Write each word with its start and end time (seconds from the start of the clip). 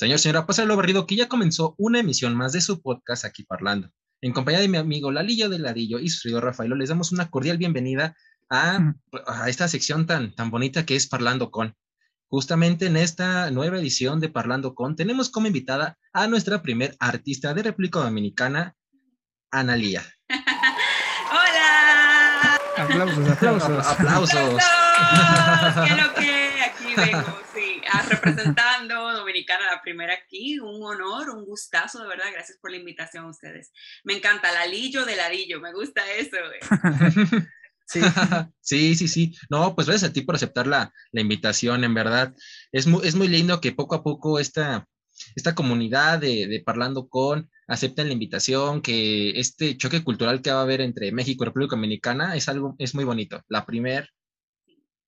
Señor, 0.00 0.18
señora, 0.18 0.46
pasa 0.46 0.64
lo 0.64 0.78
barrido 0.78 1.06
que 1.06 1.14
ya 1.14 1.28
comenzó 1.28 1.74
una 1.76 2.00
emisión 2.00 2.34
más 2.34 2.54
de 2.54 2.62
su 2.62 2.80
podcast 2.80 3.26
aquí 3.26 3.42
parlando. 3.42 3.90
En 4.22 4.32
compañía 4.32 4.60
de 4.60 4.68
mi 4.68 4.78
amigo 4.78 5.12
Lalillo 5.12 5.50
de 5.50 5.58
Ladillo 5.58 5.98
y 5.98 6.08
su 6.08 6.26
río 6.26 6.40
Rafaelo, 6.40 6.74
les 6.74 6.88
damos 6.88 7.12
una 7.12 7.28
cordial 7.28 7.58
bienvenida 7.58 8.16
a, 8.48 8.94
a, 9.26 9.48
esta 9.50 9.68
sección 9.68 10.06
tan, 10.06 10.34
tan 10.34 10.50
bonita 10.50 10.86
que 10.86 10.96
es 10.96 11.06
Parlando 11.06 11.50
con. 11.50 11.76
Justamente 12.28 12.86
en 12.86 12.96
esta 12.96 13.50
nueva 13.50 13.76
edición 13.76 14.20
de 14.20 14.30
Parlando 14.30 14.74
con, 14.74 14.96
tenemos 14.96 15.28
como 15.28 15.48
invitada 15.48 15.98
a 16.14 16.26
nuestra 16.28 16.62
primer 16.62 16.96
artista 16.98 17.52
de 17.52 17.62
República 17.62 17.98
Dominicana, 17.98 18.74
Analía. 19.50 20.02
¡Hola! 21.30 22.58
Aplausos, 22.78 23.28
aplausos. 23.28 23.84
aplausos. 23.86 24.62
¿Qué 25.86 26.02
lo 26.02 26.14
que? 26.14 26.40
Aquí 26.62 26.94
vengo, 26.96 27.38
sí, 27.54 27.69
representando 28.08 29.12
Dominicana, 29.12 29.66
la 29.72 29.82
primera 29.82 30.14
aquí. 30.14 30.58
Un 30.58 30.82
honor, 30.82 31.30
un 31.30 31.44
gustazo, 31.44 32.02
de 32.02 32.08
verdad. 32.08 32.26
Gracias 32.32 32.58
por 32.58 32.70
la 32.70 32.78
invitación 32.78 33.24
a 33.24 33.30
ustedes. 33.30 33.72
Me 34.04 34.14
encanta, 34.16 34.52
Lalillo 34.52 35.04
de 35.04 35.16
Ladillo, 35.16 35.60
me 35.60 35.72
gusta 35.72 36.02
eso. 36.12 36.36
Sí. 37.86 38.00
sí, 38.60 38.94
sí, 38.94 39.08
sí. 39.08 39.36
No, 39.48 39.74
pues 39.74 39.88
gracias 39.88 40.10
a 40.10 40.12
ti 40.12 40.22
por 40.22 40.36
aceptar 40.36 40.68
la, 40.68 40.92
la 41.10 41.20
invitación, 41.20 41.82
en 41.82 41.92
verdad. 41.92 42.32
Es 42.70 42.86
muy, 42.86 43.04
es 43.04 43.16
muy 43.16 43.26
lindo 43.26 43.60
que 43.60 43.72
poco 43.72 43.96
a 43.96 44.04
poco 44.04 44.38
esta, 44.38 44.86
esta 45.34 45.56
comunidad 45.56 46.20
de, 46.20 46.46
de, 46.46 46.60
Parlando 46.60 47.08
con 47.08 47.50
acepten 47.66 48.06
la 48.06 48.12
invitación, 48.12 48.80
que 48.80 49.30
este 49.40 49.76
choque 49.76 50.04
cultural 50.04 50.40
que 50.40 50.52
va 50.52 50.60
a 50.60 50.62
haber 50.62 50.80
entre 50.80 51.10
México 51.10 51.42
y 51.42 51.46
República 51.46 51.74
Dominicana 51.74 52.36
es 52.36 52.48
algo, 52.48 52.76
es 52.78 52.94
muy 52.94 53.04
bonito. 53.04 53.42
La 53.48 53.66
primer 53.66 54.08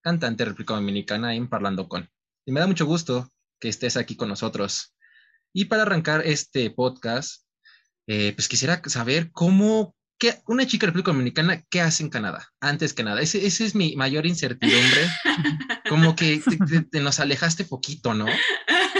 cantante 0.01 0.43
de 0.43 0.51
República 0.51 0.75
Dominicana 0.75 1.35
en 1.35 1.49
Parlando 1.49 1.89
con. 1.89 2.11
Y 2.45 2.53
me 2.53 2.61
da 2.61 2.67
mucho 2.67 2.87
gusto 2.87 3.31
que 3.61 3.69
estés 3.69 3.97
aquí 3.97 4.17
con 4.17 4.29
nosotros. 4.29 4.95
Y 5.53 5.67
para 5.67 5.83
arrancar 5.83 6.27
este 6.27 6.71
podcast, 6.71 7.45
eh, 8.07 8.33
pues 8.35 8.49
quisiera 8.49 8.83
saber 8.87 9.31
cómo, 9.33 9.95
¿Qué, 10.19 10.41
una 10.47 10.67
chica 10.67 10.87
de 10.87 10.89
República 10.89 11.13
Dominicana, 11.13 11.63
¿qué 11.69 11.81
hace 11.81 12.03
en 12.03 12.11
Canadá? 12.11 12.49
Antes 12.61 12.95
que 12.95 13.03
nada, 13.03 13.21
ese, 13.21 13.47
ese 13.47 13.65
es 13.65 13.75
mi 13.75 13.97
mayor 13.97 14.27
incertidumbre. 14.27 15.09
Como 15.89 16.17
que 16.17 16.41
te, 16.41 16.57
te, 16.57 16.83
te, 16.83 17.01
nos 17.01 17.21
alejaste 17.21 17.65
poquito, 17.65 18.15
¿no? 18.15 18.27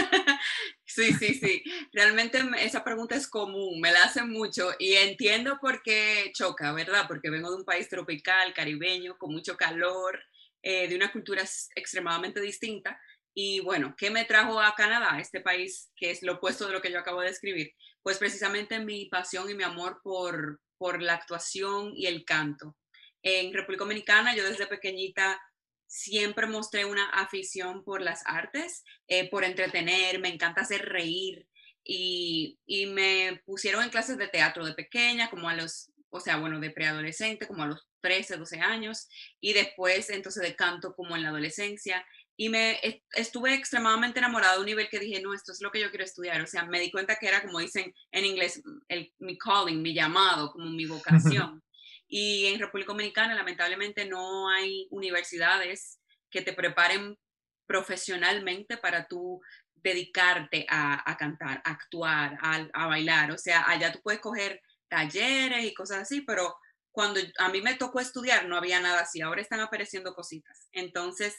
Sí, 0.85 1.11
sí, 1.13 1.33
sí. 1.33 1.63
Realmente 1.91 2.39
esa 2.59 2.83
pregunta 2.83 3.15
es 3.15 3.27
común, 3.27 3.81
me 3.81 3.91
la 3.91 4.03
hacen 4.03 4.29
mucho 4.29 4.73
y 4.77 4.93
entiendo 4.93 5.57
por 5.59 5.81
qué 5.81 6.31
choca, 6.35 6.71
¿verdad? 6.71 7.05
Porque 7.07 7.31
vengo 7.31 7.49
de 7.49 7.57
un 7.57 7.65
país 7.65 7.89
tropical, 7.89 8.53
caribeño, 8.53 9.17
con 9.17 9.33
mucho 9.33 9.57
calor, 9.57 10.19
eh, 10.61 10.87
de 10.87 10.95
una 10.95 11.11
cultura 11.11 11.43
extremadamente 11.75 12.39
distinta. 12.39 12.99
Y 13.33 13.61
bueno, 13.61 13.95
¿qué 13.97 14.11
me 14.11 14.25
trajo 14.25 14.59
a 14.61 14.75
Canadá, 14.75 15.19
este 15.19 15.41
país 15.41 15.91
que 15.95 16.11
es 16.11 16.21
lo 16.21 16.33
opuesto 16.33 16.67
de 16.67 16.73
lo 16.73 16.81
que 16.81 16.91
yo 16.91 16.99
acabo 16.99 17.21
de 17.21 17.29
describir? 17.29 17.73
Pues 18.01 18.17
precisamente 18.17 18.79
mi 18.79 19.05
pasión 19.05 19.49
y 19.49 19.55
mi 19.55 19.63
amor 19.63 20.01
por, 20.03 20.61
por 20.77 21.01
la 21.01 21.13
actuación 21.13 21.93
y 21.95 22.05
el 22.05 22.25
canto. 22.25 22.75
En 23.23 23.53
República 23.53 23.85
Dominicana 23.85 24.35
yo 24.35 24.43
desde 24.47 24.67
pequeñita 24.67 25.41
siempre 25.87 26.47
mostré 26.47 26.85
una 26.85 27.09
afición 27.09 27.83
por 27.83 28.01
las 28.01 28.21
artes, 28.25 28.83
eh, 29.07 29.29
por 29.29 29.43
entretener, 29.43 30.19
me 30.19 30.29
encanta 30.29 30.61
hacer 30.61 30.85
reír 30.89 31.47
y, 31.83 32.59
y, 32.65 32.87
me 32.87 33.41
pusieron 33.45 33.83
en 33.83 33.89
clases 33.89 34.17
de 34.17 34.27
teatro 34.27 34.65
de 34.65 34.73
pequeña, 34.73 35.29
como 35.29 35.49
a 35.49 35.53
los, 35.53 35.91
o 36.09 36.19
sea, 36.19 36.37
bueno, 36.37 36.59
de 36.59 36.71
preadolescente, 36.71 37.47
como 37.47 37.63
a 37.63 37.67
los 37.67 37.87
13, 38.03 38.37
12 38.37 38.59
años 38.59 39.07
y 39.39 39.53
después 39.53 40.09
entonces 40.09 40.43
de 40.43 40.55
canto 40.55 40.93
como 40.93 41.15
en 41.15 41.23
la 41.23 41.29
adolescencia 41.29 42.05
y 42.35 42.49
me 42.49 42.79
estuve 43.13 43.53
extremadamente 43.53 44.19
enamorada 44.19 44.55
de 44.55 44.59
un 44.61 44.65
nivel 44.65 44.89
que 44.89 44.99
dije, 44.99 45.21
no, 45.21 45.33
esto 45.33 45.51
es 45.51 45.61
lo 45.61 45.71
que 45.71 45.79
yo 45.79 45.89
quiero 45.89 46.03
estudiar. 46.03 46.41
O 46.41 46.47
sea, 46.47 46.65
me 46.65 46.79
di 46.79 46.89
cuenta 46.89 47.15
que 47.15 47.27
era 47.27 47.43
como 47.43 47.59
dicen 47.59 47.93
en 48.11 48.25
inglés, 48.25 48.61
el, 48.87 49.13
mi 49.19 49.37
calling, 49.37 49.81
mi 49.81 49.93
llamado, 49.93 50.51
como 50.51 50.69
mi 50.69 50.85
vocación. 50.85 51.61
Y 52.05 52.45
en 52.45 52.59
República 52.59 52.91
Dominicana, 52.91 53.33
lamentablemente, 53.33 54.05
no 54.05 54.47
hay 54.47 54.87
universidades 54.91 55.99
que 56.29 56.43
te 56.43 56.53
preparen 56.53 57.17
profesionalmente 57.65 58.77
para 58.77 59.07
tú 59.07 59.41
dedicarte 59.73 60.67
a, 60.69 61.09
a 61.09 61.17
cantar, 61.17 61.59
a 61.65 61.71
actuar, 61.71 62.37
a, 62.39 62.67
a, 62.71 62.85
bailar. 62.87 63.31
O 63.31 63.37
sea, 63.39 63.63
allá 63.67 63.91
tú 63.91 63.99
puedes 64.03 64.21
coger 64.21 64.61
talleres 64.89 65.65
y 65.65 65.73
cosas 65.73 65.99
así, 66.03 66.21
pero 66.21 66.55
cuando 66.91 67.19
a 67.39 67.49
mí 67.49 67.63
me 67.63 67.73
tocó 67.73 67.99
estudiar 67.99 68.47
no 68.47 68.57
había 68.57 68.79
nada 68.79 69.01
así. 69.01 69.21
Ahora 69.21 69.41
están 69.41 69.61
apareciendo 69.61 70.13
cositas. 70.13 70.67
Entonces, 70.71 71.35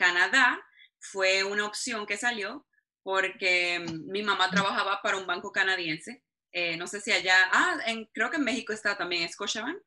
Canadá 0.00 0.58
fue 0.98 1.44
una 1.44 1.66
opción 1.66 2.06
que 2.06 2.16
salió 2.16 2.66
porque 3.02 3.80
mm, 3.80 4.10
mi 4.10 4.22
mamá 4.22 4.50
trabajaba 4.50 5.02
para 5.02 5.18
un 5.18 5.26
banco 5.26 5.52
canadiense. 5.52 6.24
Eh, 6.52 6.78
no 6.78 6.86
sé 6.86 7.02
si 7.02 7.12
allá, 7.12 7.36
ah, 7.52 7.76
en, 7.86 8.06
creo 8.06 8.30
que 8.30 8.38
en 8.38 8.44
México 8.44 8.72
está 8.72 8.96
también 8.96 9.28
Scotiabank. 9.28 9.82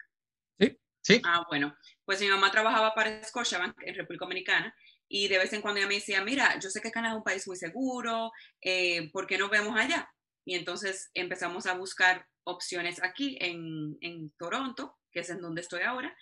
Sí, 0.60 0.80
sí. 1.02 1.22
Ah, 1.26 1.44
bueno, 1.50 1.76
pues 2.06 2.22
mi 2.22 2.28
mamá 2.28 2.52
trabajaba 2.52 2.94
para 2.94 3.24
Scotiabank 3.24 3.76
en 3.82 3.96
República 3.96 4.26
Dominicana 4.26 4.76
y 5.10 5.28
de 5.28 5.40
vez 5.40 5.52
en 5.54 5.62
cuando 5.62 5.80
ella 5.80 5.90
me 5.90 5.96
decía, 5.96 6.24
mira, 6.24 6.60
yo 6.60 6.70
sé 6.70 6.80
que 6.80 6.92
Canadá 6.92 7.16
es 7.16 7.18
un 7.18 7.24
país 7.24 7.48
muy 7.48 7.58
seguro, 7.58 8.32
eh, 8.62 9.10
¿por 9.12 9.26
qué 9.26 9.40
no 9.40 9.50
vemos 9.50 9.76
allá? 9.76 10.08
Y 10.46 10.54
entonces 10.56 11.10
empezamos 11.16 11.66
a 11.66 11.74
buscar 11.74 12.28
opciones 12.44 13.02
aquí 13.02 13.38
en, 13.42 13.98
en 14.02 14.32
Toronto, 14.38 15.00
que 15.12 15.22
es 15.22 15.30
en 15.32 15.42
donde 15.42 15.62
estoy 15.62 15.82
ahora, 15.82 16.16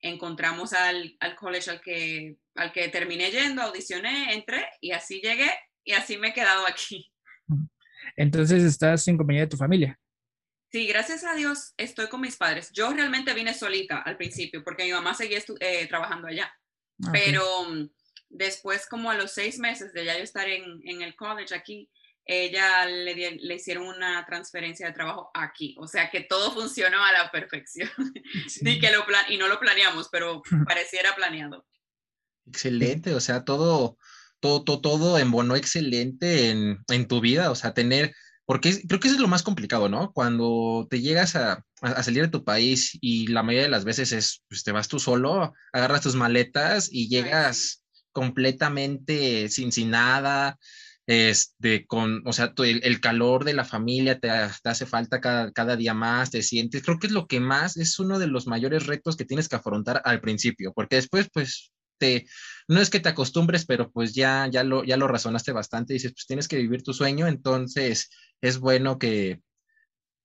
encontramos 0.00 0.72
al, 0.72 1.16
al, 1.20 1.34
college 1.36 1.70
al 1.70 1.80
que, 1.80 2.36
al 2.54 2.72
que 2.72 2.88
terminé 2.88 3.30
yendo, 3.30 3.62
audicioné, 3.62 4.34
entré 4.34 4.66
y 4.80 4.92
así 4.92 5.20
llegué 5.20 5.50
y 5.84 5.92
así 5.92 6.16
me 6.16 6.28
he 6.28 6.32
quedado 6.32 6.66
aquí. 6.66 7.12
Entonces 8.16 8.62
estás 8.62 9.06
en 9.08 9.16
compañía 9.16 9.42
de 9.42 9.48
tu 9.48 9.56
familia. 9.56 9.98
Sí, 10.70 10.86
gracias 10.86 11.24
a 11.24 11.34
Dios 11.34 11.72
estoy 11.76 12.08
con 12.08 12.20
mis 12.20 12.36
padres. 12.36 12.70
Yo 12.72 12.92
realmente 12.92 13.32
vine 13.32 13.54
solita 13.54 13.98
al 14.02 14.16
principio 14.16 14.62
porque 14.62 14.84
mi 14.84 14.92
mamá 14.92 15.14
seguía 15.14 15.42
eh, 15.60 15.86
trabajando 15.86 16.28
allá. 16.28 16.52
Ah, 17.04 17.08
okay. 17.08 17.22
Pero 17.24 17.60
um, 17.62 17.88
después, 18.28 18.86
como 18.86 19.10
a 19.10 19.14
los 19.14 19.32
seis 19.32 19.58
meses 19.58 19.92
de 19.94 20.04
ya 20.04 20.16
yo 20.16 20.24
estar 20.24 20.48
en, 20.48 20.80
en 20.84 21.02
el 21.02 21.16
college 21.16 21.54
aquí, 21.54 21.90
ella 22.28 22.84
le, 22.84 23.38
le, 23.40 23.54
hicieron 23.54 23.86
una 23.86 24.24
transferencia 24.26 24.86
de 24.86 24.92
trabajo 24.92 25.30
aquí. 25.32 25.74
O 25.78 25.88
sea 25.88 26.10
que 26.10 26.20
todo 26.20 26.52
funcionó 26.52 27.02
a 27.02 27.12
la 27.12 27.30
perfección. 27.30 27.88
Sí. 28.48 28.60
y, 28.68 28.78
que 28.78 28.90
lo 28.90 29.04
y 29.30 29.38
no 29.38 29.48
lo 29.48 29.58
planeamos, 29.58 30.08
pero 30.12 30.42
pareciera 30.66 31.16
planeado. 31.16 31.66
Excelente, 32.46 33.14
o 33.14 33.20
sea, 33.20 33.44
todo, 33.44 33.96
todo, 34.40 34.64
todo, 34.64 34.80
todo 34.80 35.18
embonó 35.18 35.56
excelente 35.56 36.50
en, 36.50 36.78
en 36.88 37.08
tu 37.08 37.20
vida, 37.20 37.50
o 37.50 37.54
sea, 37.54 37.74
tener, 37.74 38.14
porque 38.44 38.80
creo 38.86 39.00
que 39.00 39.08
eso 39.08 39.16
es 39.16 39.20
lo 39.20 39.28
más 39.28 39.42
complicado, 39.42 39.88
¿no? 39.88 40.12
Cuando 40.12 40.86
te 40.90 41.00
llegas 41.00 41.36
a, 41.36 41.64
a, 41.82 42.02
salir 42.02 42.22
de 42.22 42.28
tu 42.28 42.44
país 42.44 42.96
y 43.00 43.28
la 43.28 43.42
mayoría 43.42 43.64
de 43.64 43.70
las 43.70 43.84
veces 43.84 44.12
es, 44.12 44.42
pues 44.48 44.62
te 44.62 44.72
vas 44.72 44.88
tú 44.88 44.98
solo, 44.98 45.52
agarras 45.72 46.02
tus 46.02 46.14
maletas 46.14 46.88
y 46.90 47.08
llegas 47.08 47.82
Ay, 47.82 48.02
completamente 48.12 49.48
sin, 49.48 49.70
sin 49.72 49.90
nada, 49.90 50.58
este, 51.08 51.86
con, 51.86 52.22
o 52.26 52.34
sea, 52.34 52.52
el, 52.58 52.82
el, 52.84 53.00
calor 53.00 53.44
de 53.44 53.54
la 53.54 53.64
familia 53.64 54.20
te, 54.20 54.28
te 54.28 54.68
hace 54.68 54.84
falta 54.84 55.22
cada, 55.22 55.50
cada, 55.52 55.74
día 55.74 55.94
más, 55.94 56.30
te 56.30 56.42
sientes, 56.42 56.82
creo 56.82 56.98
que 56.98 57.06
es 57.06 57.14
lo 57.14 57.26
que 57.26 57.40
más, 57.40 57.78
es 57.78 57.98
uno 57.98 58.18
de 58.18 58.26
los 58.26 58.46
mayores 58.46 58.86
retos 58.86 59.16
que 59.16 59.24
tienes 59.24 59.48
que 59.48 59.56
afrontar 59.56 60.02
al 60.04 60.20
principio, 60.20 60.74
porque 60.74 60.96
después, 60.96 61.30
pues, 61.32 61.72
te, 61.96 62.26
no 62.68 62.82
es 62.82 62.90
que 62.90 63.00
te 63.00 63.08
acostumbres, 63.08 63.64
pero 63.64 63.90
pues 63.90 64.14
ya, 64.14 64.48
ya, 64.52 64.62
lo, 64.64 64.84
ya 64.84 64.98
lo 64.98 65.08
razonaste 65.08 65.50
bastante, 65.50 65.94
dices, 65.94 66.12
pues 66.12 66.26
tienes 66.26 66.46
que 66.46 66.58
vivir 66.58 66.82
tu 66.82 66.92
sueño, 66.92 67.26
entonces 67.26 68.10
es 68.42 68.58
bueno 68.58 68.98
que, 68.98 69.40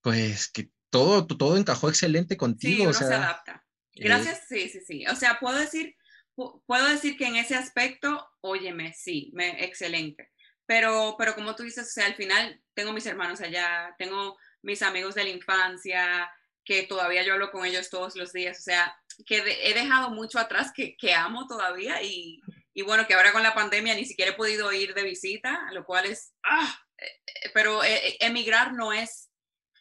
pues, 0.02 0.52
que 0.52 0.70
todo, 0.90 1.26
todo 1.26 1.56
encajó 1.56 1.88
excelente 1.88 2.36
contigo. 2.36 2.76
Sí, 2.76 2.82
uno 2.82 2.90
o 2.90 2.94
sea, 2.94 3.08
se 3.08 3.14
adapta. 3.14 3.66
Gracias, 3.94 4.52
eh, 4.52 4.68
sí, 4.68 4.70
sí, 4.70 4.80
sí. 4.86 5.06
O 5.08 5.16
sea, 5.16 5.40
puedo 5.40 5.58
decir, 5.58 5.96
puedo 6.36 6.90
decir 6.90 7.16
que 7.16 7.28
en 7.28 7.38
ese 7.38 7.56
aspecto, 7.56 8.28
óyeme, 8.42 8.94
sí, 8.94 9.32
me, 9.34 9.64
excelente 9.64 10.33
pero, 10.66 11.16
pero 11.18 11.36
como 11.36 11.56
tú 11.56 11.64
dices, 11.64 11.88
o 11.88 11.92
sea, 11.92 12.06
al 12.06 12.16
final 12.16 12.62
tengo 12.74 12.94
mis 12.94 13.06
hermanos 13.06 13.42
allá, 13.42 13.94
tengo 13.98 14.38
mis 14.62 14.82
amigos 14.82 15.16
de 15.16 15.24
la 15.24 15.30
infancia, 15.30 16.32
que 16.64 16.84
todavía 16.84 17.24
yo 17.24 17.34
hablo 17.34 17.52
con 17.52 17.66
ellos 17.66 17.90
todos 17.90 18.16
los 18.16 18.32
días, 18.32 18.60
o 18.60 18.62
sea, 18.62 18.96
que 19.26 19.42
de, 19.42 19.70
he 19.70 19.74
dejado 19.74 20.10
mucho 20.10 20.40
atrás 20.40 20.72
que, 20.74 20.96
que 20.96 21.14
amo 21.14 21.46
todavía 21.48 22.02
y, 22.02 22.42
y, 22.74 22.82
bueno, 22.82 23.06
que 23.06 23.14
ahora 23.14 23.32
con 23.32 23.44
la 23.44 23.54
pandemia 23.54 23.96
ni 23.96 24.06
siquiera 24.06 24.32
he 24.32 24.36
podido 24.36 24.72
ir 24.72 24.94
de 24.94 25.04
visita, 25.04 25.70
lo 25.74 25.86
cual 25.86 26.06
es, 26.06 26.34
ah, 26.44 26.80
eh, 26.98 27.52
pero 27.54 27.84
eh, 27.84 28.18
emigrar 28.22 28.74
no 28.74 28.94
es 28.94 29.30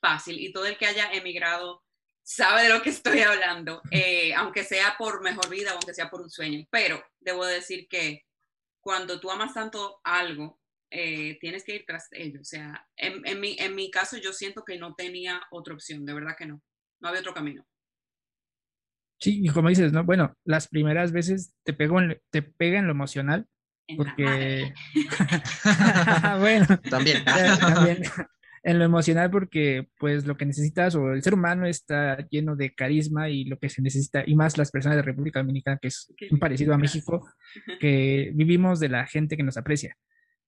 fácil 0.00 0.40
y 0.40 0.52
todo 0.52 0.66
el 0.66 0.76
que 0.76 0.86
haya 0.86 1.12
emigrado 1.12 1.84
sabe 2.22 2.64
de 2.64 2.68
lo 2.68 2.82
que 2.82 2.90
estoy 2.90 3.20
hablando, 3.20 3.82
eh, 3.90 4.34
aunque 4.34 4.64
sea 4.64 4.96
por 4.98 5.22
mejor 5.22 5.48
vida 5.48 5.72
aunque 5.72 5.94
sea 5.94 6.10
por 6.10 6.20
un 6.20 6.30
sueño, 6.30 6.66
pero 6.70 7.02
debo 7.20 7.44
decir 7.46 7.88
que 7.88 8.26
cuando 8.80 9.20
tú 9.20 9.30
amas 9.30 9.54
tanto 9.54 10.00
algo, 10.02 10.60
eh, 10.92 11.38
tienes 11.40 11.64
que 11.64 11.74
ir 11.74 11.84
tras 11.86 12.08
ello. 12.12 12.40
O 12.40 12.44
sea, 12.44 12.86
en, 12.96 13.26
en, 13.26 13.40
mi, 13.40 13.56
en 13.58 13.74
mi 13.74 13.90
caso 13.90 14.16
yo 14.18 14.32
siento 14.32 14.64
que 14.64 14.78
no 14.78 14.94
tenía 14.94 15.40
otra 15.50 15.74
opción, 15.74 16.04
de 16.04 16.14
verdad 16.14 16.36
que 16.36 16.46
no, 16.46 16.62
no 17.00 17.08
había 17.08 17.20
otro 17.20 17.34
camino. 17.34 17.66
Sí, 19.18 19.40
y 19.42 19.48
como 19.48 19.68
dices, 19.68 19.92
¿no? 19.92 20.04
Bueno, 20.04 20.34
las 20.44 20.68
primeras 20.68 21.12
veces 21.12 21.54
te, 21.64 21.72
pego 21.72 22.00
en, 22.00 22.20
te 22.30 22.42
pega 22.42 22.78
en 22.78 22.86
lo 22.86 22.92
emocional, 22.92 23.46
porque... 23.96 24.72
bueno, 26.40 26.66
También. 26.90 27.24
también 27.24 28.02
en 28.64 28.78
lo 28.78 28.84
emocional 28.84 29.30
porque 29.30 29.88
pues 29.98 30.24
lo 30.24 30.36
que 30.36 30.46
necesitas 30.46 30.94
o 30.94 31.12
el 31.12 31.22
ser 31.22 31.34
humano 31.34 31.66
está 31.66 32.28
lleno 32.28 32.54
de 32.54 32.72
carisma 32.74 33.28
y 33.28 33.44
lo 33.44 33.58
que 33.58 33.68
se 33.68 33.82
necesita, 33.82 34.22
y 34.24 34.34
más 34.34 34.56
las 34.56 34.70
personas 34.70 34.96
de 34.96 35.02
República 35.02 35.40
Dominicana, 35.40 35.78
que 35.80 35.88
es 35.88 36.12
Qué 36.16 36.28
parecido 36.38 36.72
a. 36.74 36.78
México, 36.78 37.28
que 37.80 38.30
vivimos 38.34 38.80
de 38.80 38.88
la 38.88 39.06
gente 39.06 39.36
que 39.36 39.42
nos 39.42 39.56
aprecia. 39.56 39.96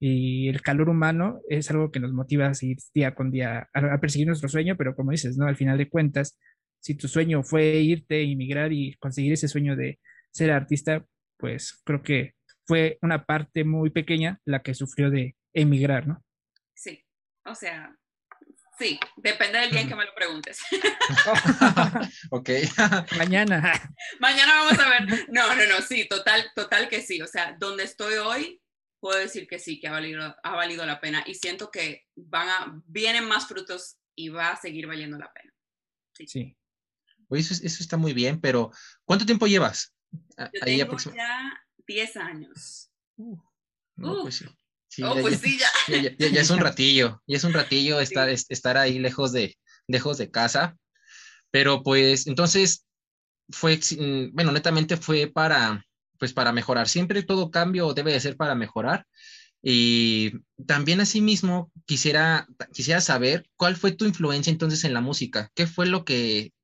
Y 0.07 0.51
el 0.51 0.61
calor 0.61 0.91
humano 0.91 1.41
es 1.49 1.71
algo 1.71 1.91
que 1.91 1.99
nos 1.99 2.13
motiva 2.13 2.49
a 2.49 2.55
seguir 2.55 2.77
día 2.93 3.15
con 3.15 3.31
día, 3.31 3.71
a, 3.73 3.95
a 3.95 4.01
perseguir 4.01 4.27
nuestro 4.27 4.51
sueño, 4.51 4.77
pero 4.77 4.95
como 4.95 5.13
dices, 5.13 5.39
¿no? 5.39 5.47
Al 5.47 5.57
final 5.57 5.79
de 5.79 5.89
cuentas, 5.89 6.39
si 6.79 6.95
tu 6.95 7.09
sueño 7.09 7.43
fue 7.43 7.77
irte, 7.77 8.21
emigrar 8.21 8.71
y 8.71 8.97
conseguir 8.97 9.33
ese 9.33 9.49
sueño 9.49 9.77
de 9.77 9.99
ser 10.31 10.51
artista, 10.51 11.07
pues 11.39 11.81
creo 11.87 12.03
que 12.03 12.35
fue 12.67 12.99
una 13.01 13.25
parte 13.25 13.65
muy 13.65 13.89
pequeña 13.89 14.43
la 14.45 14.61
que 14.61 14.75
sufrió 14.75 15.09
de 15.09 15.37
emigrar, 15.55 16.07
¿no? 16.07 16.23
Sí, 16.75 17.03
o 17.47 17.55
sea, 17.55 17.97
sí, 18.79 19.01
depende 19.17 19.59
del 19.59 19.71
día 19.71 19.81
en 19.81 19.89
que 19.89 19.97
me 19.97 20.05
lo 20.05 20.15
preguntes. 20.15 20.61
ok. 22.31 22.51
Mañana. 23.17 23.73
Mañana 24.21 24.53
vamos 24.55 24.79
a 24.79 24.89
ver. 24.91 25.29
No, 25.31 25.49
no, 25.55 25.67
no, 25.67 25.81
sí, 25.81 26.07
total, 26.07 26.45
total 26.55 26.91
que 26.91 27.01
sí. 27.01 27.23
O 27.23 27.27
sea, 27.27 27.57
donde 27.59 27.85
estoy 27.85 28.17
hoy, 28.17 28.61
puedo 29.05 29.19
decir 29.19 29.47
que 29.47 29.59
sí, 29.59 29.79
que 29.79 29.87
ha 29.87 29.93
valido, 29.93 30.35
ha 30.43 30.51
valido 30.57 30.87
la 30.87 30.99
pena 30.99 31.23
y 31.27 31.35
siento 31.35 31.71
que 31.71 32.07
van 32.17 32.49
a, 32.49 32.83
vienen 32.87 33.27
más 33.29 33.47
frutos 33.47 33.99
y 34.17 34.31
va 34.31 34.53
a 34.53 34.57
seguir 34.57 34.87
valiendo 34.87 35.19
la 35.19 35.31
pena. 35.31 35.53
Sí. 36.27 36.57
Oye, 37.29 37.43
eso, 37.43 37.53
es- 37.53 37.63
eso 37.65 37.83
está 37.83 37.99
muy 37.99 38.15
bien, 38.15 38.41
pero 38.41 38.71
¿cuánto 39.05 39.27
tiempo 39.27 39.47
llevas? 39.47 39.95
Yo 40.11 40.47
Ahí 40.63 40.79
tengo 40.79 40.97
ya 41.15 41.53
10 41.87 42.17
años. 42.17 42.91
No, 43.19 44.13
Uf. 44.15 44.23
pues 44.23 44.37
sí. 44.37 44.47
Sí, 44.89 45.03
oh, 45.03 45.17
ya- 45.17 45.21
pues 45.21 45.41
ya- 45.43 45.69
sí, 45.87 46.03
ya. 46.03 46.03
ya, 46.19 46.29
ya- 46.31 46.41
es 46.41 46.49
un 46.49 46.61
ratillo, 46.61 47.23
ya 47.27 47.37
es 47.37 47.45
un 47.45 47.53
ratillo 47.53 48.01
estar, 48.25 48.29
es- 48.31 48.47
estar 48.49 48.79
ahí 48.79 48.99
lejos 48.99 49.33
de, 49.33 49.55
lejos 49.87 50.17
de 50.17 50.31
casa. 50.31 50.79
Pero 51.51 51.83
pues 51.83 52.27
entonces 52.27 52.87
fue, 53.51 53.77
mm, 53.77 54.33
bueno, 54.33 54.51
netamente 54.51 54.97
fue 54.97 55.27
para, 55.27 55.85
pues 56.25 56.33
para 56.33 56.53
mejorar. 56.53 56.89
Siempre 56.89 57.23
todo 57.23 57.51
cambio 57.51 57.93
debe 57.93 58.11
de 58.11 58.19
ser 58.19 58.39
para 58.39 58.55
mejorar. 58.55 59.07
Y 59.61 60.33
también 60.67 61.03
asimismo 61.03 61.71
quisiera, 61.85 62.47
quisiera 62.73 63.03
saber 63.03 63.47
cuál 63.57 63.77
fue 63.77 63.93
tu 63.93 64.07
influencia 64.07 64.51
entonces 64.51 64.85
en 64.85 64.95
la 64.95 65.03
música. 65.03 65.51
¿Qué 65.55 65.67
fue 65.67 65.85
lo 65.85 66.07
que, 66.07 66.55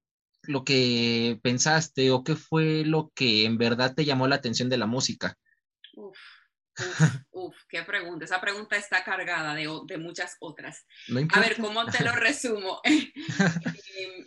lo 0.44 0.64
que 0.64 1.38
pensaste 1.42 2.10
o 2.10 2.24
qué 2.24 2.36
fue 2.36 2.86
lo 2.86 3.12
que 3.14 3.44
en 3.44 3.58
verdad 3.58 3.94
te 3.94 4.06
llamó 4.06 4.28
la 4.28 4.36
atención 4.36 4.70
de 4.70 4.78
la 4.78 4.86
música? 4.86 5.36
Uf, 5.92 6.16
uf, 6.78 7.00
uf, 7.32 7.56
qué 7.68 7.82
pregunta. 7.82 8.24
Esa 8.24 8.40
pregunta 8.40 8.76
está 8.76 9.04
cargada 9.04 9.54
de, 9.54 9.68
de 9.86 9.98
muchas 9.98 10.38
otras. 10.40 10.86
No 11.08 11.20
A 11.34 11.40
ver, 11.40 11.58
¿cómo 11.58 11.84
te 11.84 12.02
lo 12.02 12.12
resumo? 12.16 12.80
Em, 12.84 14.26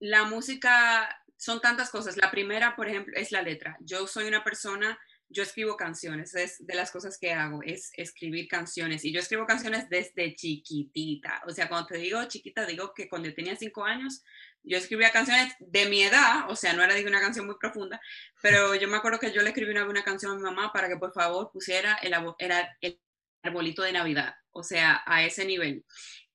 la 0.00 0.24
música 0.24 1.21
son 1.42 1.60
tantas 1.60 1.90
cosas. 1.90 2.16
La 2.16 2.30
primera, 2.30 2.76
por 2.76 2.88
ejemplo, 2.88 3.14
es 3.16 3.32
la 3.32 3.42
letra. 3.42 3.76
Yo 3.80 4.06
soy 4.06 4.28
una 4.28 4.44
persona, 4.44 4.96
yo 5.28 5.42
escribo 5.42 5.76
canciones, 5.76 6.36
es 6.36 6.64
de 6.64 6.74
las 6.76 6.92
cosas 6.92 7.18
que 7.18 7.32
hago, 7.32 7.64
es 7.64 7.90
escribir 7.96 8.46
canciones. 8.46 9.04
Y 9.04 9.12
yo 9.12 9.18
escribo 9.18 9.44
canciones 9.44 9.88
desde 9.88 10.36
chiquitita. 10.36 11.42
O 11.48 11.50
sea, 11.50 11.68
cuando 11.68 11.88
te 11.88 11.98
digo 11.98 12.22
chiquita, 12.26 12.64
digo 12.64 12.94
que 12.94 13.08
cuando 13.08 13.34
tenía 13.34 13.56
cinco 13.56 13.84
años, 13.84 14.22
yo 14.62 14.78
escribía 14.78 15.10
canciones 15.10 15.52
de 15.58 15.86
mi 15.86 16.04
edad, 16.04 16.48
o 16.48 16.54
sea, 16.54 16.74
no 16.74 16.84
era 16.84 16.94
de 16.94 17.04
una 17.04 17.20
canción 17.20 17.46
muy 17.46 17.56
profunda, 17.58 18.00
pero 18.40 18.76
yo 18.76 18.86
me 18.86 18.98
acuerdo 18.98 19.18
que 19.18 19.32
yo 19.32 19.42
le 19.42 19.48
escribí 19.48 19.72
una, 19.72 19.84
una 19.84 20.04
canción 20.04 20.30
a 20.30 20.36
mi 20.36 20.42
mamá 20.42 20.72
para 20.72 20.86
que 20.86 20.96
por 20.96 21.12
favor 21.12 21.50
pusiera 21.50 21.94
el, 22.02 22.14
era 22.38 22.76
el 22.80 23.00
arbolito 23.42 23.82
de 23.82 23.90
Navidad, 23.90 24.36
o 24.52 24.62
sea, 24.62 25.02
a 25.06 25.24
ese 25.24 25.44
nivel. 25.44 25.84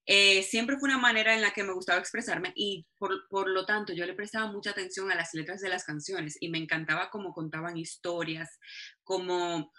Eh, 0.10 0.42
siempre 0.44 0.78
fue 0.78 0.88
una 0.88 0.98
manera 0.98 1.36
en 1.36 1.42
la 1.42 1.52
que 1.52 1.66
me 1.66 1.74
gustaba 1.74 2.00
expresarme 2.00 2.54
y 2.56 2.88
por, 2.98 3.28
por, 3.28 3.50
lo 3.50 3.66
tanto 3.66 3.92
yo 3.92 4.06
le 4.06 4.14
prestaba 4.14 4.50
mucha 4.50 4.70
atención 4.70 5.12
a 5.12 5.16
las 5.16 5.34
letras 5.34 5.60
de 5.60 5.68
las 5.68 5.84
canciones 5.84 6.38
y 6.40 6.50
me 6.50 6.60
encantaba 6.60 7.10
cómo 7.10 7.34
contaban 7.34 7.76
historias, 7.76 8.58
cómo 9.04 9.74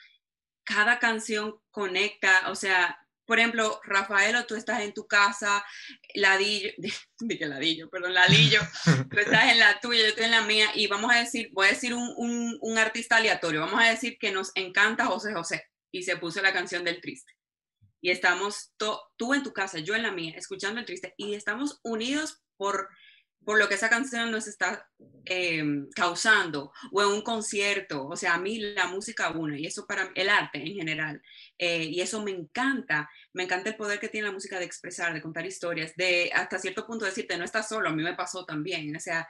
cada 0.65 0.99
canción 0.99 1.55
conecta, 1.71 2.51
o 2.51 2.55
sea, 2.55 2.99
por 3.25 3.39
ejemplo, 3.39 3.81
Rafaelo, 3.85 4.45
tú 4.45 4.55
estás 4.55 4.83
en 4.83 4.93
tu 4.93 5.07
casa, 5.07 5.65
Ladillo, 6.15 6.71
dije 7.21 7.47
Ladillo, 7.47 7.89
perdón, 7.89 8.13
Ladillo, 8.13 8.61
tú 9.11 9.19
estás 9.19 9.51
en 9.51 9.59
la 9.59 9.81
tuya, 9.81 10.03
yo 10.03 10.09
estoy 10.09 10.27
en 10.27 10.33
la 10.33 10.43
mía, 10.43 10.69
y 10.75 10.89
vamos 10.89 11.11
a 11.11 11.21
decir, 11.21 11.49
voy 11.55 11.69
a 11.69 11.71
decir 11.71 11.95
un, 11.95 12.13
un, 12.19 12.59
un 12.61 12.79
artista 12.79 13.17
aleatorio, 13.17 13.61
vamos 13.61 13.81
a 13.83 13.89
decir 13.89 14.19
que 14.21 14.31
nos 14.31 14.53
encanta 14.55 15.07
José 15.07 15.33
José, 15.33 15.65
y 15.91 16.03
se 16.03 16.19
puso 16.19 16.43
la 16.43 16.53
canción 16.53 16.85
del 16.85 17.01
triste 17.01 17.38
y 18.01 18.11
estamos 18.11 18.73
tú 19.17 19.35
en 19.35 19.43
tu 19.43 19.53
casa, 19.53 19.79
yo 19.79 19.95
en 19.95 20.03
la 20.03 20.13
mía, 20.13 20.35
escuchando 20.37 20.81
el 20.81 20.87
triste 20.87 21.15
y 21.17 21.35
estamos 21.35 21.81
unidos 21.83 22.43
por, 22.57 22.89
por 23.45 23.59
lo 23.59 23.69
que 23.69 23.75
esa 23.75 23.89
canción 23.89 24.31
nos 24.31 24.47
está 24.47 24.89
eh, 25.25 25.65
causando 25.95 26.73
o 26.93 27.03
en 27.03 27.09
un 27.09 27.23
concierto. 27.23 28.07
O 28.07 28.17
sea, 28.17 28.35
a 28.35 28.39
mí 28.39 28.59
la 28.59 28.87
música 28.89 29.31
une 29.31 29.61
y 29.61 29.67
eso 29.67 29.87
para 29.87 30.11
el 30.15 30.29
arte 30.29 30.59
en 30.59 30.75
general. 30.75 31.23
Eh, 31.57 31.85
y 31.85 32.01
eso 32.01 32.23
me 32.23 32.31
encanta. 32.31 33.09
Me 33.33 33.45
encanta 33.45 33.71
el 33.71 33.77
poder 33.77 33.99
que 33.99 34.09
tiene 34.09 34.29
la 34.29 34.33
música 34.33 34.59
de 34.59 34.65
expresar, 34.65 35.15
de 35.15 35.23
contar 35.23 35.47
historias, 35.47 35.93
de 35.97 36.31
hasta 36.35 36.59
cierto 36.59 36.87
punto 36.87 37.05
decirte, 37.05 37.37
no 37.37 37.45
estás 37.45 37.69
solo, 37.69 37.89
a 37.89 37.93
mí 37.93 38.03
me 38.03 38.15
pasó 38.15 38.45
también. 38.45 38.95
O 38.95 39.01
sea, 39.01 39.29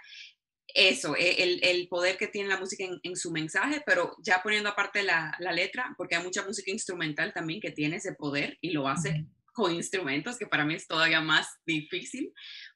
eso, 0.75 1.17
e, 1.17 1.43
el, 1.43 1.61
el, 1.63 1.89
poder 1.89 2.17
que 2.17 2.29
tiene 2.29 2.49
la 2.49 2.59
música 2.59 2.85
en, 2.85 3.01
en, 3.03 3.17
su 3.17 3.31
mensaje, 3.31 3.83
pero 3.87 4.15
ya 4.23 4.43
poniendo 4.43 4.69
aparte 4.69 5.03
la, 5.03 5.35
la, 5.39 5.53
letra, 5.53 5.95
porque 5.97 6.17
hay 6.17 6.23
mucha 6.23 6.45
música 6.45 6.71
instrumental 6.71 7.33
también 7.33 7.61
que 7.61 7.71
tiene 7.71 7.97
ese 7.97 8.13
poder 8.13 8.59
y 8.61 8.71
lo 8.71 8.89
hace 8.89 9.27
con 9.53 9.75
instrumentos, 9.75 10.39
que 10.39 10.47
para 10.47 10.65
mí 10.65 10.75
es 10.75 10.87
todavía 10.87 11.21
más 11.21 11.49
difícil, 11.67 12.33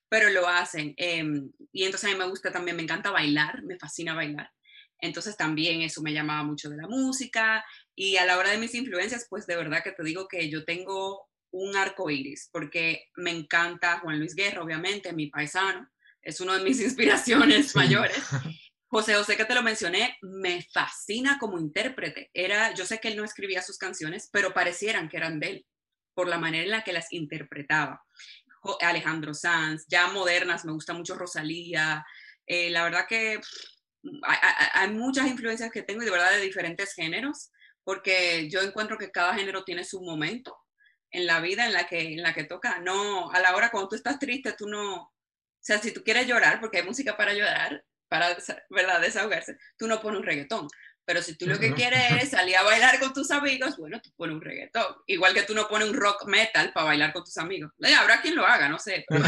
pero 0.08 0.30
lo 0.30 0.48
hacen. 0.48 0.94
Eh, 0.96 1.24
y 1.72 1.84
entonces 1.84 2.10
a 2.10 2.12
mí 2.12 2.18
me 2.18 2.28
gusta 2.28 2.50
también, 2.50 2.76
me 2.76 2.82
encanta 2.82 3.10
bailar, 3.10 3.62
me 3.62 3.78
fascina 3.78 4.14
bailar. 4.14 4.50
Entonces 4.98 5.36
también 5.36 5.82
eso 5.82 6.02
me 6.02 6.12
llamaba 6.12 6.44
mucho 6.44 6.70
de 6.70 6.76
la 6.76 6.88
música 6.88 7.64
y 7.94 8.16
a 8.16 8.24
la 8.24 8.38
hora 8.38 8.50
de 8.50 8.58
mis 8.58 8.74
influencias, 8.74 9.26
pues 9.28 9.46
de 9.46 9.56
verdad 9.56 9.82
que 9.82 9.92
te 9.92 10.02
digo 10.02 10.28
que 10.28 10.48
yo 10.48 10.64
tengo 10.64 11.28
un 11.50 11.76
arco 11.76 12.08
iris, 12.08 12.48
porque 12.52 13.10
me 13.16 13.30
encanta 13.30 13.98
Juan 14.00 14.18
Luis 14.18 14.34
Guerra, 14.34 14.62
obviamente, 14.62 15.12
mi 15.12 15.26
paisano, 15.26 15.88
es 16.22 16.40
una 16.40 16.58
de 16.58 16.64
mis 16.64 16.80
inspiraciones 16.80 17.72
sí. 17.72 17.78
mayores. 17.78 18.16
José 18.86 19.14
José, 19.14 19.36
que 19.36 19.46
te 19.46 19.54
lo 19.54 19.62
mencioné, 19.62 20.18
me 20.20 20.66
fascina 20.72 21.38
como 21.38 21.58
intérprete. 21.58 22.30
Era, 22.34 22.74
yo 22.74 22.84
sé 22.84 23.00
que 23.00 23.08
él 23.08 23.16
no 23.16 23.24
escribía 23.24 23.62
sus 23.62 23.78
canciones, 23.78 24.28
pero 24.30 24.52
parecieran 24.52 25.08
que 25.08 25.16
eran 25.16 25.40
de 25.40 25.48
él, 25.48 25.66
por 26.14 26.28
la 26.28 26.38
manera 26.38 26.64
en 26.64 26.70
la 26.70 26.84
que 26.84 26.92
las 26.92 27.10
interpretaba. 27.10 28.04
Alejandro 28.80 29.32
Sanz, 29.32 29.86
ya 29.88 30.08
modernas, 30.08 30.66
me 30.66 30.72
gusta 30.72 30.92
mucho 30.92 31.14
Rosalía. 31.14 32.04
Eh, 32.46 32.70
la 32.70 32.84
verdad 32.84 33.06
que 33.08 33.38
pff, 33.38 33.72
hay, 34.24 34.38
hay, 34.42 34.66
hay, 34.74 34.90
muchas 34.90 35.26
influencias 35.26 35.70
que 35.70 35.82
tengo 35.82 36.02
y 36.02 36.04
de 36.04 36.10
verdad 36.10 36.30
de 36.30 36.40
diferentes 36.40 36.92
géneros, 36.92 37.50
porque 37.84 38.48
yo 38.50 38.60
encuentro 38.60 38.98
que 38.98 39.10
cada 39.10 39.34
género 39.34 39.64
tiene 39.64 39.84
su 39.84 40.02
momento 40.02 40.56
en 41.10 41.26
la 41.26 41.40
vida 41.40 41.66
en 41.66 41.72
la 41.72 41.86
que, 41.86 42.00
en 42.00 42.22
la 42.22 42.34
que 42.34 42.44
toca. 42.44 42.78
No, 42.80 43.30
a 43.30 43.40
la 43.40 43.54
hora 43.54 43.70
cuando 43.70 43.88
tú 43.88 43.96
estás 43.96 44.18
triste, 44.18 44.54
tú 44.56 44.66
no, 44.66 45.11
o 45.62 45.64
sea, 45.64 45.78
si 45.78 45.92
tú 45.92 46.02
quieres 46.02 46.26
llorar, 46.26 46.60
porque 46.60 46.78
hay 46.78 46.82
música 46.84 47.16
para 47.16 47.32
llorar, 47.34 47.84
para, 48.08 48.36
¿verdad?, 48.68 49.00
desahogarse, 49.00 49.56
tú 49.78 49.86
no 49.86 50.02
pones 50.02 50.18
un 50.18 50.26
reggaetón. 50.26 50.66
Pero 51.04 51.22
si 51.22 51.36
tú 51.36 51.46
lo 51.46 51.58
que 51.58 51.72
quieres 51.72 52.20
es 52.20 52.30
salir 52.30 52.56
a 52.56 52.64
bailar 52.64 52.98
con 52.98 53.12
tus 53.12 53.30
amigos, 53.30 53.76
bueno, 53.76 54.00
tú 54.02 54.10
pones 54.16 54.34
un 54.34 54.42
reggaetón. 54.42 54.86
Igual 55.06 55.34
que 55.34 55.42
tú 55.42 55.54
no 55.54 55.68
pones 55.68 55.88
un 55.88 55.94
rock 55.94 56.26
metal 56.26 56.72
para 56.72 56.86
bailar 56.86 57.12
con 57.12 57.22
tus 57.22 57.36
amigos. 57.38 57.70
Eh, 57.80 57.94
habrá 57.94 58.20
quien 58.20 58.34
lo 58.34 58.44
haga, 58.44 58.68
no 58.68 58.78
sé. 58.78 59.04
Pero... 59.08 59.24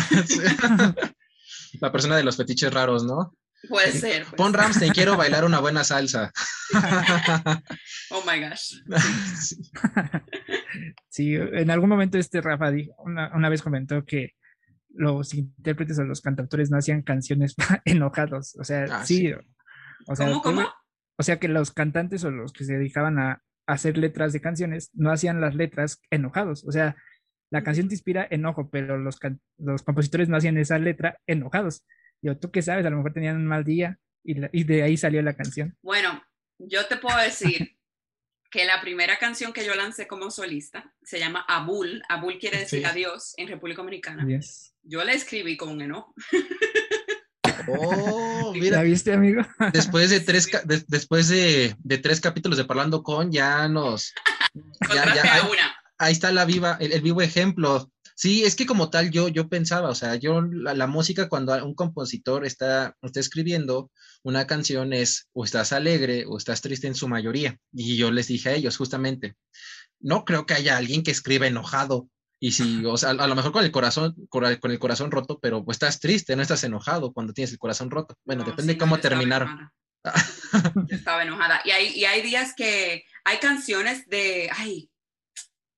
La 1.80 1.92
persona 1.92 2.16
de 2.16 2.24
los 2.24 2.36
fetiches 2.36 2.72
raros, 2.72 3.04
¿no? 3.04 3.36
Puede 3.68 3.92
ser. 3.92 4.24
Puede 4.24 4.36
Pon. 4.36 4.54
Ramstein, 4.54 4.92
quiero 4.92 5.16
bailar 5.16 5.44
una 5.44 5.60
buena 5.60 5.84
salsa. 5.84 6.32
oh 8.10 8.22
my 8.26 8.40
gosh. 8.40 8.74
Sí. 9.40 9.56
sí, 11.08 11.34
en 11.34 11.70
algún 11.70 11.88
momento 11.88 12.18
este 12.18 12.40
Rafa 12.40 12.72
dijo, 12.72 12.92
una, 12.98 13.30
una 13.34 13.48
vez 13.48 13.62
comentó 13.62 14.04
que 14.04 14.34
los 14.96 15.34
intérpretes 15.34 15.98
o 15.98 16.04
los 16.04 16.20
cantautores 16.20 16.70
no 16.70 16.78
hacían 16.78 17.02
canciones 17.02 17.54
enojados. 17.84 18.56
O 18.58 18.64
sea, 18.64 18.86
Ah, 18.90 19.04
sí. 19.04 19.18
sí. 19.28 19.32
O 20.06 20.16
sea, 20.16 20.26
¿Cómo, 20.28 20.42
cómo? 20.42 20.68
O 21.18 21.22
sea, 21.22 21.38
que 21.38 21.48
los 21.48 21.72
cantantes 21.72 22.24
o 22.24 22.30
los 22.30 22.52
que 22.52 22.64
se 22.64 22.74
dedicaban 22.76 23.18
a 23.18 23.42
hacer 23.66 23.96
letras 23.96 24.32
de 24.32 24.40
canciones 24.40 24.90
no 24.94 25.10
hacían 25.10 25.40
las 25.40 25.54
letras 25.54 26.00
enojados. 26.10 26.64
O 26.66 26.72
sea, 26.72 26.96
la 27.50 27.62
canción 27.62 27.88
te 27.88 27.94
inspira 27.94 28.26
enojo, 28.30 28.68
pero 28.70 28.98
los, 28.98 29.18
los 29.58 29.82
compositores 29.82 30.28
no 30.28 30.36
hacían 30.36 30.58
esa 30.58 30.78
letra 30.78 31.18
enojados. 31.26 31.84
Yo, 32.22 32.36
tú 32.36 32.50
qué 32.50 32.62
sabes, 32.62 32.84
a 32.84 32.90
lo 32.90 32.96
mejor 32.96 33.12
tenían 33.12 33.36
un 33.36 33.46
mal 33.46 33.64
día 33.64 33.98
y, 34.24 34.34
la- 34.34 34.50
y 34.52 34.64
de 34.64 34.82
ahí 34.82 34.96
salió 34.96 35.22
la 35.22 35.34
canción. 35.34 35.76
Bueno, 35.82 36.22
yo 36.58 36.86
te 36.86 36.96
puedo 36.96 37.16
decir 37.18 37.73
que 38.54 38.64
la 38.64 38.80
primera 38.80 39.18
canción 39.18 39.52
que 39.52 39.66
yo 39.66 39.74
lancé 39.74 40.06
como 40.06 40.30
solista 40.30 40.94
se 41.02 41.18
llama 41.18 41.44
Abul. 41.48 42.00
Abul 42.08 42.38
quiere 42.38 42.58
decir 42.58 42.78
Sí. 42.78 42.84
adiós 42.84 43.34
en 43.36 43.48
República 43.48 43.82
Dominicana. 43.82 44.24
Yes. 44.28 44.72
Yo 44.84 45.02
la 45.02 45.12
escribí 45.12 45.56
con 45.56 45.70
un 45.70 45.82
enojo. 45.82 46.14
Oh, 47.66 48.52
¿La 48.54 48.60
mira, 48.60 48.82
viste, 48.82 49.12
amigo? 49.12 49.42
después 49.72 50.10
de 50.10 50.20
tres, 50.20 50.44
Sí. 50.44 50.52
de- 50.66 50.84
después 50.86 51.28
de, 51.28 51.74
de 51.80 51.98
tres 51.98 52.20
capítulos 52.20 52.56
de 52.56 52.64
Parlando 52.64 53.02
con, 53.02 53.32
ya 53.32 53.66
nos, 53.66 54.12
ahí, 55.98 56.12
está 56.12 56.30
la 56.30 56.44
viva, 56.44 56.76
el, 56.78 57.00
vivo 57.02 57.22
ejemplo. 57.22 57.90
Sí, 58.14 58.44
es 58.44 58.54
que 58.54 58.66
como 58.66 58.88
tal 58.88 59.10
yo, 59.10 59.26
yo 59.26 59.48
pensaba, 59.48 59.88
o 59.88 59.96
sea, 59.96 60.14
yo 60.14 60.40
la, 60.42 60.86
música 60.86 61.28
cuando 61.28 61.52
un 61.66 61.74
compositor 61.74 62.46
está, 62.46 62.96
está 63.02 63.18
escribiendo 63.18 63.90
una 64.24 64.46
canción 64.46 64.92
es 64.92 65.28
o 65.32 65.44
estás 65.44 65.72
alegre 65.72 66.24
o 66.26 66.38
estás 66.38 66.62
triste 66.62 66.86
en 66.86 66.94
su 66.94 67.06
mayoría. 67.08 67.58
Y 67.72 67.96
yo 67.96 68.10
les 68.10 68.26
dije 68.26 68.48
a 68.48 68.54
ellos 68.54 68.76
justamente, 68.76 69.36
no 70.00 70.24
creo 70.24 70.46
que 70.46 70.54
haya 70.54 70.76
alguien 70.76 71.02
que 71.02 71.10
escriba 71.10 71.46
enojado. 71.46 72.08
Y 72.40 72.52
si, 72.52 72.84
o 72.84 72.96
sea, 72.96 73.10
a, 73.10 73.26
lo 73.26 73.34
mejor 73.34 73.52
con 73.52 73.64
el 73.64 73.70
corazón, 73.70 74.14
con 74.28 74.44
el, 74.44 74.78
corazón 74.78 75.10
roto, 75.10 75.38
pero 75.40 75.64
pues 75.64 75.76
estás 75.76 76.00
triste, 76.00 76.34
no 76.36 76.42
estás 76.42 76.64
enojado 76.64 77.12
cuando 77.12 77.32
tienes 77.32 77.52
el 77.52 77.58
corazón 77.58 77.90
roto. 77.90 78.16
Bueno, 78.24 78.44
depende 78.44 78.72
de 78.72 78.78
cómo 78.78 78.98
terminar. 78.98 79.70
Estaba 80.88 81.22
enojada. 81.22 81.60
Y 81.64 81.70
hay, 81.70 81.88
y 81.94 82.04
hay 82.06 82.22
días 82.22 82.54
que 82.56 83.04
hay 83.24 83.38
canciones 83.38 84.06
de, 84.08 84.50
ay, 84.54 84.90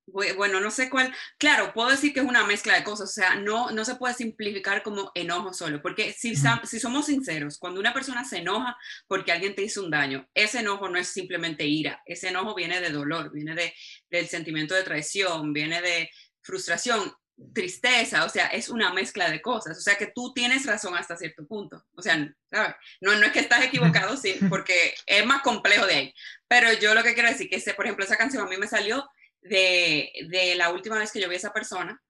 bueno, 0.06 0.60
no 0.60 0.70
sé 0.70 0.88
cuál, 0.88 1.12
claro, 1.36 1.72
puedo 1.72 1.90
decir 1.90 2.12
que 2.12 2.20
es 2.20 2.26
una 2.26 2.46
mezcla 2.46 2.74
de 2.74 2.84
cosas, 2.84 3.10
o 3.10 3.12
sea, 3.12 3.34
no, 3.34 3.70
no 3.72 3.84
se 3.84 3.96
puede 3.96 4.14
simplificar 4.14 4.82
como 4.82 5.10
enojo 5.14 5.52
solo, 5.52 5.82
porque 5.82 6.12
si, 6.12 6.34
si 6.36 6.80
somos 6.80 7.06
sinceros, 7.06 7.58
cuando 7.58 7.80
una 7.80 7.92
persona 7.92 8.24
se 8.24 8.38
enoja 8.38 8.76
porque 9.08 9.32
alguien 9.32 9.54
te 9.54 9.62
hizo 9.62 9.82
un 9.82 9.90
daño, 9.90 10.28
ese 10.34 10.60
enojo 10.60 10.88
no 10.88 10.98
es 10.98 11.08
simplemente 11.08 11.66
ira, 11.66 12.02
ese 12.06 12.28
enojo 12.28 12.54
viene 12.54 12.80
de 12.80 12.90
dolor, 12.90 13.32
viene 13.32 13.54
de, 13.54 13.74
del 14.08 14.28
sentimiento 14.28 14.74
de 14.74 14.84
traición, 14.84 15.52
viene 15.52 15.82
de 15.82 16.10
frustración, 16.40 17.12
tristeza, 17.52 18.24
o 18.24 18.28
sea, 18.28 18.46
es 18.46 18.70
una 18.70 18.92
mezcla 18.92 19.28
de 19.28 19.42
cosas, 19.42 19.76
o 19.76 19.80
sea 19.80 19.96
que 19.96 20.10
tú 20.14 20.32
tienes 20.32 20.64
razón 20.64 20.96
hasta 20.96 21.16
cierto 21.16 21.46
punto, 21.46 21.84
o 21.94 22.00
sea, 22.00 22.16
¿sabes? 22.50 22.74
No, 23.00 23.14
no 23.14 23.26
es 23.26 23.32
que 23.32 23.40
estás 23.40 23.62
equivocado, 23.64 24.16
sí, 24.16 24.38
porque 24.48 24.94
es 25.04 25.26
más 25.26 25.42
complejo 25.42 25.84
de 25.86 25.94
ahí, 25.94 26.14
pero 26.48 26.72
yo 26.74 26.94
lo 26.94 27.02
que 27.02 27.12
quiero 27.12 27.28
decir 27.28 27.50
que, 27.50 27.58
por 27.74 27.84
ejemplo, 27.84 28.04
esa 28.04 28.16
canción 28.16 28.42
a 28.42 28.48
mí 28.48 28.56
me 28.56 28.68
salió 28.68 29.06
de, 29.48 30.54
la 30.56 30.70
última 30.70 30.98
vez 30.98 31.12
que 31.12 31.20
yo 31.20 31.28
vi 31.28 31.34
a 31.34 31.38
esa 31.38 31.52
persona 31.52 32.00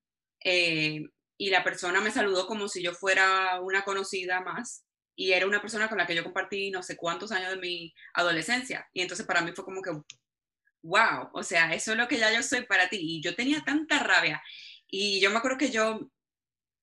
eh, 0.44 1.00
y 1.38 1.50
la 1.50 1.64
persona 1.64 2.00
me 2.00 2.10
saludó 2.10 2.46
como 2.46 2.68
si 2.68 2.82
yo 2.82 2.92
fuera 2.92 3.60
una 3.60 3.82
conocida 3.82 4.40
más 4.40 4.84
y 5.14 5.32
era 5.32 5.46
una 5.46 5.60
persona 5.60 5.88
con 5.88 5.98
la 5.98 6.06
que 6.06 6.14
yo 6.14 6.24
compartí 6.24 6.70
no 6.70 6.82
sé 6.82 6.96
cuántos 6.96 7.32
años 7.32 7.50
de 7.50 7.56
mi 7.58 7.94
adolescencia 8.14 8.88
y 8.92 9.02
entonces 9.02 9.26
para 9.26 9.42
mí 9.42 9.52
fue 9.54 9.64
como 9.64 9.82
que 9.82 9.90
wow, 10.82 11.30
o 11.32 11.42
sea, 11.42 11.74
eso 11.74 11.92
es 11.92 11.98
lo 11.98 12.06
que 12.06 12.18
ya 12.18 12.32
yo 12.32 12.42
soy 12.42 12.64
para 12.64 12.88
ti 12.88 12.98
y 13.00 13.22
yo 13.22 13.34
tenía 13.34 13.62
tanta 13.64 13.98
rabia 13.98 14.42
y 14.88 15.20
yo 15.20 15.30
me 15.30 15.38
acuerdo 15.38 15.58
que 15.58 15.70
yo 15.70 16.10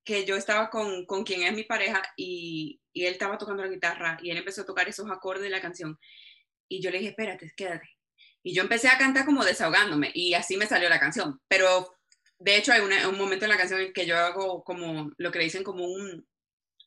que 0.03 0.25
yo 0.25 0.35
estaba 0.35 0.69
con, 0.69 1.05
con 1.05 1.23
quien 1.23 1.43
es 1.43 1.53
mi 1.53 1.63
pareja 1.63 2.03
y, 2.17 2.81
y 2.91 3.05
él 3.05 3.13
estaba 3.13 3.37
tocando 3.37 3.63
la 3.63 3.69
guitarra 3.69 4.17
y 4.21 4.31
él 4.31 4.37
empezó 4.37 4.63
a 4.63 4.65
tocar 4.65 4.89
esos 4.89 5.09
acordes 5.09 5.43
de 5.43 5.49
la 5.49 5.61
canción 5.61 5.97
y 6.67 6.81
yo 6.81 6.91
le 6.91 6.97
dije, 6.97 7.11
espérate, 7.11 7.53
quédate 7.55 7.92
y 8.43 8.53
yo 8.53 8.61
empecé 8.61 8.89
a 8.89 8.97
cantar 8.97 9.25
como 9.25 9.43
desahogándome 9.43 10.11
y 10.13 10.33
así 10.33 10.57
me 10.57 10.67
salió 10.67 10.89
la 10.89 10.99
canción. 10.99 11.41
Pero 11.47 11.95
de 12.39 12.57
hecho 12.57 12.73
hay 12.73 12.81
un 12.81 13.17
momento 13.17 13.45
en 13.45 13.51
la 13.51 13.57
canción 13.57 13.79
en 13.79 13.93
que 13.93 14.05
yo 14.05 14.17
hago 14.17 14.63
como 14.63 15.11
lo 15.17 15.31
que 15.31 15.39
le 15.39 15.45
dicen 15.45 15.63
como 15.63 15.85
un, 15.85 16.27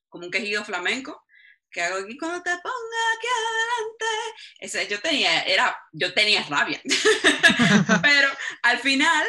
como 0.09 0.27
un 0.27 0.31
quejido 0.31 0.65
flamenco 0.65 1.25
que 1.71 1.83
hago 1.83 1.99
aquí 1.99 2.17
cuando 2.17 2.43
te 2.43 2.51
ponga 2.51 3.03
aquí 3.17 3.27
adelante. 3.27 4.41
Ese, 4.61 4.87
yo 4.89 5.01
tenía, 5.01 5.43
era, 5.43 5.77
yo 5.93 6.13
tenía 6.15 6.43
rabia. 6.45 6.81
pero 8.03 8.29
al 8.63 8.79
final, 8.79 9.27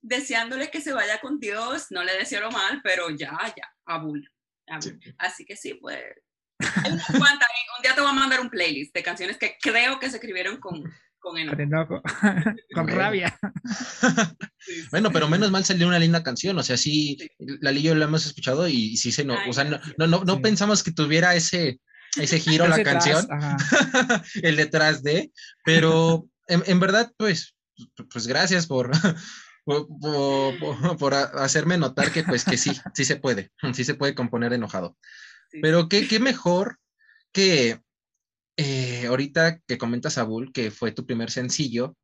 deseándole 0.00 0.70
que 0.70 0.80
se 0.80 0.92
vaya 0.92 1.20
con 1.20 1.40
Dios, 1.40 1.86
no 1.90 2.04
le 2.04 2.16
deseo 2.16 2.42
lo 2.42 2.50
mal, 2.50 2.80
pero 2.82 3.10
ya, 3.10 3.36
ya, 3.56 3.74
abul. 3.86 4.30
Así 5.18 5.44
que 5.44 5.56
sí, 5.56 5.74
pues. 5.74 6.02
un 6.58 7.82
día 7.82 7.94
te 7.94 8.00
voy 8.00 8.10
a 8.10 8.14
mandar 8.14 8.40
un 8.40 8.48
playlist 8.48 8.94
de 8.94 9.02
canciones 9.02 9.36
que 9.36 9.58
creo 9.60 9.98
que 9.98 10.08
se 10.08 10.16
escribieron 10.16 10.58
con, 10.58 10.82
con 11.24 11.38
enojo. 11.38 12.02
Con, 12.74 12.88
rabia. 12.88 13.36
bueno, 14.90 15.10
pero 15.10 15.28
menos 15.28 15.50
mal 15.50 15.64
salió 15.64 15.88
una 15.88 15.98
linda 15.98 16.22
canción, 16.22 16.58
o 16.58 16.62
sea, 16.62 16.76
sí, 16.76 17.16
la 17.38 17.72
y 17.72 17.82
yo 17.82 17.94
la 17.94 18.04
hemos 18.04 18.26
escuchado 18.26 18.68
y, 18.68 18.96
sí 18.96 19.10
se 19.10 19.24
no, 19.24 19.36
o 19.48 19.52
sea, 19.52 19.64
no, 19.64 19.80
no, 19.96 20.24
no, 20.24 20.42
pensamos 20.42 20.82
que 20.82 20.92
tuviera 20.92 21.34
ese, 21.34 21.80
ese 22.20 22.38
giro 22.38 22.68
la 22.68 22.82
canción, 22.82 23.26
el 24.42 24.56
detrás 24.56 25.02
de, 25.02 25.32
pero 25.64 26.28
en, 26.46 26.78
verdad, 26.78 27.10
pues, 27.16 27.56
pues 28.12 28.26
gracias 28.26 28.66
por, 28.66 28.90
por, 29.64 30.98
por, 30.98 31.14
hacerme 31.14 31.78
notar 31.78 32.12
que 32.12 32.22
pues 32.22 32.44
que 32.44 32.58
sí, 32.58 32.72
sí 32.94 33.04
se 33.04 33.16
puede, 33.16 33.50
sí 33.72 33.84
se 33.84 33.94
puede 33.94 34.14
componer 34.14 34.52
enojado. 34.52 34.96
Pero 35.62 35.88
qué, 35.88 36.08
qué 36.08 36.18
mejor 36.18 36.78
que 37.32 37.80
eh, 38.56 39.06
ahorita 39.06 39.60
que 39.66 39.78
comentas, 39.78 40.18
Abul, 40.18 40.52
que 40.52 40.70
fue 40.70 40.92
tu 40.92 41.06
primer 41.06 41.30
sencillo 41.30 41.96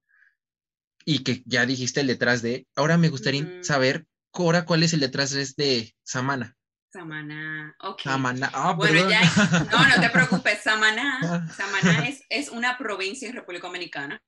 y 1.04 1.22
que 1.24 1.42
ya 1.46 1.66
dijiste 1.66 2.00
el 2.00 2.06
detrás 2.06 2.42
de, 2.42 2.66
ahora 2.76 2.98
me 2.98 3.08
gustaría 3.08 3.62
saber, 3.62 4.06
ahora 4.32 4.64
cuál 4.64 4.82
es 4.82 4.92
el 4.92 5.00
detrás 5.00 5.30
de 5.56 5.94
Samana. 6.02 6.56
Samana, 6.92 7.76
ok. 7.80 8.00
Samana, 8.02 8.50
ah, 8.52 8.72
bueno, 8.72 9.08
ya, 9.08 9.22
no, 9.70 9.88
no 9.88 10.00
te 10.00 10.10
preocupes, 10.12 10.60
Samana, 10.60 11.48
Samana 11.56 12.04
es, 12.08 12.22
es 12.28 12.48
una 12.48 12.76
provincia 12.76 13.28
en 13.28 13.34
República 13.34 13.68
Dominicana, 13.68 14.20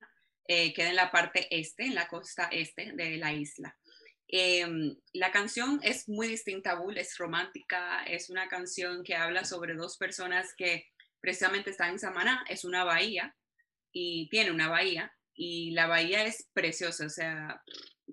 eh, 0.47 0.73
queda 0.73 0.89
en 0.89 0.95
la 0.95 1.11
parte 1.11 1.47
este, 1.51 1.85
en 1.85 1.95
la 1.95 2.07
costa 2.07 2.47
este 2.51 2.93
de 2.93 3.17
la 3.17 3.33
isla. 3.33 3.77
Em, 4.29 4.95
la 5.11 5.31
canción 5.31 5.79
es 5.83 6.07
muy 6.07 6.27
distinta, 6.27 6.71
Abul, 6.71 6.97
es 6.97 7.17
romántica, 7.17 8.03
es 8.05 8.29
una 8.29 8.47
canción 8.47 9.03
que 9.03 9.15
habla 9.15 9.43
sobre 9.43 9.75
dos 9.75 9.97
personas 9.97 10.53
que 10.57 10.87
precisamente 11.23 11.69
está 11.69 11.87
en 11.87 11.99
Samaná, 11.99 12.43
es 12.49 12.65
una 12.65 12.83
bahía 12.83 13.33
y 13.93 14.27
tiene 14.27 14.51
una 14.51 14.67
bahía 14.67 15.15
y 15.33 15.71
la 15.71 15.87
bahía 15.87 16.25
es 16.25 16.49
preciosa, 16.51 17.05
o 17.05 17.09
sea, 17.09 17.63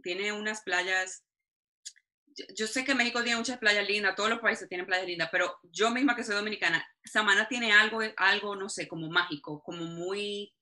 tiene 0.01 0.33
unas 0.33 0.63
playas, 0.63 1.25
yo, 2.57 2.69
sé 2.69 2.85
que 2.85 2.95
México 2.95 3.21
tiene 3.25 3.39
muchas 3.39 3.59
playas 3.59 3.89
lindas, 3.89 4.15
todos 4.15 4.31
los 4.31 4.39
países 4.39 4.69
tienen 4.69 4.87
playas 4.87 5.09
lindas, 5.09 5.29
pero 5.33 5.59
yo 5.65 5.91
misma 5.91 6.15
que 6.15 6.23
soy 6.23 6.37
dominicana, 6.37 6.87
Samaná 7.05 7.49
tiene 7.49 7.73
algo, 7.73 7.99
algo 8.17 8.55
no 8.55 8.69
sé, 8.69 8.87
como 8.87 9.11
mágico, 9.11 9.61
como 9.61 9.85
muy 9.87 10.55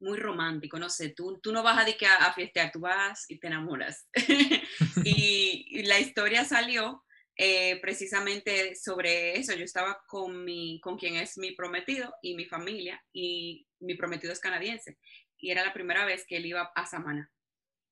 muy 0.00 0.18
romántico, 0.18 0.78
no 0.78 0.90
sé, 0.90 1.08
tú, 1.08 1.40
tú 1.42 1.52
no 1.52 1.62
vas 1.62 1.78
a, 1.78 1.96
que 1.96 2.06
a, 2.06 2.16
a 2.16 2.32
fiestear, 2.34 2.70
tú 2.70 2.80
vas 2.80 3.24
y 3.28 3.40
te 3.40 3.48
enamoras. 3.48 4.06
y, 5.04 5.82
la 5.86 5.98
historia 5.98 6.44
salió 6.44 7.04
eh, 7.40 7.80
precisamente 7.80 8.74
sobre 8.74 9.38
eso. 9.38 9.54
Yo 9.54 9.64
estaba 9.64 10.02
con, 10.08 10.44
mi, 10.44 10.80
con 10.80 10.98
quien 10.98 11.14
es 11.14 11.38
mi 11.38 11.52
prometido 11.52 12.12
y 12.20 12.34
mi 12.34 12.44
familia, 12.44 13.00
y 13.12 13.64
mi 13.78 13.94
prometido 13.94 14.32
es 14.32 14.40
canadiense, 14.40 14.98
y 15.36 15.52
era 15.52 15.64
la 15.64 15.72
primera 15.72 16.04
vez 16.04 16.26
que 16.26 16.36
él 16.36 16.46
iba 16.46 16.72
a 16.74 16.86
Samana, 16.86 17.30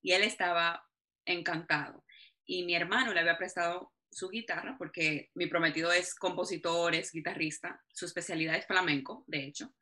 y 0.02 0.12
él 0.12 0.24
estaba 0.24 0.84
encantado. 1.24 2.04
Y 2.44 2.64
mi 2.64 2.74
hermano 2.74 3.14
le 3.14 3.20
había 3.20 3.38
prestado 3.38 3.92
su 4.10 4.28
guitarra, 4.28 4.74
porque 4.78 5.30
mi 5.34 5.46
prometido 5.46 5.92
es 5.92 6.16
compositor, 6.16 6.96
es 6.96 7.12
guitarrista, 7.12 7.80
su 7.88 8.06
especialidad 8.06 8.56
es 8.56 8.66
flamenco, 8.66 9.24
de 9.28 9.44
hecho, 9.44 9.72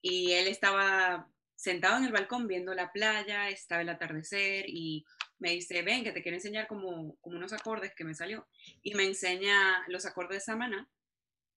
y 0.00 0.32
él 0.32 0.46
estaba 0.46 1.28
sentado 1.56 1.98
en 1.98 2.04
el 2.04 2.12
balcón 2.12 2.46
viendo 2.46 2.72
la 2.72 2.92
playa, 2.92 3.48
estaba 3.48 3.82
el 3.82 3.88
atardecer 3.88 4.64
y 4.68 5.04
me 5.42 5.50
dice, 5.50 5.82
ven, 5.82 6.04
que 6.04 6.12
te 6.12 6.22
quiero 6.22 6.36
enseñar 6.36 6.68
como, 6.68 7.16
como 7.16 7.36
unos 7.36 7.52
acordes 7.52 7.92
que 7.96 8.04
me 8.04 8.14
salió. 8.14 8.46
Y 8.80 8.94
me 8.94 9.04
enseña 9.04 9.84
los 9.88 10.06
acordes 10.06 10.38
de 10.38 10.44
Samana. 10.44 10.88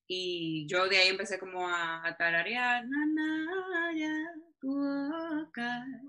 Y 0.08 0.66
yo 0.68 0.88
de 0.88 0.98
ahí 0.98 1.10
empecé 1.10 1.38
como 1.40 1.68
a, 1.68 2.16
tararear, 2.18 2.84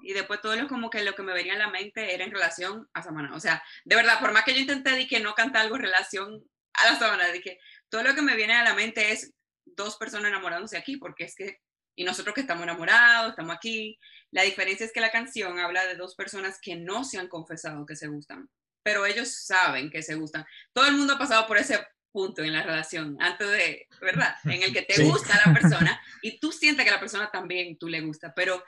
y 0.02 0.12
después 0.14 0.40
todo 0.40 0.56
lo 0.56 0.68
como 0.68 0.88
que 0.88 1.04
lo 1.04 1.14
que 1.14 1.23
me 1.23 1.35
venía 1.35 1.54
a 1.54 1.59
la 1.59 1.71
mente 1.71 2.14
era 2.14 2.25
en 2.25 2.30
relación 2.30 2.88
a 2.95 3.02
Samana. 3.02 3.35
O 3.35 3.40
sea, 3.40 3.62
de 3.85 3.97
verdad, 3.97 4.18
por 4.21 4.33
más 4.33 4.45
que 4.45 4.54
yo 4.54 4.61
intenté 4.61 4.90
de 4.90 5.06
que 5.06 5.21
no 5.21 5.35
canta 5.35 5.61
algo 5.61 5.76
en 5.76 5.83
relación 5.83 6.42
a 6.73 6.92
la 6.92 6.99
Samana, 6.99 7.28
dije, 7.28 7.59
todo 7.90 8.02
lo 8.02 8.14
que 8.14 8.23
me 8.23 8.37
viene 8.37 8.54
a 8.54 8.64
la 8.64 8.75
mente 8.75 9.12
es 9.12 9.35
dos 9.64 9.97
personas 9.99 10.28
enamorándose 10.28 10.78
aquí, 10.78 10.97
porque 10.97 11.25
es 11.25 11.35
que 11.35 11.61
y 11.96 12.04
nosotros 12.04 12.34
que 12.34 12.42
estamos 12.42 12.62
enamorados, 12.62 13.30
estamos 13.30 13.56
aquí. 13.56 13.98
La 14.30 14.42
diferencia 14.42 14.84
es 14.84 14.92
que 14.92 15.00
la 15.00 15.10
canción 15.10 15.58
habla 15.58 15.84
de 15.86 15.96
dos 15.96 16.14
personas 16.14 16.60
que 16.60 16.76
no 16.76 17.02
se 17.02 17.18
han 17.18 17.28
confesado 17.28 17.86
que 17.86 17.96
se 17.96 18.06
gustan, 18.06 18.48
pero 18.82 19.06
ellos 19.06 19.28
saben 19.28 19.90
que 19.90 20.02
se 20.02 20.14
gustan. 20.14 20.46
Todo 20.72 20.86
el 20.86 20.94
mundo 20.94 21.14
ha 21.14 21.18
pasado 21.18 21.46
por 21.46 21.56
ese 21.56 21.84
punto 22.12 22.42
en 22.42 22.52
la 22.52 22.62
relación, 22.62 23.16
antes 23.20 23.50
de, 23.50 23.86
¿verdad? 24.00 24.36
En 24.44 24.62
el 24.62 24.72
que 24.72 24.82
te 24.82 25.02
gusta 25.04 25.40
la 25.44 25.52
persona 25.52 26.00
y 26.22 26.38
tú 26.38 26.52
sientes 26.52 26.84
que 26.84 26.90
la 26.90 27.00
persona 27.00 27.30
también 27.30 27.76
tú 27.78 27.88
le 27.88 28.00
gusta, 28.02 28.32
pero 28.34 28.62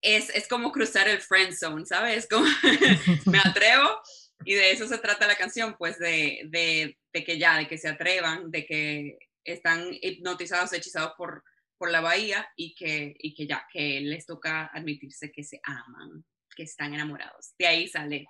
es, 0.00 0.30
es 0.30 0.46
como 0.48 0.70
cruzar 0.70 1.08
el 1.08 1.20
friend 1.20 1.54
zone, 1.54 1.86
¿sabes? 1.86 2.28
Como 2.28 2.46
me 3.26 3.38
atrevo 3.38 4.00
y 4.44 4.54
de 4.54 4.72
eso 4.72 4.86
se 4.86 4.98
trata 4.98 5.26
la 5.26 5.36
canción, 5.36 5.76
pues 5.78 5.98
de, 5.98 6.42
de, 6.46 6.98
de 7.12 7.24
que 7.24 7.38
ya, 7.38 7.58
de 7.58 7.66
que 7.66 7.78
se 7.78 7.88
atrevan, 7.88 8.50
de 8.50 8.66
que 8.66 9.18
están 9.44 9.88
hipnotizados, 10.00 10.72
hechizados 10.72 11.12
por 11.16 11.44
por 11.84 11.90
la 11.90 12.00
bahía 12.00 12.48
y 12.56 12.74
que, 12.74 13.14
y 13.18 13.34
que 13.34 13.46
ya, 13.46 13.66
que 13.70 14.00
les 14.00 14.24
toca 14.24 14.70
admitirse 14.72 15.30
que 15.30 15.44
se 15.44 15.60
aman, 15.64 16.24
que 16.56 16.62
están 16.62 16.94
enamorados. 16.94 17.52
De 17.58 17.66
ahí 17.66 17.88
sale 17.88 18.24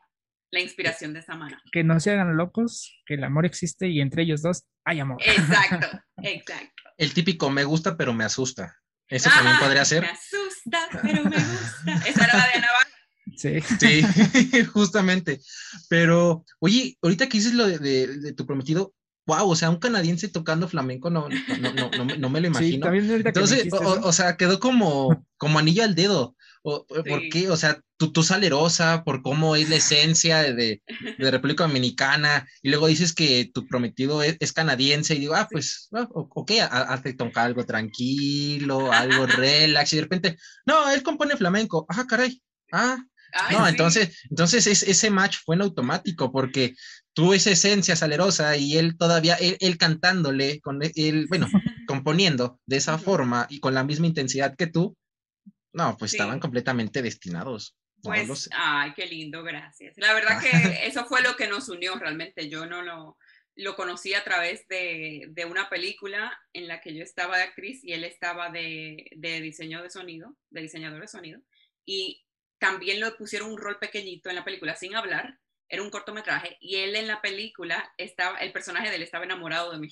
la 0.51 0.59
inspiración 0.59 1.13
de 1.13 1.21
esa 1.21 1.37
mano. 1.37 1.57
Que 1.71 1.85
no 1.85 2.01
se 2.01 2.11
hagan 2.11 2.37
locos, 2.37 3.01
que 3.07 3.15
el 3.15 3.23
amor 3.23 3.47
existe 3.47 3.87
y 3.87 4.01
entre 4.01 4.25
ellos 4.25 4.43
dos 4.43 4.65
hay 4.85 4.99
amor. 4.99 5.19
Exacto, 5.25 5.87
exacto. 6.25 6.83
El 6.99 7.15
típico 7.15 7.49
me 7.49 7.63
gusta 7.63 7.97
pero 7.97 8.13
me 8.13 8.25
asusta. 8.25 8.77
Eso 9.07 9.31
también 9.31 9.57
podría 9.61 9.85
ser. 9.85 10.03
Me 10.03 10.09
asusta 10.09 10.89
pero 11.01 11.23
me 11.23 11.37
gusta. 11.37 12.09
Esa 12.09 12.25
era 12.25 12.37
la 12.37 12.47
de 12.49 12.61
Navarra. 12.61 12.91
Sí. 13.37 13.61
Sí, 13.79 14.65
justamente. 14.73 15.39
Pero, 15.89 16.45
oye, 16.59 16.99
ahorita 17.03 17.29
que 17.29 17.39
dices 17.39 17.55
lo 17.55 17.69
de, 17.69 17.79
de, 17.79 18.33
tu 18.33 18.47
prometido, 18.47 18.95
wow, 19.27 19.49
o 19.49 19.57
sea, 19.57 19.71
un 19.71 19.79
canadiense 19.79 20.29
tocando 20.29 20.69
flamenco, 20.69 21.11
no, 21.11 21.29
no, 21.29 21.73
no, 21.73 21.91
no, 21.91 22.17
no 22.17 22.29
me 22.31 22.41
lo 22.41 22.47
imagino. 22.49 22.91
Sí, 22.91 23.23
Entonces, 23.25 23.73
o, 23.73 24.09
o, 24.09 24.13
sea, 24.13 24.37
quedó 24.37 24.61
como, 24.61 25.27
como 25.37 25.59
anillo 25.59 25.85
al 25.85 25.95
dedo. 25.95 26.37
O, 26.67 26.87
¿Por 26.87 27.29
qué? 27.31 27.51
O 27.51 27.57
sea, 27.57 27.83
tú, 27.99 28.11
tú 28.11 28.23
salerosa 28.23 29.05
por 29.05 29.21
cómo 29.23 29.55
es 29.55 29.69
la 29.69 29.77
esencia 29.77 30.43
de, 30.43 30.83
de, 31.19 31.31
República 31.31 31.67
Dominicana 31.67 32.49
y 32.63 32.71
luego 32.71 32.87
dices 32.87 33.13
que 33.13 33.51
tu 33.53 33.67
prometido 33.67 34.23
es, 34.23 34.39
es 34.41 34.55
canadiense 34.55 35.15
y 35.15 35.19
digo, 35.19 35.35
ah, 35.35 35.47
pues, 35.51 35.89
ah, 35.93 36.09
ok, 36.11 36.53
hazte 36.71 37.13
tocar 37.13 37.47
algo 37.47 37.67
tranquilo, 37.67 38.91
algo 38.93 39.27
relax 39.27 39.93
y 39.93 39.97
de 39.97 40.03
repente, 40.03 40.39
no, 40.65 40.91
él 40.91 41.03
compone 41.03 41.37
flamenco, 41.37 41.85
ah, 41.91 42.07
caray, 42.09 42.43
ah, 42.73 42.97
no, 43.51 43.67
entonces, 43.67 44.21
entonces 44.31 44.67
ese 44.67 45.11
match 45.11 45.39
fue 45.45 45.57
en 45.57 45.63
automático 45.63 46.31
porque 46.31 46.75
tú 47.13 47.33
esa 47.33 47.51
esencia 47.51 47.97
salerosa 47.97 48.57
y 48.57 48.77
él 48.77 48.97
todavía, 48.97 49.35
él, 49.35 49.57
él 49.61 49.79
cantándole, 49.79 50.61
con 50.61 50.81
él, 50.83 51.27
bueno, 51.29 51.47
componiendo 51.89 52.61
de 52.67 52.77
esa 52.77 52.99
forma 52.99 53.47
y 53.51 53.61
con 53.61 53.75
la 53.75 53.85
misma 53.85 54.07
intensidad 54.07 54.57
que 54.57 54.67
tú, 54.67 54.97
no, 55.73 55.97
pues 55.97 56.13
estaban 56.13 56.41
completamente 56.41 57.03
destinados. 57.03 57.77
Pues, 58.03 58.51
ay, 58.55 58.93
qué 58.95 59.07
lindo, 59.07 59.43
gracias. 59.43 59.95
La 59.97 60.13
verdad 60.13 60.41
que 60.41 60.51
eso 60.87 61.07
fue 61.07 61.23
lo 61.23 61.37
que 61.37 61.49
nos 61.49 61.69
unió 61.69 61.97
realmente. 61.97 62.49
Yo 62.49 62.67
no 62.67 62.83
lo, 62.83 63.17
lo 63.57 63.77
conocí 63.77 64.15
a 64.15 64.25
través 64.25 64.67
de, 64.69 65.27
de, 65.31 65.45
una 65.47 65.69
película 65.69 66.39
en 66.53 66.69
la 66.69 66.81
que 66.81 66.95
yo 66.95 67.03
estaba 67.03 67.39
de 67.39 67.45
actriz 67.45 67.83
y 67.83 67.93
él 67.93 68.05
estaba 68.05 68.51
de, 68.51 69.07
de, 69.17 69.41
diseño 69.41 69.83
de 69.83 69.91
sonido, 69.91 70.37
de 70.51 70.63
diseñador 70.63 71.01
de 71.01 71.09
sonido. 71.09 71.41
Y 71.87 72.24
también 72.65 72.99
le 72.99 73.11
pusieron 73.11 73.51
un 73.51 73.59
rol 73.59 73.79
pequeñito 73.79 74.31
en 74.31 74.37
la 74.37 74.45
película 74.45 74.75
sin 74.75 74.97
hablar. 74.97 75.39
Era 75.69 75.83
un 75.83 75.91
cortometraje 75.91 76.57
y 76.61 76.77
él 76.77 76.97
en 76.97 77.07
la 77.07 77.21
película 77.21 77.93
estaba, 77.99 78.39
el 78.39 78.53
personaje 78.53 78.89
de 78.89 78.97
él 78.97 79.03
estaba 79.03 79.25
enamorado 79.25 79.71
de 79.73 79.79
mí 79.79 79.91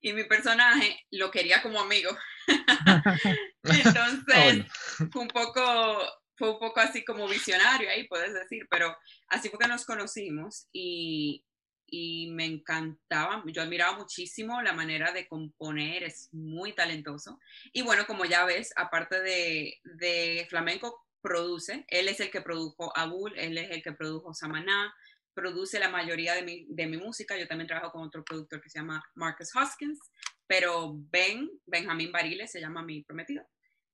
y 0.00 0.12
mi 0.12 0.22
personaje 0.24 1.04
lo 1.10 1.30
quería 1.32 1.60
como 1.60 1.80
amigo. 1.80 2.16
Entonces, 3.64 4.64
fue 5.10 5.22
un 5.22 5.28
poco 5.28 5.98
fue 6.36 6.50
un 6.50 6.58
poco 6.60 6.80
así 6.80 7.04
como 7.04 7.28
visionario 7.28 7.90
ahí, 7.90 8.06
puedes 8.06 8.32
decir, 8.32 8.66
pero 8.70 8.96
así 9.28 9.48
fue 9.48 9.58
que 9.58 9.68
nos 9.68 9.84
conocimos 9.84 10.68
y, 10.72 11.44
y 11.86 12.30
me 12.30 12.46
encantaba, 12.46 13.42
yo 13.46 13.62
admiraba 13.62 13.98
muchísimo 13.98 14.62
la 14.62 14.72
manera 14.72 15.12
de 15.12 15.26
componer, 15.26 16.04
es 16.04 16.28
muy 16.32 16.74
talentoso. 16.74 17.38
Y 17.72 17.82
bueno, 17.82 18.06
como 18.06 18.24
ya 18.24 18.44
ves, 18.44 18.72
aparte 18.76 19.20
de, 19.20 19.78
de 19.84 20.46
flamenco, 20.48 21.04
produce, 21.22 21.84
él 21.88 22.08
es 22.08 22.20
el 22.20 22.30
que 22.30 22.42
produjo 22.42 22.96
Abul, 22.96 23.32
él 23.38 23.56
es 23.56 23.70
el 23.70 23.82
que 23.82 23.92
produjo 23.92 24.34
Samaná, 24.34 24.92
produce 25.34 25.78
la 25.78 25.88
mayoría 25.88 26.34
de 26.34 26.42
mi, 26.42 26.66
de 26.68 26.86
mi, 26.86 26.98
música. 26.98 27.38
Yo 27.38 27.46
también 27.46 27.68
trabajo 27.68 27.92
con 27.92 28.02
otro 28.02 28.24
productor 28.24 28.60
que 28.60 28.68
se 28.68 28.78
llama 28.78 29.02
Marcus 29.14 29.54
Hoskins, 29.56 29.98
pero 30.46 30.92
Ben, 30.94 31.48
Benjamín 31.66 32.12
Barile, 32.12 32.46
se 32.46 32.60
llama 32.60 32.82
mi 32.82 33.02
prometido. 33.02 33.46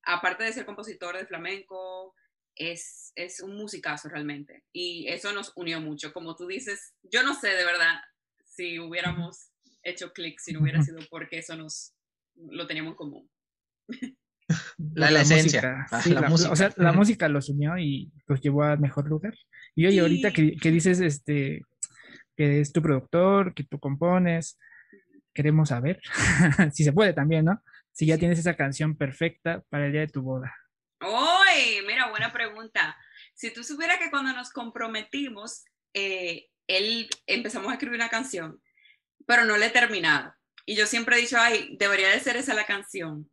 Aparte 0.03 0.45
de 0.45 0.53
ser 0.53 0.65
compositor 0.65 1.17
de 1.17 1.27
flamenco, 1.27 2.15
es, 2.57 3.13
es 3.15 3.41
un 3.41 3.57
musicazo 3.57 4.09
realmente. 4.09 4.65
Y 4.73 5.07
eso 5.09 5.33
nos 5.33 5.53
unió 5.55 5.81
mucho. 5.81 6.13
Como 6.13 6.35
tú 6.35 6.47
dices, 6.47 6.95
yo 7.03 7.23
no 7.23 7.35
sé 7.35 7.49
de 7.51 7.65
verdad 7.65 8.01
si 8.45 8.81
hubiéramos 8.81 9.51
hecho 9.83 10.13
clic, 10.13 10.41
si 10.41 10.53
no 10.53 10.61
hubiera 10.61 10.83
sido 10.83 10.99
porque 11.09 11.39
eso 11.39 11.57
nos 11.57 11.95
lo 12.35 12.67
teníamos 12.67 12.93
en 12.93 12.97
común. 12.97 13.31
La, 14.95 15.21
esencia. 15.21 15.87
Ah, 15.90 16.02
la, 16.07 16.28
música. 16.28 16.50
O 16.50 16.57
sea, 16.57 16.73
la 16.76 16.93
música 16.93 17.28
los 17.28 17.49
unió 17.50 17.76
y 17.78 18.11
los 18.26 18.40
llevó 18.40 18.62
al 18.62 18.78
mejor 18.78 19.07
lugar. 19.09 19.35
Y 19.75 19.87
oye, 19.87 20.00
ahorita 20.00 20.33
que, 20.33 20.57
que, 20.57 20.70
dices 20.70 21.01
este, 21.01 21.62
que 22.37 22.61
es 22.61 22.73
tu 22.73 22.81
productor, 22.81 23.53
que 23.55 23.64
tú 23.64 23.79
compones, 23.79 24.59
queremos 25.35 25.68
saber 25.68 26.01
si 26.73 26.85
se 26.85 26.92
puede 26.92 27.12
también, 27.12 27.44
¿no? 27.44 27.62
Si 27.92 28.07
ya 28.07 28.18
tienes 28.18 28.38
esa 28.38 28.57
canción 28.57 28.96
perfecta 28.96 29.62
para 29.68 29.87
el 29.87 29.92
día 29.92 30.01
de 30.03 30.09
tu 30.09 30.23
boda. 30.23 30.55
¡Uy! 31.01 31.87
Mira, 31.87 32.09
buena 32.11 32.33
pregunta. 32.33 32.96
Si 33.35 33.53
tú 33.53 33.62
supieras 33.62 33.99
que 33.99 34.11
cuando 34.11 34.33
nos 34.33 34.51
comprometimos, 34.51 35.64
eh, 35.94 36.49
él 36.66 37.09
empezamos 37.27 37.70
a 37.70 37.75
escribir 37.75 37.96
una 37.96 38.09
canción, 38.09 38.61
pero 39.27 39.44
no 39.44 39.57
la 39.57 39.66
he 39.66 39.70
terminado. 39.70 40.35
Y 40.66 40.77
yo 40.77 40.87
siempre 40.87 41.16
he 41.16 41.20
dicho, 41.20 41.38
ay, 41.38 41.77
debería 41.79 42.09
de 42.09 42.20
ser 42.20 42.37
esa 42.37 42.55
la 42.55 42.66
canción. 42.66 43.31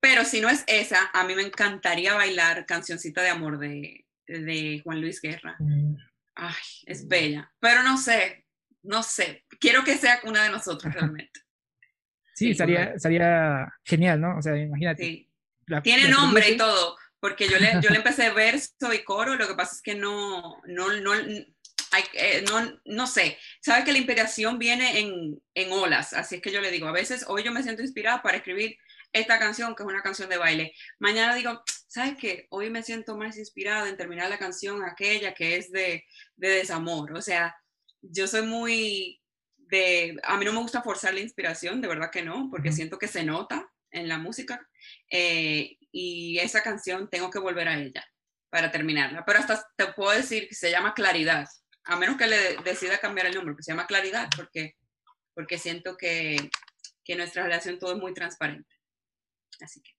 Pero 0.00 0.24
si 0.24 0.40
no 0.40 0.48
es 0.48 0.64
esa, 0.66 1.10
a 1.12 1.24
mí 1.24 1.34
me 1.34 1.42
encantaría 1.42 2.14
bailar 2.14 2.66
Cancioncita 2.66 3.22
de 3.22 3.28
Amor 3.28 3.58
de, 3.58 4.06
de 4.26 4.80
Juan 4.82 5.00
Luis 5.00 5.20
Guerra. 5.20 5.56
Mm. 5.58 5.96
Ay, 6.34 6.54
es 6.86 7.06
bella. 7.06 7.52
Pero 7.60 7.82
no 7.82 7.98
sé, 7.98 8.46
no 8.82 9.02
sé. 9.02 9.44
Quiero 9.58 9.84
que 9.84 9.98
sea 9.98 10.20
una 10.24 10.44
de 10.44 10.50
nosotros 10.50 10.92
realmente. 10.92 11.40
Sí, 12.34 12.52
estaría, 12.52 13.70
genial, 13.84 14.20
¿no? 14.20 14.38
O 14.38 14.42
sea, 14.42 14.56
imagínate. 14.56 15.02
Sí. 15.02 15.30
Tiene 15.82 16.08
nombre 16.08 16.50
y 16.50 16.56
todo, 16.56 16.96
porque 17.20 17.46
yo 17.46 17.58
le, 17.58 17.74
yo 17.82 17.90
le 17.90 17.96
empecé 17.98 18.30
verso 18.30 18.92
y 18.92 19.04
coro, 19.04 19.36
lo 19.36 19.46
que 19.46 19.54
pasa 19.54 19.76
es 19.76 19.82
que 19.82 19.94
no, 19.94 20.60
no, 20.66 20.92
no, 21.00 21.14
eh, 21.14 22.44
no, 22.48 22.80
no 22.86 23.06
sé, 23.06 23.38
sabes 23.60 23.84
que 23.84 23.92
la 23.92 23.98
inspiración 23.98 24.58
viene 24.58 25.00
en, 25.00 25.40
en 25.54 25.72
olas, 25.72 26.12
así 26.12 26.36
es 26.36 26.42
que 26.42 26.50
yo 26.50 26.60
le 26.60 26.70
digo, 26.70 26.88
a 26.88 26.92
veces 26.92 27.24
hoy 27.28 27.44
yo 27.44 27.52
me 27.52 27.62
siento 27.62 27.82
inspirada 27.82 28.22
para 28.22 28.38
escribir 28.38 28.78
esta 29.12 29.38
canción, 29.38 29.74
que 29.74 29.82
es 29.82 29.88
una 29.88 30.02
canción 30.02 30.28
de 30.28 30.38
baile. 30.38 30.72
Mañana 30.98 31.34
digo, 31.34 31.62
¿sabes 31.88 32.16
qué? 32.18 32.46
Hoy 32.50 32.70
me 32.70 32.82
siento 32.82 33.16
más 33.16 33.36
inspirada 33.38 33.88
en 33.88 33.96
terminar 33.96 34.30
la 34.30 34.38
canción 34.38 34.84
aquella 34.84 35.34
que 35.34 35.56
es 35.56 35.70
de, 35.72 36.04
de 36.36 36.48
desamor. 36.48 37.12
O 37.16 37.22
sea, 37.22 37.56
yo 38.02 38.26
soy 38.26 38.42
muy 38.42 39.20
de, 39.56 40.18
a 40.24 40.36
mí 40.36 40.44
no 40.44 40.52
me 40.52 40.60
gusta 40.60 40.82
forzar 40.82 41.14
la 41.14 41.20
inspiración, 41.20 41.80
de 41.80 41.88
verdad 41.88 42.10
que 42.10 42.22
no, 42.22 42.48
porque 42.50 42.72
siento 42.72 42.98
que 42.98 43.08
se 43.08 43.24
nota 43.24 43.70
en 43.90 44.08
la 44.08 44.18
música. 44.18 44.68
Eh, 45.10 45.76
y 45.92 46.38
esa 46.38 46.62
canción 46.62 47.08
tengo 47.10 47.30
que 47.30 47.38
volver 47.38 47.68
a 47.68 47.78
ella 47.78 48.04
para 48.50 48.70
terminarla. 48.70 49.24
Pero 49.24 49.38
hasta 49.38 49.64
te 49.76 49.92
puedo 49.92 50.10
decir 50.10 50.48
que 50.48 50.54
se 50.54 50.70
llama 50.70 50.94
Claridad, 50.94 51.46
a 51.84 51.96
menos 51.96 52.16
que 52.16 52.26
le 52.26 52.56
decida 52.64 52.98
cambiar 52.98 53.26
el 53.26 53.34
nombre, 53.34 53.56
que 53.56 53.62
se 53.62 53.72
llama 53.72 53.86
Claridad, 53.86 54.28
porque, 54.36 54.76
porque 55.34 55.58
siento 55.58 55.96
que, 55.96 56.50
que 57.04 57.16
nuestra 57.16 57.42
relación 57.42 57.78
todo 57.78 57.92
es 57.92 57.98
muy 57.98 58.14
transparente. 58.14 58.79
Así 59.60 59.82
que. 59.82 59.90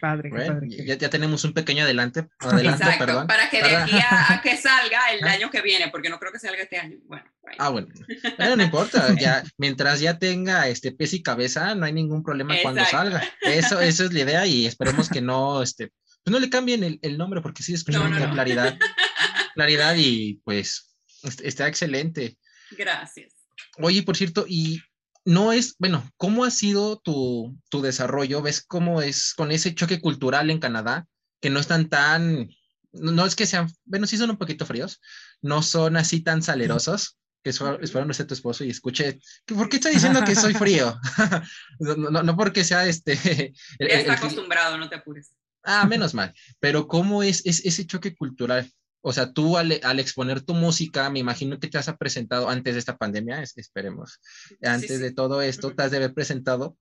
padre, 0.00 0.30
Ya, 0.68 0.96
ya, 0.96 1.08
tenemos 1.08 1.44
un 1.44 1.52
pequeño 1.52 1.84
adelante, 1.84 2.26
adelante 2.40 2.82
Exacto, 2.82 3.26
para 3.28 3.48
que 3.48 3.62
de 3.62 3.76
aquí 3.76 3.96
a, 3.96 4.40
que 4.42 4.56
salga 4.56 5.12
el 5.12 5.24
año 5.24 5.50
que 5.50 5.62
viene, 5.62 5.88
porque 5.88 6.10
no 6.10 6.18
creo 6.18 6.32
que 6.32 6.38
salga 6.40 6.62
este 6.62 6.78
año. 6.78 6.98
Bueno, 7.04 7.24
Ah, 7.58 7.68
bueno. 7.68 7.88
no 8.56 8.62
importa, 8.62 9.14
ya, 9.18 9.44
mientras 9.56 10.00
ya 10.00 10.18
tenga 10.18 10.68
este 10.68 10.92
pez 10.92 11.12
y 11.14 11.22
cabeza, 11.22 11.74
no 11.74 11.86
hay 11.86 11.92
ningún 11.92 12.22
problema 12.24 12.56
cuando 12.62 12.84
salga. 12.84 13.22
Eso, 13.42 13.80
eso 13.80 14.04
es 14.04 14.12
la 14.12 14.20
idea 14.20 14.46
y 14.46 14.66
esperemos 14.66 15.08
que 15.08 15.20
no, 15.20 15.62
este, 15.62 15.92
pues 16.24 16.32
no 16.32 16.40
le 16.40 16.50
cambien 16.50 16.82
el, 16.82 16.98
el 17.02 17.16
nombre, 17.16 17.40
porque 17.40 17.62
sí 17.62 17.74
es 17.74 17.86
no, 17.88 18.10
claridad. 18.32 18.76
claridad 19.54 19.94
y 19.96 20.40
pues 20.44 20.96
está 21.42 21.68
excelente. 21.68 22.36
Gracias. 22.72 23.32
Oye, 23.78 24.02
por 24.02 24.16
cierto, 24.16 24.44
y 24.48 24.80
no 25.24 25.52
es, 25.52 25.76
bueno, 25.78 26.08
¿cómo 26.16 26.44
ha 26.44 26.50
sido 26.50 26.98
tu, 26.98 27.56
tu, 27.70 27.82
desarrollo? 27.82 28.42
¿Ves 28.42 28.62
cómo 28.62 29.00
es 29.00 29.34
con 29.34 29.50
ese 29.50 29.74
choque 29.74 30.00
cultural 30.00 30.50
en 30.50 30.58
Canadá? 30.58 31.06
Que 31.40 31.50
no 31.50 31.60
están 31.60 31.88
tan, 31.88 32.50
no 32.92 33.26
es 33.26 33.34
que 33.34 33.46
sean, 33.46 33.70
bueno, 33.84 34.06
sí 34.06 34.16
son 34.16 34.30
un 34.30 34.36
poquito 34.36 34.66
fríos, 34.66 35.00
no 35.40 35.62
son 35.62 35.96
así 35.96 36.20
tan 36.20 36.42
salerosos, 36.42 37.18
que 37.42 37.50
espero 37.50 38.04
no 38.06 38.14
sea 38.14 38.26
tu 38.26 38.34
esposo 38.34 38.64
y 38.64 38.70
escuche, 38.70 39.18
¿por 39.46 39.68
qué 39.68 39.76
está 39.76 39.90
diciendo 39.90 40.24
que 40.24 40.34
soy 40.34 40.54
frío? 40.54 40.98
no, 41.78 42.22
no, 42.22 42.36
porque 42.36 42.64
sea 42.64 42.86
este... 42.86 43.52
ya 43.78 43.86
está 43.86 44.14
acostumbrado, 44.14 44.78
no 44.78 44.88
te 44.88 44.96
apures. 44.96 45.30
Ah, 45.62 45.86
menos 45.86 46.14
mal, 46.14 46.34
pero 46.60 46.86
¿cómo 46.86 47.22
es, 47.22 47.44
es 47.46 47.64
ese 47.64 47.86
choque 47.86 48.14
cultural? 48.14 48.70
O 49.06 49.12
sea, 49.12 49.34
tú 49.34 49.58
al, 49.58 49.70
exponer 50.00 50.40
tu 50.40 50.54
música, 50.54 51.10
me 51.10 51.18
imagino 51.18 51.60
que 51.60 51.68
te 51.68 51.76
has 51.76 51.94
presentado 51.98 52.48
antes 52.48 52.72
de 52.72 52.78
esta 52.78 52.96
pandemia, 52.96 53.42
esperemos, 53.42 54.18
antes 54.62 54.98
de 54.98 55.12
todo 55.12 55.42
esto, 55.42 55.74
te 55.74 55.82
has 55.82 55.90
de 55.90 55.98
haber 55.98 56.14
presentado. 56.14 56.78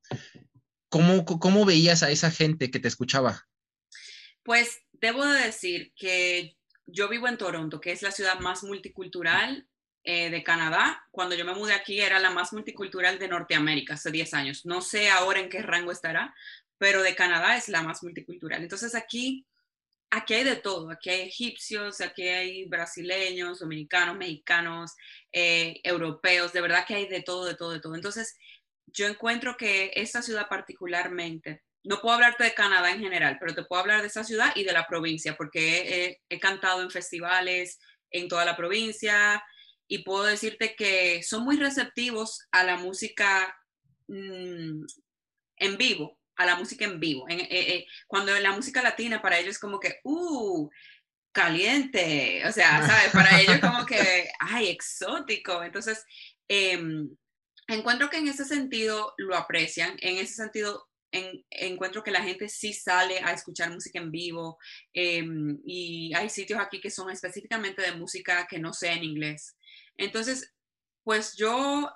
¿Cómo, 0.88 1.25
¿Cómo 1.25 1.65
veías 1.65 2.01
a 2.01 2.12
esa 2.12 2.31
gente 2.31 2.71
que 2.71 2.79
te 2.79 2.88
escuchaba? 2.88 3.45
Pues 4.41 4.79
debo 4.93 5.25
de 5.25 5.41
decir 5.47 5.91
que 5.97 6.55
yo 6.86 7.09
vivo 7.09 7.27
en 7.27 7.38
Toronto, 7.38 7.81
que 7.81 7.91
es 7.91 8.01
la 8.01 8.12
ciudad 8.12 8.39
más 8.39 8.63
multicultural 8.63 9.67
eh, 10.05 10.29
de 10.29 10.43
Canadá. 10.43 11.05
Cuando 11.12 11.36
yo 11.36 11.43
me 11.43 11.53
mudé 11.55 11.73
aquí 11.73 11.99
era 11.99 12.19
la 12.19 12.29
más 12.29 12.53
multicultural 12.53 13.19
de 13.19 13.27
Norteamérica 13.27 13.95
hace 13.95 14.12
10 14.12 14.33
años. 14.33 14.65
No 14.65 14.79
sé 14.79 15.09
ahora 15.09 15.41
en 15.41 15.49
qué 15.49 15.62
rango 15.62 15.91
estará, 15.91 16.33
pero 16.77 17.03
de 17.03 17.15
Canadá 17.15 17.57
es 17.57 17.67
la 17.67 17.83
más 17.83 18.01
multicultural. 18.01 18.63
Entonces 18.63 18.95
aquí 18.95 19.45
aquí 20.13 20.36
hay 20.36 20.43
de 20.43 20.56
todo, 20.56 20.91
aquí 20.91 21.10
hay 21.10 21.21
egipcios, 21.21 21.99
aquí 22.02 22.28
hay 22.28 22.65
brasileños, 22.65 23.60
dominicanos, 23.60 24.15
mexicanos, 24.15 24.93
eh, 25.32 25.80
europeos, 25.84 26.54
de 26.54 26.62
verdad 26.62 26.86
que 26.86 26.95
hay 26.95 27.08
de 27.08 27.21
todo, 27.21 27.45
de 27.45 27.56
todo, 27.56 27.71
de 27.71 27.80
todo. 27.80 27.95
Entonces, 27.95 28.38
yo 28.86 29.08
encuentro 29.08 29.58
que 29.58 29.91
esta 29.95 30.21
ciudad 30.21 30.47
particularmente 30.47 31.63
no 31.84 31.99
puedo 31.99 32.15
hablarte 32.15 32.43
de 32.43 32.54
Canadá 32.54 32.91
en 32.91 32.99
general, 32.99 33.38
pero 33.39 33.56
te 33.56 33.63
puedo 33.63 33.82
hablar 33.82 34.02
de 34.02 34.08
esa 34.08 34.23
ciudad 34.23 34.54
y 34.56 34.63
de 34.63 34.71
la 34.71 34.88
provincia, 34.88 35.36
porque 35.36 36.19
he, 36.30 36.39
cantado 36.39 36.82
en 36.82 36.91
festivales 36.91 37.80
en 38.12 38.28
toda 38.28 38.45
la 38.45 38.56
provincia 38.56 39.43
y 39.88 40.04
puedo 40.04 40.23
decirte 40.23 40.76
que 40.76 41.23
son 41.23 41.43
muy 41.43 41.58
receptivos 41.58 42.47
a 42.52 42.63
la 42.63 42.78
música 42.78 43.58
mm, 44.08 44.86
en 45.58 45.78
vivo, 45.78 46.19
a 46.35 46.45
la 46.45 46.55
música 46.55 46.85
en 46.85 46.99
vivo. 46.99 47.27
En, 47.29 47.39
eh, 47.39 47.47
eh, 47.49 47.87
cuando 48.07 48.37
la 48.39 48.51
música 48.51 48.81
latina 48.81 49.21
para 49.21 49.39
ellos 49.39 49.51
es 49.51 49.59
como 49.59 49.79
que, 49.79 49.99
uh, 50.03 50.69
caliente, 51.31 52.43
o 52.47 52.51
sea, 52.51 52.85
¿sabes? 52.85 53.11
Para 53.11 53.41
ellos 53.41 53.59
como 53.59 53.85
que, 53.85 54.29
ay, 54.39 54.69
exótico. 54.69 55.63
Entonces, 55.63 56.05
em, 56.47 57.09
encuentro 57.67 58.09
que 58.09 58.17
en 58.17 58.27
ese 58.27 58.45
sentido 58.45 59.13
lo 59.17 59.35
aprecian, 59.35 59.97
en 59.99 60.17
ese 60.17 60.35
sentido 60.35 60.87
encuentro 61.51 62.03
que 62.03 62.11
la 62.11 62.23
gente 62.23 62.49
sí 62.49 62.73
sale 62.73 63.19
a 63.19 63.33
escuchar 63.33 63.69
música 63.69 63.99
en 63.99 64.09
vivo 64.09 64.57
em, 64.93 65.59
y 65.63 66.11
hay 66.15 66.27
sitios 66.27 66.59
aquí 66.59 66.81
que 66.81 66.89
son 66.89 67.11
específicamente 67.11 67.83
de 67.83 67.91
música 67.91 68.47
que 68.47 68.57
no 68.59 68.73
sé 68.73 68.91
en 68.91 69.03
inglés. 69.03 69.55
Entonces, 69.95 70.55
pues 71.03 71.35
yo 71.35 71.91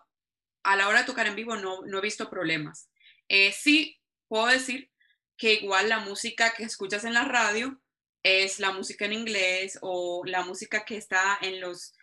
a 0.63 0.75
la 0.75 0.87
hora 0.87 0.99
de 0.99 1.05
tocar 1.05 1.25
en 1.27 1.35
vivo 1.35 1.55
no, 1.55 1.81
no 1.85 1.97
he 1.97 2.01
visto 2.01 2.29
problemas. 2.29 2.89
Eh, 3.27 3.51
sí, 3.51 3.99
puedo 4.27 4.47
decir 4.47 4.91
que 5.37 5.53
igual 5.53 5.89
la 5.89 5.99
música 5.99 6.53
que 6.55 6.63
escuchas 6.63 7.03
en 7.03 7.13
la 7.13 7.25
radio 7.25 7.79
es 8.23 8.59
la 8.59 8.71
música 8.71 9.05
en 9.05 9.13
inglés 9.13 9.77
o 9.81 10.23
la 10.25 10.43
música 10.43 10.83
que 10.83 10.97
está 10.97 11.37
en 11.41 11.61
los, 11.61 11.93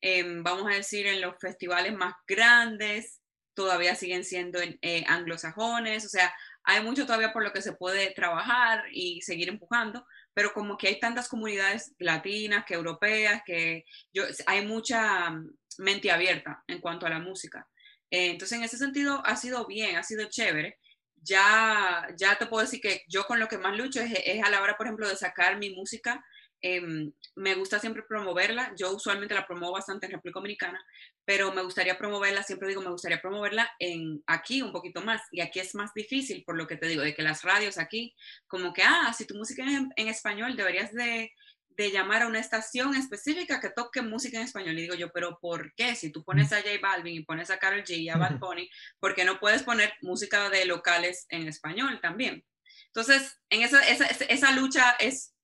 em, 0.00 0.42
vamos 0.42 0.66
a 0.70 0.74
decir, 0.74 1.06
en 1.06 1.20
los 1.20 1.36
festivales 1.40 1.92
más 1.94 2.14
grandes, 2.26 3.20
todavía 3.54 3.94
siguen 3.94 4.24
siendo 4.24 4.60
eh, 4.60 5.04
anglosajones, 5.08 6.04
o 6.06 6.08
sea, 6.08 6.32
hay 6.64 6.82
mucho 6.82 7.06
todavía 7.06 7.32
por 7.32 7.42
lo 7.42 7.52
que 7.52 7.62
se 7.62 7.72
puede 7.72 8.12
trabajar 8.12 8.84
y 8.92 9.22
seguir 9.22 9.48
empujando, 9.48 10.06
pero 10.34 10.52
como 10.52 10.76
que 10.76 10.88
hay 10.88 11.00
tantas 11.00 11.28
comunidades 11.28 11.94
latinas 11.98 12.64
que 12.66 12.74
europeas, 12.74 13.42
que 13.44 13.84
yo, 14.12 14.24
hay 14.46 14.66
mucha 14.66 15.30
mm, 15.30 15.50
mente 15.78 16.10
abierta 16.10 16.62
en 16.68 16.80
cuanto 16.80 17.06
a 17.06 17.10
la 17.10 17.20
música. 17.20 17.66
Eh, 18.10 18.30
entonces, 18.30 18.58
en 18.58 18.64
ese 18.64 18.78
sentido, 18.78 19.22
ha 19.24 19.34
sido 19.36 19.66
bien, 19.66 19.96
ha 19.96 20.02
sido 20.02 20.28
chévere. 20.28 20.78
Ya, 21.22 22.08
ya 22.16 22.36
te 22.36 22.46
puedo 22.46 22.62
decir 22.62 22.80
que 22.80 23.02
yo 23.08 23.24
con 23.24 23.38
lo 23.40 23.48
que 23.48 23.58
más 23.58 23.76
lucho 23.76 24.00
es, 24.00 24.42
a 24.42 24.50
la 24.50 24.62
hora, 24.62 24.76
por 24.76 24.86
ejemplo, 24.86 25.08
de 25.08 25.16
sacar 25.16 25.58
mi 25.58 25.70
música 25.70 26.24
Em, 26.60 27.12
me 27.36 27.54
gusta 27.54 27.78
siempre 27.78 28.02
promoverla. 28.02 28.72
Yo 28.76 28.94
usualmente 28.94 29.34
la 29.34 29.46
promuevo 29.46 29.74
bastante 29.74 30.06
en 30.06 30.12
República 30.12 30.40
Dominicana, 30.40 30.84
pero 31.24 31.52
me 31.52 31.62
gustaría 31.62 31.96
promoverla, 31.96 32.42
siempre 32.42 32.68
digo, 32.68 32.82
me 32.82 32.90
gustaría 32.90 33.20
promoverla 33.20 33.70
en 33.78 34.22
aquí 34.26 34.62
un 34.62 34.72
poquito 34.72 35.00
más. 35.02 35.22
Y 35.30 35.40
aquí 35.40 35.60
es 35.60 35.74
más 35.74 35.94
difícil, 35.94 36.42
por 36.44 36.56
lo 36.56 36.66
que 36.66 36.76
te 36.76 36.86
digo, 36.88 37.02
de 37.02 37.14
que 37.14 37.22
las 37.22 37.42
radios 37.42 37.78
aquí, 37.78 38.14
como 38.48 38.72
que, 38.72 38.82
ah, 38.82 39.12
si 39.16 39.26
tu 39.26 39.34
música 39.36 39.64
es 39.64 39.82
en, 39.96 40.08
español, 40.08 40.56
deberías 40.56 40.92
de, 40.92 41.32
de, 41.78 41.90
llamar 41.90 42.22
a 42.22 42.26
una 42.26 42.40
estación 42.40 42.94
específica 42.94 43.60
que 43.60 43.70
toque 43.70 44.02
música 44.02 44.36
en 44.36 44.44
español. 44.44 44.78
Y 44.78 44.82
digo 44.82 44.94
yo, 44.94 45.10
pero 45.12 45.38
¿por 45.40 45.72
qué? 45.74 45.94
Si 45.94 46.10
tú 46.10 46.24
pones 46.24 46.52
a 46.52 46.56
J 46.56 46.70
Balvin 46.82 47.14
y 47.14 47.24
pones 47.24 47.50
a 47.50 47.58
Carol 47.58 47.84
G 47.84 47.96
y 47.96 48.08
a 48.08 48.16
Bad 48.16 48.38
Bunny, 48.38 48.68
¿por 48.98 49.14
qué 49.14 49.24
no 49.24 49.38
puedes 49.38 49.62
poner 49.62 49.94
música 50.02 50.50
de 50.50 50.66
locales 50.66 51.26
en 51.30 51.48
español 51.48 52.00
también? 52.02 52.44
Entonces, 52.86 53.40
en 53.48 53.62
esa, 53.62 53.80
esa, 53.88 54.06
esa 54.06 54.52
lucha 54.52 54.92
es 54.98 55.34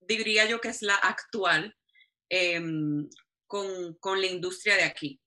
diría 0.00 0.46
yo 0.46 0.60
que 0.60 0.68
es 0.68 0.82
la 0.82 0.96
actual 0.96 1.74
em, 2.28 3.08
con, 3.46 3.94
con, 3.94 4.20
la 4.20 4.26
industria 4.26 4.76
de 4.76 4.84
aquí. 4.84 5.20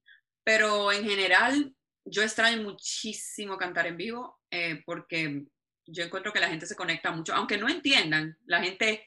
Pero 0.43 0.91
en 0.91 1.03
general, 1.03 1.73
yo 2.05 2.23
extraño 2.23 2.61
muchísimo 2.63 3.57
cantar 3.57 3.87
en 3.87 3.97
vivo 3.97 4.39
eh, 4.51 4.81
porque 4.85 5.45
yo 5.85 6.03
encuentro 6.03 6.33
que 6.33 6.39
la 6.39 6.49
gente 6.49 6.65
se 6.65 6.75
conecta 6.75 7.11
mucho, 7.11 7.33
aunque 7.33 7.57
no 7.57 7.69
entiendan, 7.69 8.37
la 8.45 8.61
gente, 8.61 9.05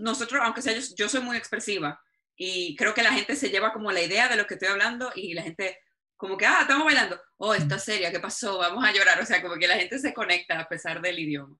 nosotros, 0.00 0.40
aunque 0.42 0.62
sea 0.62 0.72
yo, 0.72 0.80
yo 0.96 1.08
soy 1.08 1.20
muy 1.20 1.36
expresiva 1.36 2.00
y 2.36 2.76
creo 2.76 2.94
que 2.94 3.02
la 3.02 3.12
gente 3.12 3.36
se 3.36 3.50
lleva 3.50 3.72
como 3.72 3.92
la 3.92 4.02
idea 4.02 4.28
de 4.28 4.36
lo 4.36 4.46
que 4.46 4.54
estoy 4.54 4.68
hablando 4.68 5.10
y 5.14 5.34
la 5.34 5.42
gente 5.42 5.78
como 6.16 6.36
que, 6.36 6.46
ah, 6.46 6.60
estamos 6.62 6.84
bailando, 6.84 7.20
oh, 7.38 7.54
está 7.54 7.78
seria, 7.78 8.10
¿qué 8.10 8.20
pasó? 8.20 8.58
Vamos 8.58 8.84
a 8.84 8.92
llorar, 8.92 9.20
o 9.20 9.26
sea, 9.26 9.42
como 9.42 9.56
que 9.56 9.66
la 9.66 9.76
gente 9.76 9.98
se 9.98 10.14
conecta 10.14 10.58
a 10.58 10.68
pesar 10.68 11.02
del 11.02 11.18
idioma. 11.18 11.58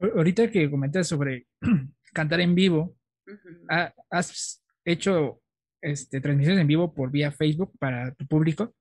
Ahorita 0.00 0.50
que 0.50 0.70
comentas 0.70 1.08
sobre 1.08 1.46
cantar 2.12 2.40
en 2.40 2.54
vivo. 2.54 2.96
¿Has 4.10 4.62
hecho 4.84 5.42
este, 5.80 6.20
transmisiones 6.20 6.60
en 6.60 6.66
vivo 6.66 6.92
por 6.94 7.10
vía 7.10 7.30
Facebook 7.30 7.72
para 7.78 8.14
tu 8.14 8.26
público? 8.26 8.74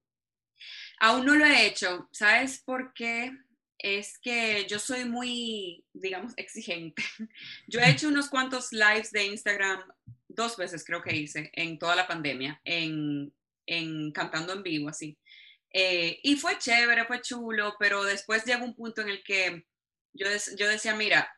Aún 1.00 1.26
no 1.26 1.36
lo 1.36 1.46
he 1.46 1.68
hecho. 1.68 2.08
¿Sabes 2.12 2.62
por 2.64 2.94
qué? 2.94 3.32
Es 3.80 4.20
que 4.20 4.68
yo 4.68 4.78
soy 4.78 5.06
muy, 5.06 5.86
digamos, 5.94 6.34
exigente. 6.36 7.02
Yo 7.68 7.80
he 7.80 7.90
hecho 7.90 8.10
unos 8.10 8.30
cuantos 8.30 8.74
lives 8.74 9.12
de 9.12 9.26
Instagram, 9.26 9.82
dos 10.28 10.58
veces 10.58 10.84
creo 10.86 11.02
que 11.02 11.16
hice, 11.16 11.50
en 11.54 11.80
toda 11.80 11.96
la 11.96 12.06
pandemia, 12.06 12.60
en, 12.66 13.34
en 13.66 14.12
cantando 14.12 14.52
en 14.52 14.64
vivo, 14.64 14.90
así. 14.90 15.18
Eh, 15.72 16.20
y 16.24 16.36
fue 16.36 16.58
chévere, 16.58 17.06
fue 17.06 17.22
chulo, 17.22 17.76
pero 17.80 18.04
después 18.04 18.44
llegó 18.44 18.66
un 18.66 18.76
punto 18.76 19.02
en 19.02 19.10
el 19.10 19.24
que 19.24 19.66
yo, 20.14 20.28
yo 20.58 20.68
decía, 20.68 20.94
mira, 20.96 21.32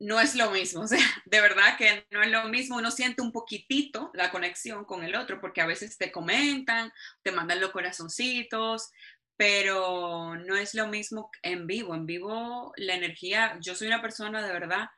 no 0.00 0.18
es 0.18 0.34
lo 0.34 0.50
mismo, 0.50 0.80
o 0.82 0.88
sea, 0.88 0.98
de 1.26 1.40
verdad 1.40 1.76
que 1.76 2.06
no 2.10 2.22
es 2.22 2.30
lo 2.30 2.44
mismo, 2.48 2.78
uno 2.78 2.90
siente 2.90 3.22
un 3.22 3.32
poquitito 3.32 4.10
la 4.14 4.30
conexión 4.30 4.84
con 4.84 5.04
el 5.04 5.14
otro, 5.14 5.40
porque 5.40 5.60
a 5.60 5.66
veces 5.66 5.96
te 5.98 6.10
comentan, 6.10 6.92
te 7.22 7.32
mandan 7.32 7.60
los 7.60 7.70
corazoncitos, 7.70 8.90
pero 9.40 10.36
no 10.36 10.54
es 10.54 10.74
lo 10.74 10.86
mismo 10.86 11.30
en 11.42 11.66
vivo, 11.66 11.94
en 11.94 12.04
vivo 12.04 12.74
la 12.76 12.94
energía, 12.94 13.58
yo 13.62 13.74
soy 13.74 13.86
una 13.86 14.02
persona 14.02 14.46
de 14.46 14.52
verdad 14.52 14.88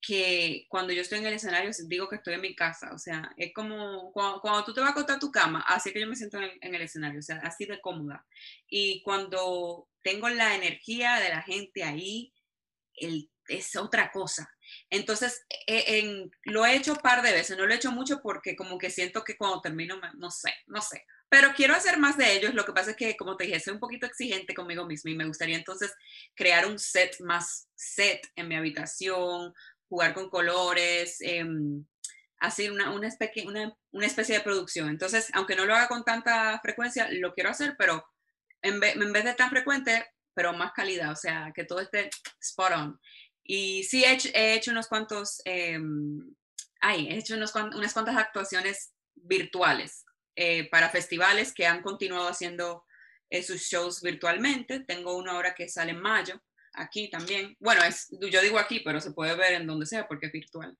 que 0.00 0.66
cuando 0.68 0.92
yo 0.92 1.00
estoy 1.00 1.18
en 1.18 1.26
el 1.26 1.34
escenario 1.34 1.72
digo 1.88 2.08
que 2.08 2.14
estoy 2.14 2.34
en 2.34 2.42
mi 2.42 2.54
casa, 2.54 2.92
o 2.94 2.98
sea, 2.98 3.32
es 3.36 3.52
como 3.52 4.12
cuando, 4.12 4.64
tú 4.64 4.72
te 4.72 4.80
vas 4.80 4.90
a 4.90 4.92
acostar 4.92 5.16
a 5.16 5.18
tu 5.18 5.32
cama, 5.32 5.64
así 5.66 5.92
que 5.92 6.00
yo 6.00 6.06
me 6.06 6.14
siento 6.14 6.38
en, 6.40 6.72
el 6.72 6.82
escenario, 6.82 7.18
o 7.18 7.22
sea, 7.22 7.38
así 7.42 7.66
de 7.66 7.80
cómoda. 7.80 8.24
Y 8.68 9.02
cuando 9.02 9.88
tengo 10.04 10.28
la 10.28 10.54
energía 10.54 11.16
de 11.16 11.30
la 11.30 11.42
gente 11.42 11.82
ahí, 11.82 12.32
es 13.48 13.74
otra 13.74 14.12
cosa. 14.12 14.53
Entonces, 14.90 15.44
e, 15.66 16.30
lo 16.44 16.64
he 16.66 16.76
hecho 16.76 16.92
un 16.92 16.98
par 16.98 17.22
de 17.22 17.32
veces, 17.32 17.56
no 17.56 17.66
lo 17.66 17.72
he 17.72 17.76
hecho 17.76 17.92
mucho 17.92 18.20
porque 18.22 18.56
como 18.56 18.78
que 18.78 18.90
siento 18.90 19.24
que 19.24 19.36
cuando 19.36 19.60
termino, 19.60 20.00
no 20.16 20.30
sé, 20.30 20.52
no 20.66 20.80
sé. 20.80 21.04
Pero 21.28 21.52
quiero 21.54 21.74
hacer 21.74 21.98
más 21.98 22.16
de 22.16 22.32
ellos. 22.32 22.54
Lo 22.54 22.64
que 22.64 22.72
pasa 22.72 22.92
es 22.92 22.96
que, 22.96 23.16
como 23.16 23.36
te 23.36 23.44
dije, 23.44 23.58
soy 23.58 23.74
un 23.74 23.80
poquito 23.80 24.06
exigente 24.06 24.54
conmigo 24.54 24.86
misma 24.86 25.10
y 25.10 25.16
me 25.16 25.26
gustaría 25.26 25.56
entonces 25.56 25.92
crear 26.34 26.66
un 26.66 26.78
set 26.78 27.18
más 27.20 27.68
set 27.74 28.30
en 28.36 28.48
mi 28.48 28.54
habitación, 28.54 29.52
jugar 29.88 30.14
con 30.14 30.30
colores, 30.30 31.20
eh, 31.20 31.44
hacer 32.38 32.70
una, 32.72 32.92
una, 32.92 33.08
especie, 33.08 33.46
una, 33.46 33.76
una, 33.92 34.06
especie 34.06 34.36
de 34.36 34.44
producción. 34.44 34.88
Entonces, 34.88 35.30
aunque 35.34 35.56
no 35.56 35.64
lo 35.64 35.74
haga 35.74 35.88
con 35.88 36.04
tanta 36.04 36.58
frecuencia, 36.60 37.08
lo 37.10 37.32
quiero 37.32 37.50
hacer, 37.50 37.74
pero 37.78 38.04
en 38.62 38.80
vez, 38.80 38.96
en 38.96 39.12
vez 39.12 39.24
de 39.24 39.34
tan 39.34 39.50
frecuente, 39.50 40.06
pero 40.34 40.52
más 40.52 40.72
calidad, 40.72 41.12
o 41.12 41.16
sea, 41.16 41.52
que 41.54 41.64
todo 41.64 41.80
esté 41.80 42.10
spot 42.40 42.72
on. 42.72 43.00
Y 43.44 43.84
sí 43.84 44.04
he 44.04 44.12
hecho, 44.12 44.30
he 44.32 44.54
hecho 44.54 44.70
unos 44.70 44.88
cuantos, 44.88 45.42
eh, 45.44 45.78
ay, 46.80 47.08
he 47.08 47.18
hecho 47.18 47.34
unos, 47.34 47.54
unas 47.54 47.92
cuantas 47.92 48.16
actuaciones 48.16 48.94
virtuales 49.14 50.04
eh, 50.34 50.68
para 50.70 50.88
festivales 50.88 51.52
que 51.52 51.66
han 51.66 51.82
continuado 51.82 52.28
haciendo 52.28 52.84
eh, 53.30 53.42
sus 53.42 53.62
shows 53.62 54.00
virtualmente. 54.00 54.80
Tengo 54.80 55.16
uno 55.16 55.32
ahora 55.32 55.54
que 55.54 55.68
sale 55.68 55.92
en 55.92 56.00
mayo, 56.00 56.42
aquí 56.72 57.10
también. 57.10 57.54
Bueno, 57.60 57.84
es, 57.84 58.08
yo 58.10 58.40
digo 58.40 58.58
aquí, 58.58 58.80
pero 58.80 59.00
se 59.00 59.12
puede 59.12 59.34
ver 59.34 59.52
en 59.52 59.66
donde 59.66 59.86
sea 59.86 60.08
porque 60.08 60.26
es 60.26 60.32
virtual. 60.32 60.76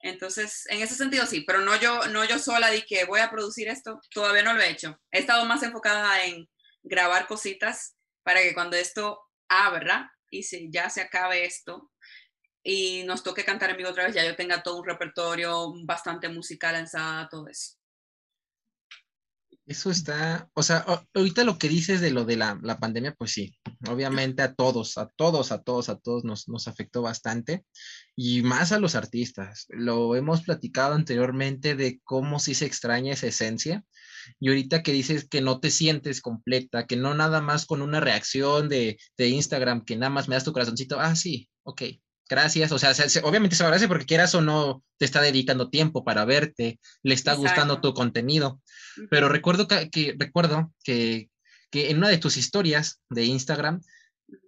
Entonces, 0.00 0.66
en 0.68 0.82
ese 0.82 0.94
sentido 0.94 1.26
sí, 1.26 1.42
pero 1.42 1.60
no 1.60 1.76
yo, 1.80 2.06
no 2.08 2.24
yo 2.24 2.38
sola 2.38 2.70
di 2.70 2.82
que 2.82 3.04
voy 3.04 3.20
a 3.20 3.30
producir 3.30 3.68
esto, 3.68 4.00
todavía 4.10 4.42
no 4.42 4.54
lo 4.54 4.60
he 4.62 4.70
hecho. 4.70 5.00
He 5.10 5.18
estado 5.18 5.44
más 5.46 5.62
enfocada 5.62 6.24
en 6.24 6.48
grabar 6.82 7.26
cositas 7.26 7.96
para 8.22 8.42
que 8.42 8.54
cuando 8.54 8.76
esto 8.76 9.20
abra 9.48 10.12
y 10.30 10.42
si 10.42 10.70
ya 10.70 10.90
se 10.90 11.00
acabe 11.00 11.44
esto, 11.44 11.90
y 12.68 13.04
nos 13.04 13.22
toque 13.22 13.44
cantar 13.44 13.70
en 13.70 13.76
vivo 13.76 13.90
otra 13.90 14.06
vez, 14.06 14.14
ya 14.14 14.24
yo 14.24 14.34
tenga 14.34 14.60
todo 14.60 14.80
un 14.80 14.84
repertorio 14.84 15.72
bastante 15.84 16.28
musical 16.28 16.74
lanzada, 16.74 17.28
todo 17.28 17.46
eso. 17.48 17.76
Eso 19.64 19.90
está, 19.90 20.48
o 20.52 20.62
sea, 20.62 20.84
ahorita 21.14 21.44
lo 21.44 21.58
que 21.58 21.68
dices 21.68 22.00
de 22.00 22.10
lo 22.10 22.24
de 22.24 22.36
la, 22.36 22.58
la, 22.62 22.78
pandemia, 22.78 23.14
pues 23.14 23.32
sí, 23.32 23.56
obviamente 23.88 24.42
a 24.42 24.54
todos, 24.54 24.96
a 24.98 25.08
todos, 25.08 25.50
a 25.50 25.62
todos, 25.62 25.88
a 25.88 25.98
todos 25.98 26.24
nos, 26.24 26.48
nos 26.48 26.68
afectó 26.68 27.02
bastante 27.02 27.64
y 28.14 28.42
más 28.42 28.70
a 28.70 28.78
los 28.78 28.94
artistas. 28.94 29.66
Lo 29.68 30.14
hemos 30.14 30.42
platicado 30.42 30.94
anteriormente 30.94 31.74
de 31.74 32.00
cómo 32.04 32.38
sí 32.38 32.54
se 32.54 32.66
extraña 32.66 33.12
esa 33.12 33.26
esencia 33.26 33.84
y 34.38 34.48
ahorita 34.48 34.82
que 34.82 34.92
dices 34.92 35.28
que 35.28 35.40
no 35.40 35.58
te 35.60 35.70
sientes 35.70 36.20
completa, 36.20 36.86
que 36.86 36.96
no 36.96 37.14
nada 37.14 37.40
más 37.40 37.66
con 37.66 37.82
una 37.82 38.00
reacción 38.00 38.68
de, 38.68 38.98
de 39.16 39.28
Instagram, 39.28 39.84
que 39.84 39.96
nada 39.96 40.10
más 40.10 40.28
me 40.28 40.36
das 40.36 40.44
tu 40.44 40.52
corazoncito, 40.52 41.00
ah, 41.00 41.16
sí, 41.16 41.48
ok, 41.64 41.82
gracias, 42.28 42.72
o 42.72 42.78
sea, 42.78 42.92
obviamente 43.22 43.56
se 43.56 43.62
agradece 43.62 43.88
porque 43.88 44.06
quieras 44.06 44.34
o 44.34 44.40
no 44.40 44.82
te 44.98 45.04
está 45.04 45.20
dedicando 45.20 45.70
tiempo 45.70 46.04
para 46.04 46.24
verte, 46.24 46.80
le 47.02 47.14
está 47.14 47.34
gustando 47.34 47.80
tu 47.80 47.94
contenido, 47.94 48.60
pero 49.10 49.28
recuerdo 49.28 49.68
que, 49.68 50.14
recuerdo 50.18 50.72
que, 50.82 51.28
que, 51.70 51.90
en 51.90 51.98
una 51.98 52.08
de 52.08 52.18
tus 52.18 52.36
historias 52.36 53.00
de 53.10 53.24
Instagram 53.24 53.80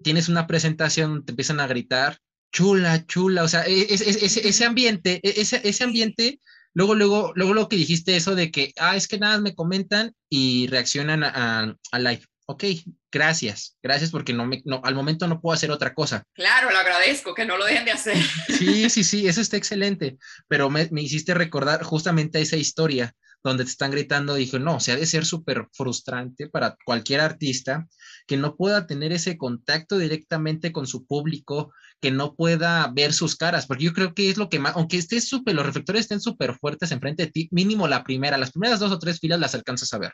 tienes 0.03 0.29
una 0.29 0.47
presentación, 0.47 1.25
te 1.25 1.33
empiezan 1.33 1.61
a 1.61 1.67
gritar, 1.67 2.19
chula, 2.53 3.07
chula, 3.07 3.45
o 3.45 3.49
sea, 3.49 3.67
e, 3.67 3.83
e, 3.83 3.95
ese, 3.95 4.49
ese 4.49 4.65
ambiente, 4.65 5.21
e, 5.23 5.41
ese, 5.41 5.61
ese 5.65 5.85
ambiente, 5.85 6.41
luego, 6.75 6.95
luego, 6.95 7.33
luego 7.37 7.55
lo 7.55 7.69
que 7.69 7.77
dijiste 7.77 8.17
eso 8.17 8.35
de 8.35 8.51
que, 8.51 8.73
ah, 8.79 8.97
es 8.97 9.07
que 9.07 9.19
nada, 9.19 9.39
me 9.39 9.55
comentan 9.55 10.15
y 10.29 10.67
reaccionan 10.67 11.23
a, 11.23 11.77
a 11.93 11.99
live. 11.99 12.25
Ok, 12.51 12.65
gracias, 13.13 13.77
gracias 13.83 14.11
porque 14.11 14.33
no 14.33 14.47
me, 14.47 14.63
no, 14.65 14.81
al 14.83 14.95
momento 14.95 15.29
no 15.29 15.39
puedo 15.39 15.55
hacer 15.55 15.71
otra 15.71 15.93
cosa. 15.93 16.25
Claro, 16.33 16.71
lo 16.71 16.79
agradezco, 16.79 17.35
que 17.35 17.45
no 17.45 17.59
lo 17.59 17.67
dejen 17.67 17.85
de 17.85 17.91
hacer. 17.91 18.17
Sí, 18.59 18.89
sí, 18.89 19.05
sí, 19.05 19.29
eso 19.29 19.43
está 19.43 19.59
excelente, 19.59 20.17
pero 20.49 20.71
me, 20.71 20.89
me 20.91 21.03
hiciste 21.03 21.35
recordar 21.35 21.83
justamente 21.83 22.41
esa 22.41 22.57
historia 22.57 23.15
donde 23.45 23.65
te 23.65 23.71
están 23.71 23.91
gritando, 23.91 24.35
dije, 24.35 24.59
no, 24.59 24.77
o 24.77 24.81
sea, 24.81 24.95
ha 24.95 24.97
de 24.97 25.05
ser 25.05 25.27
súper 25.27 25.69
frustrante 25.73 26.49
para 26.49 26.77
cualquier 26.87 27.21
artista 27.21 27.87
que 28.27 28.39
no 28.39 28.57
pueda 28.57 28.87
tener 28.87 29.13
ese 29.13 29.37
contacto 29.37 29.99
directamente 29.99 30.73
con 30.73 30.87
su 30.87 31.07
público, 31.07 31.73
que 32.01 32.11
no 32.11 32.35
pueda 32.35 32.91
ver 32.95 33.13
sus 33.13 33.37
caras, 33.37 33.67
porque 33.67 33.85
yo 33.85 33.93
creo 33.93 34.15
que 34.15 34.31
es 34.31 34.39
lo 34.39 34.49
que 34.49 34.59
más, 34.59 34.75
aunque 34.75 34.97
estés 34.97 35.29
súper, 35.29 35.55
los 35.55 35.67
reflectores 35.67 36.03
estén 36.03 36.21
súper 36.21 36.57
fuertes 36.59 36.93
enfrente 36.93 37.27
de 37.27 37.31
ti, 37.31 37.49
mínimo 37.53 37.87
la 37.87 38.05
primera, 38.05 38.39
las 38.39 38.53
primeras 38.53 38.81
dos 38.81 38.91
o 38.91 38.99
tres 38.99 39.21
filas 39.21 39.39
las 39.39 39.55
alcanzas 39.55 39.93
a 39.93 39.99
ver. 39.99 40.13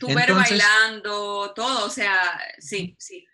Tú 0.00 0.06
ver 0.08 0.32
bailando, 0.32 1.52
todo, 1.54 1.86
o 1.86 1.90
sea, 1.90 2.40
sí, 2.58 2.96
sí. 2.98 3.24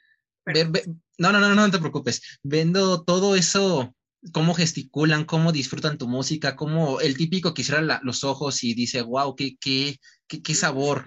no, 1.19 1.33
no, 1.33 1.41
no, 1.41 1.49
no, 1.49 1.55
no 1.55 1.71
te 1.71 1.79
preocupes. 1.79 2.23
Viendo 2.43 3.03
todo 3.03 3.37
eso 3.37 3.95
cómo 4.33 4.55
gesticulan, 4.55 5.25
cómo 5.25 5.53
disfrutan 5.53 5.99
tu 5.99 6.09
música, 6.09 6.57
cómo 6.57 7.01
el 7.01 7.17
típico 7.17 7.53
que 7.53 7.65
cierra 7.65 8.01
los 8.03 8.25
ojos 8.25 8.65
y 8.65 8.75
dice, 8.75 9.03
wow, 9.03 9.35
qué, 9.37 9.57
qué, 9.61 9.99
qué, 10.27 10.55
sabor. 10.55 11.05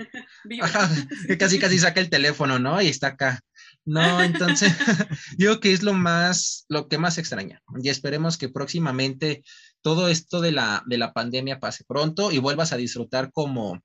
casi, 1.40 1.60
casi 1.60 1.80
saca 1.80 2.00
el 2.00 2.10
teléfono, 2.10 2.60
¿no? 2.60 2.82
Y 2.82 2.88
está 2.88 3.08
acá. 3.08 3.42
No, 3.86 4.22
entonces, 4.22 4.74
digo 5.38 5.60
que 5.60 5.72
es 5.72 5.82
lo 5.82 5.94
más, 5.94 6.66
lo 6.68 6.88
que 6.88 6.98
más 6.98 7.18
extraña. 7.18 7.62
Y 7.82 7.90
esperemos 7.90 8.38
que 8.38 8.50
próximamente 8.50 9.44
todo 9.82 10.10
esto 10.10 10.42
de 10.42 10.52
la, 10.52 10.84
de 10.88 10.98
la 10.98 11.14
pandemia 11.14 11.60
pase 11.60 11.86
pronto 11.86 12.32
y 12.32 12.38
vuelvas 12.38 12.74
a 12.74 12.78
disfrutar 12.78 13.32
como, 13.32 13.82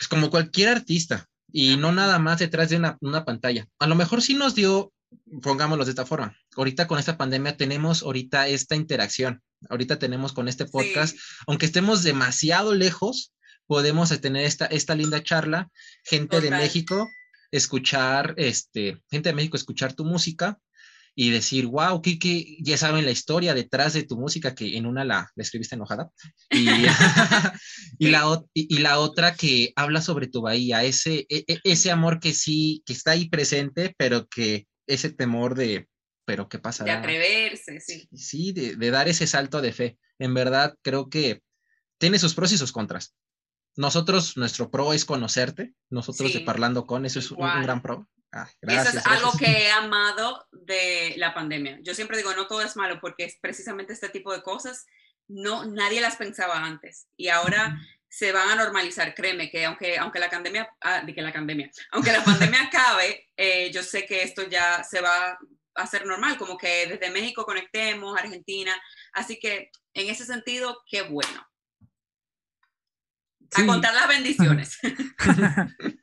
pues 0.00 0.08
como 0.08 0.30
cualquier 0.30 0.70
artista 0.70 1.26
y 1.52 1.76
no 1.76 1.92
nada 1.92 2.18
más 2.18 2.38
detrás 2.38 2.70
de 2.70 2.76
una, 2.76 2.96
una 3.02 3.26
pantalla. 3.26 3.66
A 3.78 3.86
lo 3.86 3.94
mejor 3.96 4.22
sí 4.22 4.32
nos 4.32 4.54
dio 4.54 4.94
pongámoslo 5.42 5.84
de 5.84 5.90
esta 5.90 6.06
forma. 6.06 6.34
Ahorita 6.56 6.86
con 6.86 6.98
esta 6.98 7.18
pandemia 7.18 7.58
tenemos 7.58 8.02
ahorita 8.02 8.48
esta 8.48 8.76
interacción. 8.76 9.42
Ahorita 9.68 9.98
tenemos 9.98 10.32
con 10.32 10.48
este 10.48 10.64
podcast, 10.64 11.18
aunque 11.46 11.66
estemos 11.66 12.02
demasiado 12.02 12.74
lejos, 12.74 13.34
podemos 13.66 14.08
tener 14.22 14.46
esta, 14.46 14.64
esta 14.64 14.94
linda 14.94 15.22
charla, 15.22 15.68
gente 16.02 16.40
de 16.40 16.50
México, 16.50 17.10
escuchar, 17.50 18.32
este, 18.38 19.02
gente 19.10 19.28
de 19.28 19.34
México, 19.34 19.58
escuchar 19.58 19.92
tu 19.92 20.06
música 20.06 20.58
y 21.22 21.28
decir, 21.28 21.66
wow, 21.66 22.00
que, 22.00 22.56
ya 22.60 22.78
saben 22.78 23.04
la 23.04 23.10
historia 23.10 23.52
detrás 23.52 23.92
de 23.92 24.04
tu 24.04 24.18
música, 24.18 24.54
que 24.54 24.78
en 24.78 24.86
una 24.86 25.04
la, 25.04 25.30
escribiste 25.36 25.74
enojada, 25.74 26.08
y, 26.50 26.66
y, 27.98 28.08
la, 28.08 28.42
y, 28.54 28.78
la 28.78 28.98
otra 28.98 29.34
que 29.34 29.74
habla 29.76 30.00
sobre 30.00 30.28
tu 30.28 30.40
bahía, 30.40 30.82
ese, 30.82 31.26
e, 31.28 31.44
e, 31.46 31.60
ese 31.62 31.90
amor 31.90 32.20
que 32.20 32.32
sí, 32.32 32.82
que 32.86 32.94
está 32.94 33.10
ahí 33.10 33.28
presente, 33.28 33.94
pero 33.98 34.28
que 34.28 34.66
ese 34.86 35.10
temor 35.12 35.56
de, 35.56 35.88
pero 36.24 36.48
¿qué 36.48 36.58
pasa? 36.58 36.84
De 36.84 36.90
atreverse, 36.90 37.80
sí. 37.80 38.08
Sí, 38.14 38.52
de, 38.52 38.90
dar 38.90 39.06
ese 39.06 39.26
salto 39.26 39.60
de 39.60 39.74
fe. 39.74 39.98
En 40.18 40.32
verdad, 40.32 40.74
creo 40.80 41.10
que 41.10 41.42
tiene 41.98 42.18
sus 42.18 42.32
pros 42.32 42.50
y 42.52 42.56
sus 42.56 42.72
contras. 42.72 43.14
Nosotros, 43.76 44.38
nuestro 44.38 44.70
pro 44.70 44.94
es 44.94 45.04
conocerte, 45.04 45.74
nosotros 45.90 46.32
de 46.32 46.40
Parlando 46.40 46.86
con, 46.86 47.04
eso 47.04 47.18
es 47.18 47.30
un, 47.30 47.62
gran 47.62 47.82
pro. 47.82 48.08
Eso 48.62 48.98
es 48.98 49.06
algo 49.06 49.32
que 49.38 49.46
he 49.46 49.70
amado 49.70 50.46
de 50.52 51.14
la 51.16 51.34
pandemia. 51.34 51.78
Yo 51.82 51.94
siempre 51.94 52.16
digo, 52.16 52.32
no 52.34 52.46
todo 52.46 52.62
es 52.62 52.76
malo, 52.76 53.00
porque 53.00 53.24
es 53.24 53.36
precisamente 53.40 53.92
este 53.92 54.08
tipo 54.08 54.32
de 54.32 54.42
cosas, 54.42 54.86
no, 55.28 55.64
nadie 55.64 56.00
las 56.00 56.16
pensaba 56.16 56.64
antes. 56.64 57.08
Y 57.16 57.28
ahora 57.28 57.78
se 58.08 58.32
van 58.32 58.48
a 58.50 58.56
normalizar, 58.56 59.14
créeme 59.14 59.50
que 59.50 59.64
aunque, 59.64 59.98
aunque 59.98 60.18
la 60.18 60.30
pandemia, 60.30 60.68
ah, 60.80 61.02
que 61.06 61.22
la 61.22 61.32
pandemia, 61.32 61.70
aunque 61.92 62.12
la 62.12 62.24
pandemia 62.24 62.62
acabe, 62.62 63.28
eh, 63.36 63.70
yo 63.72 63.82
sé 63.82 64.06
que 64.06 64.22
esto 64.22 64.48
ya 64.48 64.82
se 64.82 65.00
va 65.00 65.30
a 65.30 65.38
hacer 65.76 66.06
normal, 66.06 66.36
como 66.36 66.58
que 66.58 66.86
desde 66.86 67.10
México 67.10 67.44
conectemos, 67.44 68.18
Argentina, 68.18 68.72
así 69.12 69.38
que 69.38 69.70
en 69.94 70.08
ese 70.08 70.24
sentido, 70.24 70.82
qué 70.88 71.02
bueno. 71.02 71.46
A 73.54 73.66
contar 73.66 73.94
las 73.94 74.06
bendiciones. 74.06 74.78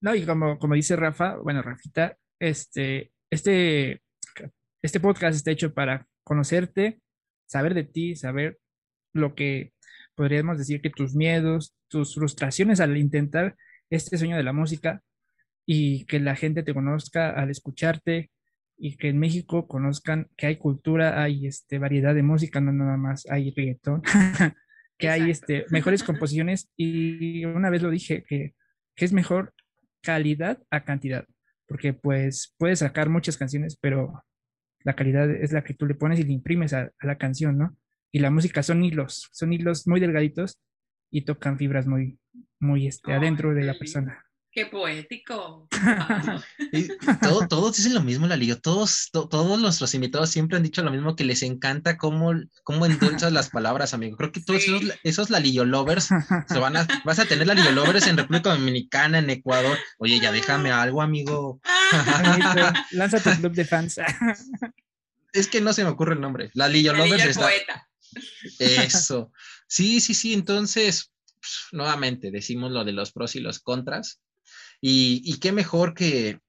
no, 0.00 0.14
y 0.14 0.24
como, 0.24 0.58
como 0.58 0.74
dice 0.74 0.96
Rafa, 0.96 1.36
bueno, 1.36 1.62
Rafita, 1.62 2.16
este, 2.38 3.12
este, 3.30 4.02
este 4.82 5.00
podcast 5.00 5.36
está 5.36 5.50
hecho 5.50 5.74
para 5.74 6.06
conocerte, 6.22 7.00
saber 7.46 7.74
de 7.74 7.84
ti, 7.84 8.16
saber 8.16 8.58
lo 9.12 9.34
que 9.34 9.72
podríamos 10.14 10.58
decir 10.58 10.80
que 10.80 10.90
tus 10.90 11.14
miedos, 11.14 11.74
tus 11.88 12.14
frustraciones 12.14 12.80
al 12.80 12.96
intentar 12.96 13.56
este 13.90 14.18
sueño 14.18 14.36
de 14.36 14.42
la 14.42 14.52
música 14.52 15.02
y 15.66 16.04
que 16.06 16.20
la 16.20 16.36
gente 16.36 16.62
te 16.62 16.74
conozca 16.74 17.30
al 17.30 17.50
escucharte 17.50 18.30
y 18.78 18.96
que 18.96 19.08
en 19.08 19.18
México 19.18 19.66
conozcan 19.66 20.28
que 20.36 20.46
hay 20.46 20.56
cultura, 20.56 21.22
hay 21.22 21.46
este, 21.46 21.78
variedad 21.78 22.14
de 22.14 22.22
música, 22.22 22.60
no 22.60 22.72
nada 22.72 22.96
más 22.96 23.26
hay 23.30 23.52
reggaetón, 23.52 24.02
que 24.98 25.08
hay 25.08 25.30
este, 25.30 25.64
mejores 25.70 26.02
composiciones. 26.04 26.70
Y 26.76 27.44
una 27.44 27.70
vez 27.70 27.82
lo 27.82 27.90
dije, 27.90 28.24
que, 28.26 28.54
que, 28.94 29.04
es 29.04 29.12
mejor 29.12 29.54
calidad 30.06 30.62
a 30.70 30.84
cantidad, 30.84 31.26
porque 31.66 31.92
pues 31.92 32.54
puedes 32.58 32.78
sacar 32.78 33.08
muchas 33.08 33.36
canciones, 33.36 33.76
pero 33.80 34.24
la 34.84 34.94
calidad 34.94 35.28
es 35.30 35.52
la 35.52 35.64
que 35.64 35.74
tú 35.74 35.86
le 35.86 35.96
pones 35.96 36.20
y 36.20 36.22
le 36.22 36.32
imprimes 36.32 36.72
a 36.72 36.92
la 37.02 37.18
canción, 37.18 37.58
¿no? 37.58 37.76
y 38.16 38.18
la 38.18 38.30
música 38.30 38.62
son 38.62 38.82
hilos, 38.82 39.28
son 39.32 39.52
hilos 39.52 39.86
muy 39.86 40.00
delgaditos 40.00 40.58
y 41.10 41.26
tocan 41.26 41.58
fibras 41.58 41.86
muy, 41.86 42.18
muy 42.58 42.86
este, 42.86 43.12
adentro 43.12 43.54
de 43.54 43.62
la 43.62 43.74
persona. 43.74 44.24
Qué 44.56 44.64
poético. 44.64 45.68
todos 47.50 47.76
dicen 47.76 47.92
lo 47.92 48.00
mismo, 48.00 48.26
Lalillo. 48.26 48.58
Todos, 48.58 49.10
todos 49.12 49.60
nuestros 49.60 49.92
invitados 49.92 50.30
siempre 50.30 50.56
han 50.56 50.62
dicho 50.62 50.82
lo 50.82 50.90
mismo, 50.90 51.14
que 51.14 51.26
les 51.26 51.42
encanta 51.42 51.98
cómo, 51.98 52.32
cómo 52.64 52.86
endulzas 52.86 53.32
las 53.32 53.50
palabras, 53.50 53.92
amigo. 53.92 54.16
Creo 54.16 54.32
que 54.32 54.40
todos 54.40 54.62
esos, 54.62 54.82
esos 55.02 55.28
Lalillo 55.28 55.66
lovers 55.66 56.08
se 56.48 56.58
van 56.58 56.78
a, 56.78 56.88
vas 57.04 57.18
a 57.18 57.26
tener 57.26 57.46
Lalillo 57.46 57.72
lovers 57.72 58.06
en 58.06 58.16
República 58.16 58.54
Dominicana, 58.54 59.18
en 59.18 59.28
Ecuador. 59.28 59.76
Oye, 59.98 60.18
ya 60.20 60.32
déjame 60.32 60.70
algo, 60.70 61.02
amigo. 61.02 61.60
Lanza 62.92 63.20
tu 63.20 63.38
club 63.38 63.52
de 63.52 63.66
fans. 63.66 64.00
es 65.34 65.48
que 65.48 65.60
no 65.60 65.74
se 65.74 65.84
me 65.84 65.90
ocurre 65.90 66.14
el 66.14 66.22
nombre. 66.22 66.50
Lalillo 66.54 66.94
lovers 66.94 67.26
está. 67.26 67.42
Poeta. 67.42 67.90
Eso. 68.58 69.32
Sí, 69.68 70.00
sí, 70.00 70.14
sí. 70.14 70.32
Entonces, 70.32 71.12
pues, 71.34 71.66
nuevamente 71.72 72.30
decimos 72.30 72.72
lo 72.72 72.86
de 72.86 72.92
los 72.92 73.12
pros 73.12 73.36
y 73.36 73.40
los 73.40 73.58
contras. 73.58 74.22
Y, 74.80 75.38
qué 75.40 75.52
mejor 75.52 75.94
que 75.94 76.40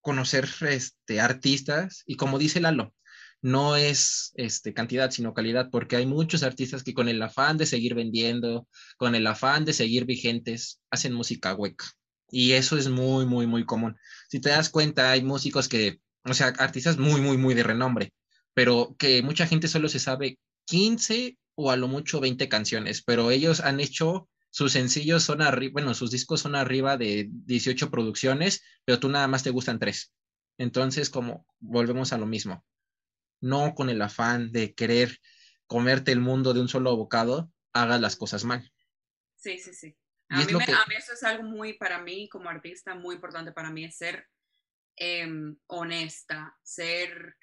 conocer 0.00 0.48
este, 0.62 1.20
artistas. 1.20 2.02
Y 2.06 2.16
como 2.16 2.38
dice 2.38 2.60
Lalo, 2.60 2.94
no 3.42 3.76
es 3.76 4.32
este, 4.34 4.74
cantidad, 4.74 5.10
sino 5.10 5.34
calidad, 5.34 5.70
porque 5.70 5.96
hay 5.96 6.06
muchos 6.06 6.42
artistas 6.42 6.82
que 6.82 6.94
con 6.94 7.08
el 7.08 7.22
afán 7.22 7.58
de 7.58 7.66
seguir 7.66 7.94
vendiendo, 7.94 8.68
con 8.96 9.14
el 9.14 9.26
afán 9.26 9.64
de 9.64 9.72
seguir 9.72 10.04
vigentes, 10.04 10.80
hacen 10.90 11.14
música 11.14 11.54
hueca. 11.54 11.86
Y 12.30 12.52
eso 12.52 12.76
es 12.76 12.88
muy, 12.88 13.26
muy, 13.26 13.46
muy 13.46 13.64
común. 13.64 13.96
Si 14.28 14.40
te 14.40 14.50
das 14.50 14.68
cuenta, 14.68 15.10
hay 15.10 15.22
músicos 15.22 15.68
que, 15.68 16.00
o 16.24 16.34
sea, 16.34 16.48
artistas 16.58 16.98
muy, 16.98 17.20
muy, 17.20 17.36
muy 17.36 17.54
de 17.54 17.62
renombre, 17.62 18.12
pero 18.54 18.94
que 18.98 19.22
mucha 19.22 19.46
gente 19.46 19.68
solo 19.68 19.88
se 19.88 19.98
sabe 19.98 20.38
15 20.66 21.38
o 21.56 21.70
a 21.70 21.76
lo 21.76 21.88
mucho 21.88 22.20
20 22.20 22.48
canciones, 22.48 23.02
pero 23.02 23.30
ellos 23.30 23.60
han 23.60 23.80
hecho, 23.80 24.28
sus 24.50 24.72
sencillos 24.72 25.22
son 25.22 25.42
arriba, 25.42 25.72
bueno, 25.72 25.94
sus 25.94 26.10
discos 26.10 26.40
son 26.40 26.54
arriba 26.54 26.96
de 26.96 27.28
18 27.30 27.90
producciones, 27.90 28.62
pero 28.84 28.98
tú 29.00 29.08
nada 29.08 29.28
más 29.28 29.42
te 29.42 29.50
gustan 29.50 29.78
tres. 29.78 30.12
Entonces, 30.58 31.08
como 31.08 31.46
volvemos 31.58 32.12
a 32.12 32.18
lo 32.18 32.26
mismo, 32.26 32.64
no 33.40 33.74
con 33.74 33.88
el 33.88 34.02
afán 34.02 34.52
de 34.52 34.74
querer 34.74 35.18
comerte 35.66 36.12
el 36.12 36.20
mundo 36.20 36.52
de 36.52 36.60
un 36.60 36.68
solo 36.68 36.96
bocado, 36.96 37.50
hagas 37.72 38.00
las 38.00 38.16
cosas 38.16 38.44
mal. 38.44 38.70
Sí, 39.36 39.58
sí, 39.58 39.72
sí. 39.72 39.96
A 40.28 40.44
mí, 40.44 40.52
a 40.52 40.58
mí, 40.58 40.94
eso 40.96 41.14
es 41.14 41.22
algo 41.24 41.42
muy, 41.42 41.72
para 41.72 42.00
mí 42.02 42.28
como 42.28 42.48
artista, 42.48 42.94
muy 42.94 43.16
importante 43.16 43.52
para 43.52 43.70
mí, 43.70 43.84
es 43.84 43.96
ser 43.96 44.28
em, 44.96 45.56
honesta, 45.66 46.56
ser 46.62 47.36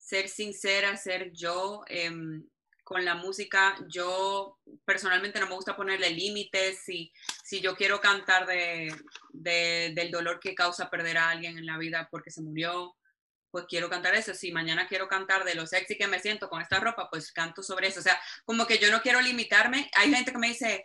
ser 0.00 0.28
sincera, 0.28 0.96
ser 0.96 1.30
yo. 1.32 1.84
Em, 1.86 2.44
con 2.90 3.04
la 3.04 3.14
música, 3.14 3.76
yo 3.86 4.58
personalmente 4.84 5.38
no 5.38 5.46
me 5.46 5.54
gusta 5.54 5.76
ponerle 5.76 6.10
límites. 6.10 6.80
Si, 6.84 7.12
si 7.44 7.60
yo 7.60 7.76
quiero 7.76 8.00
cantar 8.00 8.48
de, 8.48 8.92
del 9.32 10.10
dolor 10.10 10.40
que 10.40 10.56
causa 10.56 10.90
perder 10.90 11.16
a 11.18 11.30
alguien 11.30 11.56
en 11.56 11.66
la 11.66 11.78
vida 11.78 12.08
porque 12.10 12.32
se 12.32 12.42
murió, 12.42 12.96
pues 13.52 13.66
quiero 13.68 13.88
cantar 13.88 14.16
eso. 14.16 14.34
Si 14.34 14.50
mañana 14.50 14.88
quiero 14.88 15.06
cantar 15.06 15.44
de 15.44 15.54
lo 15.54 15.68
sexy 15.68 15.96
que 15.96 16.08
me 16.08 16.18
siento 16.18 16.48
con 16.48 16.60
esta 16.60 16.80
ropa, 16.80 17.08
pues 17.08 17.30
canto 17.30 17.62
sobre 17.62 17.86
eso. 17.86 18.00
O 18.00 18.02
sea, 18.02 18.20
como 18.44 18.66
que 18.66 18.78
yo 18.78 18.90
no 18.90 19.02
quiero 19.02 19.20
limitarme. 19.20 19.88
Hay 19.94 20.12
gente 20.12 20.32
que 20.32 20.38
me 20.38 20.48
dice, 20.48 20.84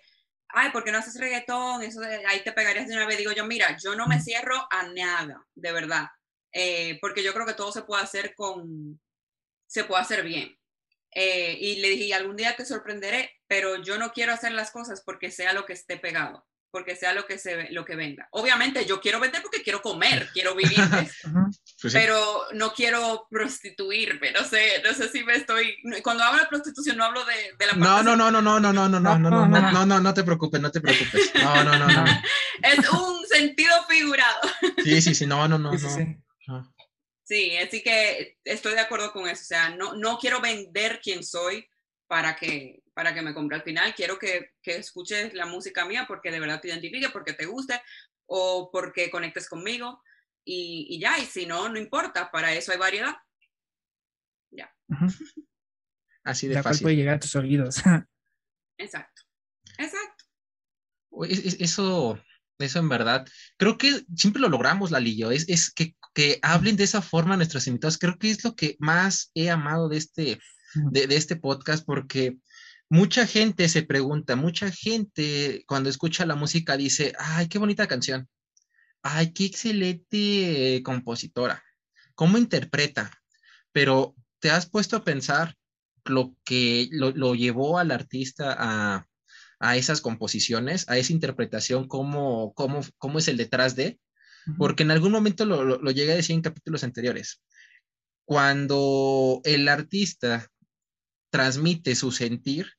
ay, 0.49 0.69
¿por 0.71 0.83
qué 0.83 0.91
no 0.91 0.99
haces 0.99 1.19
reggaetón? 1.19 1.81
Eso 1.81 2.01
ahí 2.27 2.43
te 2.43 2.51
pegarías 2.51 2.87
de 2.87 2.93
una 2.95 3.07
vez. 3.07 3.17
Digo 3.17 3.31
yo, 3.31 3.47
mira, 3.47 3.75
yo 3.83 3.95
no 3.95 4.05
me 4.05 4.21
cierro 4.21 4.67
a 4.69 4.83
nada, 4.89 5.43
de 5.55 5.71
verdad. 5.71 6.05
eh, 6.51 6.99
porque 7.01 7.23
yo 7.23 7.33
creo 7.33 7.47
que 7.47 7.53
todo 7.55 7.71
se 7.71 7.81
puede 7.81 8.03
hacer 8.03 8.35
con, 8.35 9.01
se 9.67 9.85
puede 9.85 10.03
hacer 10.03 10.23
bien. 10.23 10.55
Eh, 11.17 11.57
y 11.61 11.77
le 11.77 11.89
dije, 11.89 12.13
algún 12.13 12.35
día 12.35 12.57
te 12.57 12.65
sorprenderé, 12.65 13.31
pero 13.47 13.81
yo 13.81 13.97
no 13.97 14.11
quiero 14.11 14.33
hacer 14.33 14.51
las 14.51 14.69
cosas 14.69 15.01
porque 15.05 15.31
sea 15.31 15.53
lo 15.53 15.65
que 15.65 15.71
esté 15.71 15.95
pegado, 15.95 16.45
porque 16.71 16.97
sea 16.97 17.13
lo 17.13 17.25
que, 17.25 17.37
se, 17.37 17.71
lo 17.71 17.85
que 17.85 17.95
venda. 17.95 18.27
Obviamente 18.31 18.85
yo 18.85 18.99
quiero 18.99 19.21
vender 19.21 19.41
porque 19.41 19.63
quiero 19.63 19.81
comer, 19.81 20.27
quiero 20.33 20.55
vivir, 20.55 20.77
pues 21.81 21.93
pero 21.93 22.19
no 22.53 22.73
quiero 22.73 23.27
prostituirme, 23.31 24.33
no 24.33 24.43
sé, 24.43 24.81
no 24.83 24.93
sé 24.93 25.07
si 25.07 25.23
me 25.23 25.35
estoy, 25.35 25.77
cuando 26.03 26.25
hablo 26.25 26.41
de 26.41 26.49
prostitución 26.49 26.97
no 26.97 27.05
hablo 27.05 27.23
de, 27.23 27.55
de 27.57 27.65
la 27.65 27.73
No, 27.73 28.03
no, 28.03 28.17
no, 28.17 28.29
no, 28.29 28.41
no, 28.41 28.59
no, 28.59 28.73
no, 28.73 28.89
no, 28.89 28.99
no, 28.99 29.17
no, 29.17 29.47
no, 29.47 29.71
no, 29.71 29.85
no, 29.85 29.99
no 30.01 30.13
te 30.13 30.23
preocupes, 30.25 30.59
no 30.59 30.69
te 30.69 30.81
preocupes. 30.81 31.31
No, 31.35 31.63
no, 31.63 31.79
no, 31.79 31.87
no. 31.87 32.05
Es 32.61 32.89
un 32.89 33.25
sentido 33.27 33.73
figurado. 33.87 34.41
Sí, 34.83 35.01
sí, 35.01 35.15
sí, 35.15 35.25
no, 35.25 35.47
no, 35.47 35.57
no, 35.57 35.71
no. 35.71 36.74
Sí, 37.25 37.57
así 37.57 37.81
que 37.81 38.37
estoy 38.43 38.73
de 38.73 38.81
acuerdo 38.81 39.11
con 39.11 39.27
eso. 39.27 39.41
O 39.41 39.45
sea, 39.45 39.69
no, 39.69 39.95
no 39.95 40.19
quiero 40.19 40.39
vender 40.39 40.99
quién 41.01 41.23
soy 41.23 41.67
para 42.07 42.35
que, 42.35 42.83
para 42.93 43.15
que 43.15 43.23
me 43.23 43.33
compre 43.33 43.57
al 43.57 43.63
final. 43.63 43.95
Quiero 43.95 44.19
que, 44.19 44.51
que 44.61 44.77
escuches 44.77 45.33
la 45.33 45.47
música 45.47 45.85
mía 45.85 46.05
porque 46.07 46.29
de 46.29 46.39
verdad 46.39 46.61
te 46.61 46.67
identifique, 46.67 47.09
porque 47.09 47.33
te 47.33 47.47
guste 47.47 47.81
o 48.27 48.69
porque 48.71 49.09
conectes 49.09 49.49
conmigo. 49.49 50.03
Y, 50.45 50.85
y 50.87 50.99
ya, 50.99 51.17
y 51.17 51.25
si 51.25 51.47
no, 51.47 51.67
no 51.67 51.79
importa. 51.79 52.29
Para 52.29 52.53
eso 52.53 52.71
hay 52.71 52.77
variedad. 52.77 53.15
Ya. 54.51 54.71
Así 56.23 56.47
de 56.47 56.53
la 56.53 56.63
fácil. 56.63 56.83
puede 56.83 56.95
llegar 56.95 57.15
a 57.15 57.19
tus 57.19 57.35
oídos. 57.35 57.77
Exacto. 58.77 59.23
Exacto. 59.79 60.25
Eso, 61.27 62.19
eso 62.59 62.79
en 62.79 62.89
verdad, 62.89 63.27
creo 63.57 63.77
que 63.77 64.03
siempre 64.15 64.41
lo 64.41 64.49
logramos, 64.49 64.91
Lalillo, 64.91 65.31
es, 65.31 65.47
es 65.49 65.71
que, 65.71 65.95
que 66.15 66.39
hablen 66.41 66.77
de 66.77 66.85
esa 66.85 67.01
forma 67.01 67.35
nuestros 67.35 67.67
invitados. 67.67 67.99
Creo 67.99 68.17
que 68.17 68.31
es 68.31 68.43
lo 68.43 68.55
que 68.55 68.77
más 68.79 69.31
he 69.35 69.51
amado 69.51 69.89
de 69.89 69.97
este, 69.97 70.39
de, 70.73 71.07
de 71.07 71.15
este 71.17 71.35
podcast, 71.35 71.85
porque 71.85 72.37
mucha 72.89 73.27
gente 73.27 73.67
se 73.67 73.83
pregunta, 73.83 74.37
mucha 74.37 74.71
gente 74.71 75.63
cuando 75.67 75.89
escucha 75.89 76.25
la 76.25 76.35
música 76.35 76.77
dice, 76.77 77.13
ay, 77.19 77.49
qué 77.49 77.59
bonita 77.59 77.85
canción, 77.87 78.29
ay, 79.03 79.33
qué 79.33 79.45
excelente 79.45 80.81
compositora, 80.85 81.61
cómo 82.15 82.37
interpreta, 82.37 83.11
pero 83.73 84.15
te 84.39 84.51
has 84.51 84.69
puesto 84.69 84.95
a 84.95 85.03
pensar 85.03 85.55
lo 86.05 86.33
que 86.45 86.87
lo, 86.91 87.11
lo 87.11 87.35
llevó 87.35 87.77
al 87.77 87.91
artista 87.91 88.55
a, 88.57 89.05
a 89.59 89.75
esas 89.75 89.99
composiciones, 89.99 90.87
a 90.87 90.97
esa 90.97 91.11
interpretación, 91.11 91.89
cómo, 91.89 92.53
cómo, 92.53 92.81
cómo 92.97 93.19
es 93.19 93.27
el 93.27 93.35
detrás 93.35 93.75
de, 93.75 93.99
porque 94.57 94.83
en 94.83 94.91
algún 94.91 95.11
momento 95.11 95.45
lo, 95.45 95.63
lo, 95.63 95.79
lo, 95.79 95.91
llegué 95.91 96.13
a 96.13 96.17
decir 96.17 96.35
en 96.35 96.41
capítulos 96.41 96.83
anteriores. 96.83 97.41
Cuando 98.25 99.41
el 99.43 99.67
artista 99.67 100.47
transmite 101.29 101.95
su 101.95 102.11
sentir, 102.11 102.71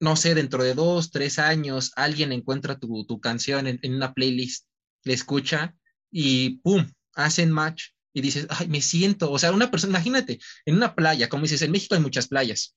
no 0.00 0.16
sé, 0.16 0.34
dentro 0.34 0.62
de 0.62 0.74
dos, 0.74 1.10
tres 1.10 1.38
años, 1.38 1.92
alguien 1.96 2.32
encuentra 2.32 2.78
tu, 2.78 3.06
tu 3.06 3.20
canción 3.20 3.66
en, 3.66 3.78
en, 3.82 3.94
una 3.94 4.12
playlist, 4.12 4.66
le 5.04 5.14
escucha 5.14 5.74
y 6.10 6.58
¡pum! 6.58 6.86
hacen 7.14 7.50
match 7.50 7.90
y 8.12 8.20
dices, 8.20 8.46
ay, 8.48 8.68
me 8.68 8.80
siento, 8.80 9.30
o 9.30 9.38
sea, 9.38 9.52
una 9.52 9.70
persona, 9.70 9.92
imagínate, 9.92 10.38
en 10.66 10.76
una 10.76 10.94
playa, 10.94 11.28
como 11.28 11.42
dices, 11.42 11.62
en 11.62 11.72
México 11.72 11.96
hay 11.96 12.00
muchas 12.00 12.28
playas, 12.28 12.76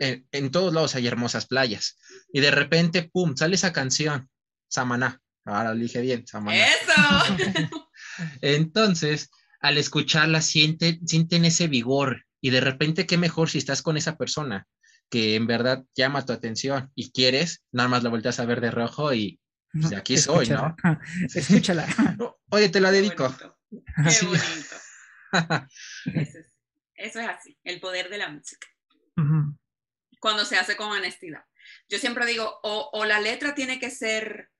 en, 0.00 0.26
en, 0.32 0.50
todos 0.50 0.74
lados 0.74 0.94
hay 0.94 1.06
hermosas 1.06 1.46
playas, 1.46 1.96
y 2.30 2.40
de 2.40 2.50
repente, 2.50 3.08
¡pum!, 3.10 3.34
sale 3.36 3.54
esa 3.54 3.72
canción, 3.72 4.28
Samaná, 4.68 5.20
ahora 5.54 5.74
lo 5.74 5.80
dije 5.80 6.00
bien, 6.00 6.26
Samaná. 6.26 6.58
¡Eso! 6.58 7.88
Entonces, 8.40 9.30
al 9.60 9.78
escucharla, 9.78 10.42
sienten, 10.42 11.06
sienten 11.06 11.44
ese 11.44 11.68
vigor, 11.68 12.24
y 12.40 12.50
de 12.50 12.60
repente, 12.60 13.06
qué 13.06 13.18
mejor 13.18 13.50
si 13.50 13.58
estás 13.58 13.82
con 13.82 13.96
esa 13.96 14.16
persona 14.16 14.66
que 15.10 15.34
en 15.34 15.46
verdad 15.46 15.84
llama 15.94 16.24
tu 16.24 16.32
atención 16.32 16.90
y 16.94 17.10
quieres, 17.10 17.64
nada 17.72 17.88
más 17.88 18.02
la 18.02 18.10
volteas 18.10 18.38
a 18.40 18.46
ver 18.46 18.60
de 18.60 18.70
rojo 18.70 19.12
y 19.12 19.40
pues, 19.72 19.92
aquí 19.92 20.14
escúchala. 20.14 20.76
soy, 20.82 20.92
¿no? 20.92 21.00
Escúchala. 21.34 21.86
Oye, 22.50 22.68
te 22.68 22.80
la 22.80 22.92
dedico. 22.92 23.24
Bonito. 23.24 23.58
Qué 23.70 24.26
bonito. 24.26 24.76
Eso 26.14 26.38
es, 26.38 26.46
eso 26.96 27.20
es, 27.20 27.28
así, 27.28 27.56
el 27.62 27.78
poder 27.78 28.10
de 28.10 28.18
la 28.18 28.28
música. 28.30 28.66
Uh 29.16 29.22
-huh. 29.22 29.58
Cuando 30.18 30.44
se 30.44 30.56
hace 30.56 30.76
con 30.76 30.90
honestidad. 30.90 31.44
Yo 31.88 31.98
siempre 31.98 32.26
digo, 32.26 32.58
o, 32.64 32.90
o, 32.92 33.04
la 33.04 33.20
letra 33.20 33.54
tiene 33.54 33.78
que 33.78 33.90
ser, 33.90 34.50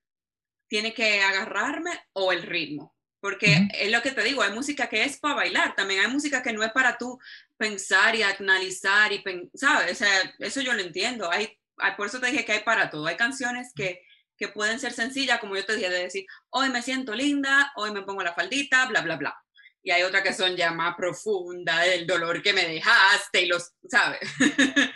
tiene 0.71 0.95
que 0.95 1.21
agarrarme 1.21 1.91
o 2.15 2.33
el 2.33 2.43
ritmo. 2.43 2.97
Porque 3.21 3.49
uh 3.49 3.51
-huh. 3.51 3.71
es 3.75 3.91
lo 3.91 4.01
que 4.01 4.13
te 4.13 4.23
digo, 4.23 4.41
hay 4.41 4.53
música 4.53 4.89
que 4.89 5.05
es 5.05 5.19
para 5.19 5.35
bailar, 5.35 5.75
también 5.77 6.01
hay 6.01 6.11
música 6.11 6.43
que 6.43 6.55
no 6.55 6.63
es 6.63 6.73
para 6.73 6.97
tú 6.97 7.19
pensar 7.59 8.17
y 8.17 8.23
analizar 8.23 9.13
y, 9.13 9.23
¿sabes? 9.53 9.93
O 9.93 9.95
sea, 9.97 10.35
eso 10.39 10.63
yo 10.63 10.73
lo 10.73 10.81
entiendo. 10.81 11.31
Hay, 11.31 11.59
hay, 11.77 11.93
por 11.97 12.07
eso 12.07 12.19
te 12.19 12.29
dije 12.29 12.47
que 12.47 12.53
hay 12.53 12.61
para 12.61 12.89
todo. 12.89 13.07
Hay 13.07 13.17
canciones 13.17 13.73
que 13.75 14.03
que 14.41 14.49
pueden 14.49 14.81
ser 14.81 14.95
sencillas, 14.95 15.39
como 15.39 15.55
yo 15.55 15.67
te 15.67 15.77
dije, 15.77 15.91
de 15.91 16.05
decir, 16.05 16.25
hoy 16.49 16.71
me 16.71 16.81
siento 16.81 17.15
linda, 17.15 17.71
hoy 17.77 17.93
me 17.93 18.01
pongo 18.01 18.23
la 18.23 18.33
faldita, 18.33 18.87
bla, 18.87 19.03
bla, 19.03 19.17
bla. 19.17 19.37
Y 19.83 19.91
hay 19.91 20.03
otras 20.03 20.23
que 20.23 20.33
son 20.33 20.57
ya 20.57 20.73
más 20.73 20.97
profundas, 20.97 21.87
el 21.87 22.07
dolor 22.07 22.43
que 22.43 22.55
me 22.55 22.67
dejaste 22.67 23.43
y 23.43 23.47
los, 23.47 23.75
¿sabes? 23.87 24.21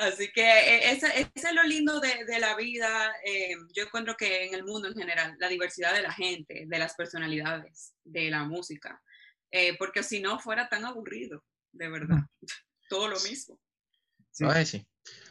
Así 0.00 0.32
que 0.32 0.40
eh, 0.40 0.92
ese, 0.92 1.08
ese, 1.08 1.30
es 1.34 1.54
lo 1.54 1.62
lindo 1.62 2.00
de, 2.00 2.24
de 2.24 2.38
la 2.38 2.56
vida. 2.56 3.12
Eh, 3.22 3.54
yo 3.74 3.82
encuentro 3.82 4.16
que 4.16 4.46
en 4.46 4.54
el 4.54 4.64
mundo 4.64 4.88
en 4.88 4.94
general, 4.94 5.36
la 5.38 5.48
diversidad 5.48 5.94
de 5.94 6.00
la 6.00 6.10
gente, 6.10 6.64
de 6.66 6.78
las 6.78 6.94
personalidades, 6.94 7.92
de 8.02 8.30
la 8.30 8.44
música, 8.44 9.02
eh, 9.50 9.76
porque 9.78 10.02
si 10.02 10.20
no 10.20 10.38
fuera 10.38 10.70
tan 10.70 10.86
aburrido, 10.86 11.44
de 11.72 11.88
verdad. 11.90 12.18
Todo 12.88 13.08
lo 13.08 13.20
mismo. 13.20 13.60
Sí. 14.30 14.44
Ay, 14.48 14.64
sí. 14.64 14.86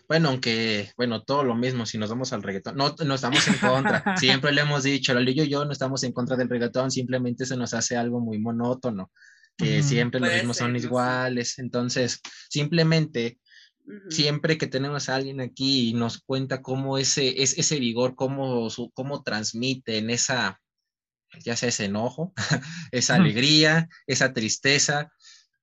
Bueno, 0.07 0.29
aunque, 0.29 0.91
bueno, 0.97 1.23
todo 1.23 1.43
lo 1.43 1.55
mismo, 1.55 1.85
si 1.85 1.97
nos 1.97 2.09
vamos 2.09 2.33
al 2.33 2.41
reggaetón, 2.41 2.75
no, 2.75 2.95
no 3.05 3.15
estamos 3.15 3.47
en 3.47 3.55
contra, 3.55 4.03
siempre 4.17 4.51
le 4.51 4.61
hemos 4.61 4.83
dicho, 4.83 5.13
Lolillo 5.13 5.43
y 5.43 5.49
yo 5.49 5.65
no 5.65 5.71
estamos 5.71 6.03
en 6.03 6.13
contra 6.13 6.35
del 6.35 6.49
reggaetón, 6.49 6.89
simplemente 6.89 7.45
se 7.45 7.55
nos 7.57 7.73
hace 7.73 7.95
algo 7.95 8.19
muy 8.19 8.39
monótono, 8.39 9.11
que 9.55 9.79
-huh. 9.79 9.83
siempre 9.83 10.19
los 10.19 10.33
ritmos 10.33 10.57
son 10.57 10.75
iguales, 10.75 11.59
entonces, 11.59 12.21
simplemente. 12.49 13.39
Siempre 14.09 14.57
que 14.57 14.67
tenemos 14.67 15.09
a 15.09 15.15
alguien 15.15 15.41
aquí 15.41 15.89
y 15.89 15.93
nos 15.93 16.19
cuenta 16.19 16.61
cómo 16.61 16.97
ese, 16.97 17.41
es, 17.41 17.57
ese 17.57 17.79
vigor, 17.79 18.15
cómo, 18.15 18.69
su, 18.69 18.91
cómo 18.91 19.23
transmiten 19.23 20.09
esa, 20.09 20.59
ya 21.43 21.55
sea 21.55 21.69
ese 21.69 21.85
enojo, 21.85 22.33
esa 22.91 23.15
alegría, 23.15 23.89
esa 24.07 24.33
tristeza, 24.33 25.11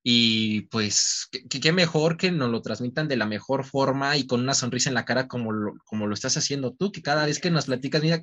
y 0.03 0.63
pues, 0.69 1.29
qué, 1.33 1.61
qué 1.61 1.73
mejor 1.73 2.17
que 2.17 2.31
nos 2.31 2.51
lo 2.51 2.63
transmitan 2.63 3.09
de 3.09 3.17
la 3.17 3.27
mejor 3.27 3.65
forma 3.65 4.17
y 4.17 4.27
con 4.27 4.41
una 4.41 4.55
sonrisa 4.55 4.89
en 4.89 4.95
la 4.95 5.05
cara 5.05 5.27
como 5.27 5.53
lo, 5.53 5.75
como 5.85 6.07
lo 6.07 6.15
estás 6.15 6.37
haciendo 6.37 6.75
tú, 6.75 6.93
que 6.93 7.03
cada 7.03 7.27
vez 7.27 7.41
que 7.41 7.51
nos 7.51 7.67
platicas, 7.67 8.03
mira, 8.03 8.23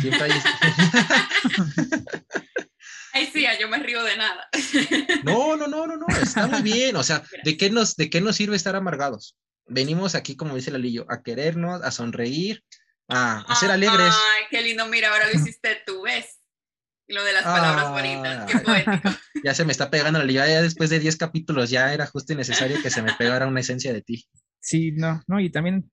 siempre 0.00 0.22
hay... 0.22 0.30
Ay, 3.12 3.28
sí, 3.32 3.44
yo 3.60 3.68
me 3.68 3.78
río 3.78 4.02
de 4.04 4.16
nada. 4.16 4.48
No, 5.24 5.56
no, 5.56 5.66
no, 5.66 5.86
no, 5.86 5.96
no, 5.96 6.06
está 6.22 6.46
muy 6.46 6.62
bien. 6.62 6.96
O 6.96 7.02
sea, 7.02 7.22
¿de 7.44 7.56
qué, 7.56 7.70
nos, 7.70 7.96
¿de 7.96 8.08
qué 8.10 8.20
nos 8.20 8.36
sirve 8.36 8.56
estar 8.56 8.76
amargados? 8.76 9.36
Venimos 9.66 10.14
aquí, 10.14 10.36
como 10.36 10.56
dice 10.56 10.70
Lalillo, 10.70 11.06
a 11.08 11.22
querernos, 11.22 11.82
a 11.82 11.90
sonreír, 11.90 12.64
a, 13.08 13.40
a 13.40 13.54
ser 13.56 13.70
alegres. 13.70 14.14
Ay, 14.14 14.44
qué 14.50 14.62
lindo, 14.62 14.86
mira, 14.86 15.10
ahora 15.10 15.26
lo 15.26 15.38
hiciste 15.38 15.82
tú, 15.86 16.02
¿ves? 16.02 16.40
Lo 17.10 17.24
de 17.24 17.32
las 17.32 17.42
palabras 17.42 17.86
ah, 17.88 17.90
bonitas, 17.90 18.50
qué 18.50 18.58
poético. 18.60 19.08
Ya 19.44 19.54
se 19.54 19.64
me 19.64 19.72
está 19.72 19.90
pegando 19.90 20.18
la 20.18 20.24
liga, 20.24 20.46
ya 20.46 20.62
después 20.62 20.90
de 20.90 21.00
10 21.00 21.16
capítulos 21.16 21.70
ya 21.70 21.92
era 21.92 22.06
justo 22.06 22.32
y 22.32 22.36
necesario 22.36 22.80
que 22.82 22.90
se 22.90 23.02
me 23.02 23.14
pegara 23.14 23.46
una 23.46 23.60
esencia 23.60 23.92
de 23.92 24.02
ti. 24.02 24.28
Sí, 24.60 24.92
no, 24.92 25.22
no, 25.26 25.40
y 25.40 25.50
también 25.50 25.90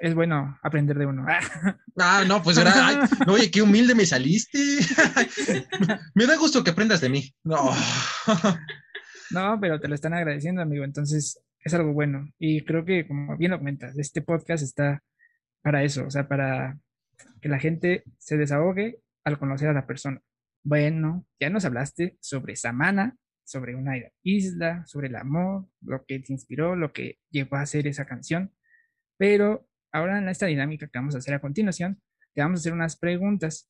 es 0.00 0.14
bueno 0.14 0.58
aprender 0.62 0.98
de 0.98 1.06
uno. 1.06 1.26
Ah, 1.98 2.24
no, 2.26 2.42
pues 2.42 2.56
era, 2.56 2.72
ay, 2.74 2.96
oye, 3.28 3.50
qué 3.50 3.60
humilde 3.60 3.94
me 3.94 4.06
saliste. 4.06 4.58
me 6.14 6.24
da 6.24 6.36
gusto 6.36 6.64
que 6.64 6.70
aprendas 6.70 7.02
de 7.02 7.10
mí. 7.10 7.34
No. 7.44 7.70
no, 9.30 9.58
pero 9.60 9.78
te 9.78 9.88
lo 9.88 9.94
están 9.94 10.14
agradeciendo, 10.14 10.62
amigo, 10.62 10.84
entonces 10.84 11.42
es 11.60 11.74
algo 11.74 11.92
bueno. 11.92 12.32
Y 12.38 12.64
creo 12.64 12.86
que, 12.86 13.06
como 13.06 13.36
bien 13.36 13.50
lo 13.50 13.58
comentas, 13.58 13.98
este 13.98 14.22
podcast 14.22 14.62
está 14.62 15.02
para 15.60 15.84
eso, 15.84 16.06
o 16.06 16.10
sea, 16.10 16.26
para 16.28 16.78
que 17.42 17.50
la 17.50 17.58
gente 17.58 18.04
se 18.16 18.38
desahogue 18.38 19.00
al 19.24 19.38
conocer 19.38 19.68
a 19.68 19.74
la 19.74 19.86
persona. 19.86 20.22
Bueno, 20.64 21.26
ya 21.38 21.50
nos 21.50 21.66
hablaste 21.66 22.16
sobre 22.20 22.56
Samana, 22.56 23.16
sobre 23.44 23.74
una 23.74 23.96
isla, 24.22 24.86
sobre 24.86 25.08
el 25.08 25.16
amor, 25.16 25.66
lo 25.82 26.04
que 26.06 26.20
te 26.20 26.32
inspiró, 26.32 26.74
lo 26.74 26.92
que 26.92 27.18
llegó 27.30 27.56
a 27.56 27.62
hacer 27.62 27.86
esa 27.86 28.06
canción. 28.06 28.50
Pero 29.18 29.68
ahora 29.92 30.18
en 30.18 30.28
esta 30.28 30.46
dinámica 30.46 30.86
que 30.86 30.98
vamos 30.98 31.14
a 31.14 31.18
hacer 31.18 31.34
a 31.34 31.40
continuación, 31.40 32.00
te 32.34 32.42
vamos 32.42 32.58
a 32.58 32.62
hacer 32.62 32.72
unas 32.72 32.96
preguntas. 32.96 33.68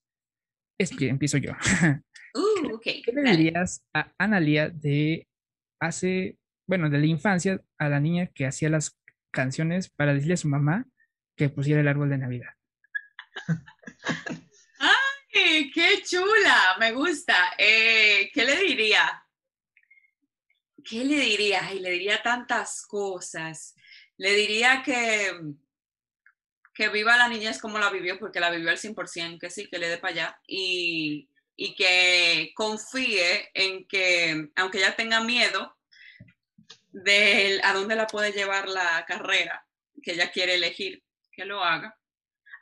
Es 0.78 0.90
que 0.90 1.08
empiezo 1.08 1.38
yo. 1.38 1.52
Uh, 2.34 2.76
okay. 2.76 3.02
¿Qué 3.02 3.12
le 3.12 3.30
dirías 3.30 3.84
a 3.92 4.10
Analia 4.16 4.70
de 4.70 5.28
hace, 5.78 6.38
bueno, 6.66 6.88
de 6.88 6.96
la 6.96 7.04
infancia 7.04 7.62
a 7.76 7.90
la 7.90 8.00
niña 8.00 8.28
que 8.28 8.46
hacía 8.46 8.70
las 8.70 8.98
canciones 9.30 9.90
para 9.90 10.14
decirle 10.14 10.32
a 10.32 10.38
su 10.38 10.48
mamá 10.48 10.86
que 11.36 11.50
pusiera 11.50 11.82
el 11.82 11.88
árbol 11.88 12.08
de 12.08 12.16
Navidad? 12.16 12.54
qué 15.74 16.02
chula, 16.02 16.76
me 16.78 16.92
gusta. 16.92 17.54
Eh, 17.58 18.30
¿Qué 18.32 18.44
le 18.44 18.56
diría? 18.56 19.24
¿Qué 20.84 21.04
le 21.04 21.16
diría? 21.16 21.72
Y 21.72 21.80
le 21.80 21.90
diría 21.90 22.22
tantas 22.22 22.84
cosas. 22.86 23.74
Le 24.16 24.34
diría 24.34 24.82
que, 24.84 25.30
que 26.74 26.88
viva 26.88 27.16
la 27.16 27.28
niñez 27.28 27.58
como 27.58 27.78
la 27.78 27.90
vivió, 27.90 28.18
porque 28.18 28.40
la 28.40 28.50
vivió 28.50 28.70
al 28.70 28.78
100%, 28.78 29.38
que 29.38 29.50
sí, 29.50 29.68
que 29.68 29.78
le 29.78 29.88
dé 29.88 29.98
para 29.98 30.12
allá. 30.12 30.40
Y, 30.46 31.28
y 31.56 31.74
que 31.74 32.52
confíe 32.54 33.50
en 33.54 33.86
que, 33.86 34.48
aunque 34.56 34.78
ella 34.78 34.96
tenga 34.96 35.20
miedo 35.20 35.76
de 36.92 37.60
a 37.64 37.72
dónde 37.72 37.96
la 37.96 38.06
puede 38.06 38.32
llevar 38.32 38.68
la 38.68 39.04
carrera 39.06 39.66
que 40.02 40.12
ella 40.12 40.30
quiere 40.30 40.54
elegir, 40.54 41.02
que 41.30 41.44
lo 41.44 41.62
haga. 41.62 41.96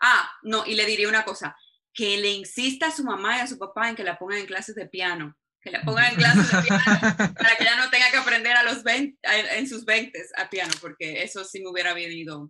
Ah, 0.00 0.30
no, 0.42 0.66
y 0.66 0.74
le 0.74 0.86
diría 0.86 1.08
una 1.08 1.24
cosa, 1.24 1.56
que 1.92 2.16
le 2.18 2.30
insista 2.30 2.88
a 2.88 2.90
su 2.90 3.04
mamá 3.04 3.38
y 3.38 3.40
a 3.40 3.46
su 3.46 3.58
papá 3.58 3.88
en 3.88 3.96
que 3.96 4.04
la 4.04 4.18
pongan 4.18 4.38
en 4.38 4.46
clases 4.46 4.74
de 4.74 4.86
piano, 4.86 5.36
que 5.60 5.70
la 5.70 5.82
pongan 5.82 6.12
en 6.12 6.16
clases 6.16 6.50
de 6.50 6.62
piano 6.62 6.84
para 7.34 7.56
que 7.56 7.64
ella 7.64 7.76
no 7.76 7.90
tenga 7.90 8.10
que 8.10 8.16
aprender 8.16 8.56
a 8.56 8.62
los 8.62 8.82
20, 8.82 9.18
en 9.58 9.68
sus 9.68 9.84
20 9.84 10.18
a 10.36 10.48
piano, 10.48 10.72
porque 10.80 11.22
eso 11.22 11.44
sí 11.44 11.60
me 11.60 11.68
hubiera 11.68 11.92
venido 11.92 12.48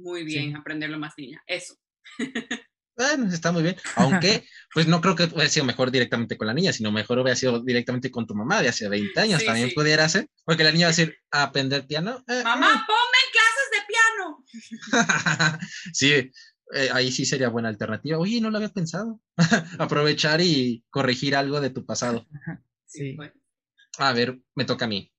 muy 0.00 0.24
bien 0.24 0.56
aprenderlo 0.56 0.98
más 0.98 1.14
niña, 1.16 1.42
eso. 1.46 1.76
Bueno, 2.96 3.32
está 3.32 3.50
muy 3.50 3.62
bien. 3.62 3.76
Aunque, 3.96 4.44
pues 4.74 4.86
no 4.86 5.00
creo 5.00 5.16
que 5.16 5.24
hubiera 5.24 5.48
sido 5.48 5.64
mejor 5.64 5.90
directamente 5.90 6.36
con 6.36 6.46
la 6.46 6.52
niña, 6.52 6.70
sino 6.70 6.92
mejor 6.92 7.18
hubiera 7.18 7.34
sido 7.34 7.62
directamente 7.62 8.10
con 8.10 8.26
tu 8.26 8.34
mamá 8.34 8.60
de 8.60 8.68
hace 8.68 8.90
20 8.90 9.18
años. 9.18 9.42
También 9.42 9.70
pudiera 9.74 10.06
ser, 10.06 10.28
porque 10.44 10.64
la 10.64 10.70
niña 10.70 10.86
va 10.86 10.92
a 10.92 10.96
decir, 10.96 11.16
a 11.30 11.44
aprender 11.44 11.86
piano. 11.86 12.22
Eh, 12.28 12.42
mamá, 12.44 12.66
eh". 12.66 12.80
ponme 12.86 13.18
en 13.24 13.32
clases 13.32 13.70
de 13.72 13.80
piano. 13.88 15.60
sí, 15.94 16.12
eh, 16.74 16.90
ahí 16.92 17.10
sí 17.10 17.24
sería 17.24 17.48
buena 17.48 17.70
alternativa. 17.70 18.18
Oye, 18.18 18.38
no 18.38 18.50
lo 18.50 18.58
había 18.58 18.68
pensado. 18.68 19.18
Aprovechar 19.78 20.42
y 20.42 20.84
corregir 20.90 21.36
algo 21.36 21.62
de 21.62 21.70
tu 21.70 21.86
pasado. 21.86 22.26
Sí. 22.86 23.16
A 23.96 24.12
ver, 24.12 24.38
me 24.54 24.66
toca 24.66 24.84
a 24.84 24.88
mí. 24.88 25.10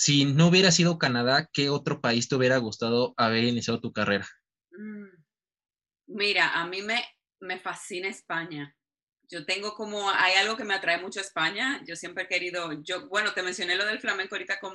Si 0.00 0.24
no 0.24 0.46
hubiera 0.46 0.70
sido 0.70 0.98
Canadá, 0.98 1.50
¿qué 1.52 1.68
otro 1.68 2.00
país 2.00 2.26
te 2.26 2.34
hubiera 2.34 2.56
gustado 2.56 3.12
haber 3.18 3.44
iniciado 3.44 3.82
tu 3.82 3.92
carrera? 3.92 4.26
Mm, 4.70 5.08
mira, 6.06 6.54
a 6.58 6.66
mí 6.66 6.80
me, 6.80 7.04
me 7.40 7.60
fascina 7.60 8.08
España. 8.08 8.74
Yo 9.28 9.44
tengo 9.44 9.74
como, 9.74 10.08
hay 10.08 10.36
algo 10.36 10.56
que 10.56 10.64
me 10.64 10.72
atrae 10.72 11.02
mucho 11.02 11.20
a 11.20 11.22
España. 11.22 11.84
Yo 11.86 11.96
siempre 11.96 12.24
he 12.24 12.28
querido, 12.28 12.82
yo, 12.82 13.08
bueno, 13.08 13.34
te 13.34 13.42
mencioné 13.42 13.76
lo 13.76 13.84
del 13.84 14.00
flamenco 14.00 14.36
ahorita 14.36 14.58
con 14.58 14.72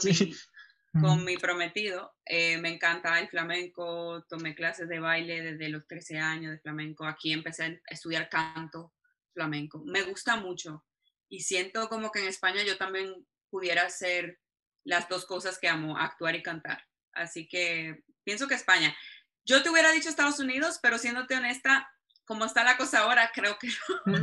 con 1.01 1.25
mi 1.25 1.37
prometido. 1.37 2.13
Eh, 2.23 2.59
me 2.59 2.69
encanta 2.69 3.19
el 3.19 3.27
flamenco, 3.27 4.23
tomé 4.29 4.53
clases 4.53 4.87
de 4.87 4.99
baile 4.99 5.41
desde 5.41 5.69
los 5.69 5.87
13 5.87 6.19
años 6.19 6.51
de 6.51 6.59
flamenco. 6.59 7.03
Aquí 7.03 7.33
empecé 7.33 7.63
a 7.63 7.79
estudiar 7.87 8.29
canto 8.29 8.93
flamenco. 9.33 9.81
Me 9.87 10.03
gusta 10.03 10.35
mucho 10.35 10.85
y 11.29 11.39
siento 11.39 11.89
como 11.89 12.11
que 12.11 12.19
en 12.19 12.27
España 12.27 12.61
yo 12.61 12.77
también 12.77 13.25
pudiera 13.49 13.87
hacer 13.87 14.39
las 14.85 15.09
dos 15.09 15.25
cosas 15.25 15.59
que 15.59 15.67
amo, 15.67 15.97
actuar 15.97 16.35
y 16.35 16.43
cantar. 16.43 16.81
Así 17.11 17.47
que 17.47 18.03
pienso 18.23 18.47
que 18.47 18.55
España. 18.55 18.95
Yo 19.43 19.61
te 19.61 19.69
hubiera 19.69 19.91
dicho 19.91 20.09
Estados 20.09 20.39
Unidos, 20.39 20.79
pero 20.81 20.97
siéndote 20.97 21.35
honesta, 21.35 21.91
como 22.25 22.45
está 22.45 22.63
la 22.63 22.77
cosa 22.77 22.99
ahora, 22.99 23.31
creo 23.33 23.57
que 23.59 23.67
no. 24.05 24.17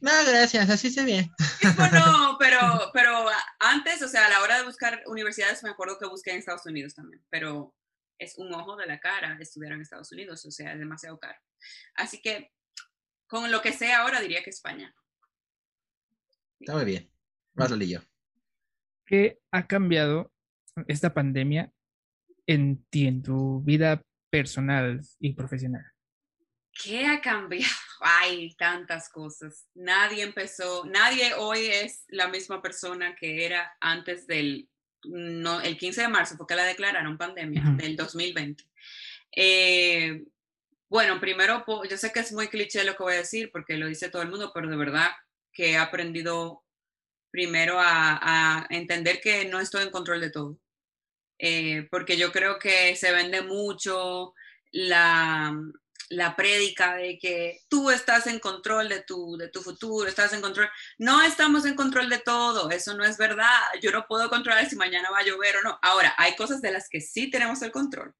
no, 0.00 0.12
gracias, 0.26 0.70
así 0.70 0.90
se 0.90 1.04
ve. 1.04 1.30
No, 1.92 2.36
pero, 2.38 2.90
pero 2.92 3.26
antes, 3.58 4.02
o 4.02 4.08
sea, 4.08 4.26
a 4.26 4.30
la 4.30 4.42
hora 4.42 4.58
de 4.58 4.64
buscar 4.64 5.02
universidades, 5.06 5.62
me 5.62 5.70
acuerdo 5.70 5.98
que 5.98 6.06
busqué 6.06 6.32
en 6.32 6.38
Estados 6.38 6.66
Unidos 6.66 6.94
también, 6.94 7.24
pero 7.30 7.74
es 8.18 8.38
un 8.38 8.52
ojo 8.54 8.76
de 8.76 8.86
la 8.86 9.00
cara 9.00 9.36
estudiar 9.40 9.72
en 9.72 9.80
Estados 9.80 10.12
Unidos, 10.12 10.44
o 10.46 10.50
sea, 10.50 10.72
es 10.72 10.78
demasiado 10.78 11.18
caro. 11.18 11.38
Así 11.94 12.22
que, 12.22 12.52
con 13.26 13.50
lo 13.50 13.60
que 13.60 13.72
sé 13.72 13.92
ahora, 13.92 14.20
diría 14.20 14.42
que 14.42 14.50
España. 14.50 14.94
Está 16.60 16.74
muy 16.74 16.84
bien. 16.84 17.10
Más 17.54 17.70
yo. 17.70 18.00
¿Qué 19.06 19.38
ha 19.52 19.66
cambiado 19.68 20.32
esta 20.88 21.14
pandemia 21.14 21.72
en 22.46 22.84
ti, 22.90 23.06
en 23.06 23.22
tu 23.22 23.62
vida 23.62 24.02
personal 24.30 25.00
y 25.20 25.32
profesional? 25.32 25.84
¿Qué 26.72 27.06
ha 27.06 27.20
cambiado? 27.20 27.72
Hay 28.00 28.54
tantas 28.56 29.08
cosas. 29.08 29.66
Nadie 29.74 30.22
empezó, 30.22 30.84
nadie 30.84 31.34
hoy 31.34 31.66
es 31.66 32.04
la 32.08 32.28
misma 32.28 32.60
persona 32.60 33.14
que 33.14 33.46
era 33.46 33.76
antes 33.80 34.26
del, 34.26 34.68
no, 35.04 35.60
el 35.60 35.78
15 35.78 36.02
de 36.02 36.08
marzo, 36.08 36.36
porque 36.36 36.56
la 36.56 36.64
declararon 36.64 37.16
pandemia, 37.16 37.62
del 37.76 37.96
2020. 37.96 38.64
Eh, 39.32 40.24
bueno, 40.88 41.20
primero, 41.20 41.64
yo 41.88 41.96
sé 41.96 42.12
que 42.12 42.20
es 42.20 42.32
muy 42.32 42.48
cliché 42.48 42.84
lo 42.84 42.96
que 42.96 43.02
voy 43.02 43.14
a 43.14 43.18
decir, 43.18 43.50
porque 43.50 43.76
lo 43.76 43.86
dice 43.86 44.10
todo 44.10 44.22
el 44.22 44.30
mundo, 44.30 44.50
pero 44.52 44.68
de 44.68 44.76
verdad 44.76 45.10
que 45.52 45.72
he 45.72 45.76
aprendido 45.78 46.65
primero 47.36 47.76
a, 47.78 48.66
entender 48.70 49.20
que 49.20 49.44
no 49.44 49.60
estoy 49.60 49.82
en 49.82 49.90
control 49.90 50.22
de 50.22 50.30
todo. 50.30 50.58
Eh, 51.38 51.86
porque 51.90 52.16
yo 52.16 52.32
creo 52.32 52.58
que 52.58 52.96
se 52.96 53.12
vende 53.12 53.42
mucho 53.42 54.32
la, 54.72 55.54
la 56.08 56.34
prédica 56.34 56.96
de 56.96 57.18
que 57.18 57.60
tú 57.68 57.90
estás 57.90 58.26
en 58.26 58.38
control 58.38 58.88
de 58.88 59.02
tu, 59.02 59.36
de 59.36 59.48
tu 59.48 59.60
futuro, 59.60 60.08
estás 60.08 60.32
en 60.32 60.40
control. 60.40 60.70
No 60.96 61.20
estamos 61.20 61.66
en 61.66 61.76
control 61.76 62.08
de 62.08 62.20
todo, 62.20 62.70
eso 62.70 62.96
no 62.96 63.04
es 63.04 63.18
verdad. 63.18 63.60
Yo 63.82 63.90
no 63.90 64.06
puedo 64.06 64.30
controlar 64.30 64.66
si 64.66 64.76
mañana 64.76 65.10
va 65.10 65.18
a 65.18 65.24
llover 65.24 65.58
o 65.58 65.62
no. 65.62 65.78
Ahora, 65.82 66.14
hay 66.16 66.36
cosas 66.36 66.62
de 66.62 66.72
las 66.72 66.88
que 66.88 67.02
sí 67.02 67.28
tenemos 67.30 67.60
el 67.60 67.70
control. 67.70 68.14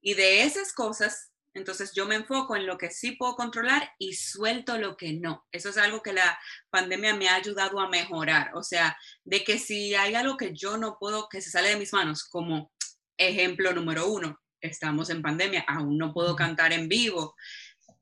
Y 0.00 0.14
de 0.14 0.44
esas 0.44 0.72
cosas, 0.72 1.32
entonces 1.56 1.92
yo 1.94 2.04
me 2.04 2.16
enfoco 2.16 2.54
en 2.54 2.66
lo 2.66 2.76
que 2.76 2.90
sí 2.90 3.12
puedo 3.12 3.34
controlar 3.34 3.90
y 3.98 4.12
suelto 4.12 4.76
lo 4.76 4.94
que 4.94 5.14
no. 5.14 5.46
Eso 5.50 5.70
es 5.70 5.78
algo 5.78 6.02
que 6.02 6.12
la 6.12 6.38
pandemia 6.68 7.16
me 7.16 7.30
ha 7.30 7.36
ayudado 7.36 7.80
a 7.80 7.88
mejorar. 7.88 8.50
O 8.54 8.62
sea, 8.62 8.94
de 9.24 9.42
que 9.42 9.58
si 9.58 9.94
hay 9.94 10.14
algo 10.14 10.36
que 10.36 10.52
yo 10.52 10.76
no 10.76 10.98
puedo, 11.00 11.30
que 11.30 11.40
se 11.40 11.50
sale 11.50 11.70
de 11.70 11.78
mis 11.78 11.94
manos, 11.94 12.24
como 12.24 12.72
ejemplo 13.16 13.72
número 13.72 14.06
uno, 14.06 14.38
estamos 14.60 15.08
en 15.08 15.22
pandemia, 15.22 15.64
aún 15.66 15.96
no 15.96 16.12
puedo 16.12 16.36
cantar 16.36 16.74
en 16.74 16.90
vivo. 16.90 17.34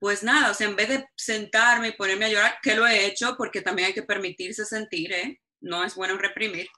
Pues 0.01 0.25
nada, 0.25 0.51
o 0.51 0.55
sea, 0.55 0.67
en 0.67 0.75
vez 0.75 0.89
de 0.89 1.07
sentarme 1.17 1.89
y 1.89 1.93
ponerme 1.93 2.25
a 2.25 2.31
llorar, 2.31 2.59
que 2.61 2.75
lo 2.75 2.85
he 2.89 3.07
hecho 3.07 3.37
porque 3.37 3.63
también 3.63 3.87
hay 3.87 3.95
que 3.95 4.03
permitirse 4.03 4.65
sentir, 4.65 5.13
¿eh? 5.13 5.41
no 5.61 5.85
es 5.85 5.95
bueno 5.95 6.19
reprimir, 6.19 6.69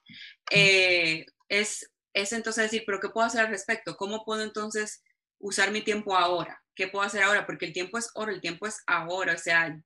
eh, 0.51 1.25
es, 1.49 1.91
es 2.13 2.33
entonces 2.33 2.65
decir, 2.65 2.85
pero 2.87 3.01
¿qué 3.01 3.09
puedo 3.09 3.27
hacer 3.27 3.41
al 3.41 3.51
respecto? 3.51 3.97
¿Cómo 3.97 4.25
puedo 4.27 4.43
entonces 4.43 5.03
usar 5.39 5.71
mi 5.71 5.83
tiempo 5.83 6.17
ahora? 6.17 6.63
¿Qué 6.75 6.89
puedo 6.89 7.05
hacer 7.05 7.23
ahora? 7.23 7.47
Porque 7.47 7.67
el 7.67 7.73
tiempo 7.73 7.99
es 7.99 8.11
oro, 8.15 8.33
el 8.33 8.41
tiempo 8.41 8.67
es 8.67 8.83
ahora, 8.87 9.35
o 9.35 9.39
sea, 9.39 9.77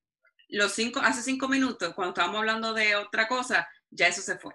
los 0.48 0.72
cinco, 0.72 1.00
hace 1.00 1.22
cinco 1.22 1.48
minutos, 1.48 1.94
cuando 1.94 2.10
estábamos 2.10 2.38
hablando 2.38 2.74
de 2.74 2.96
otra 2.96 3.28
cosa, 3.28 3.68
ya 3.90 4.08
eso 4.08 4.22
se 4.22 4.38
fue. 4.38 4.52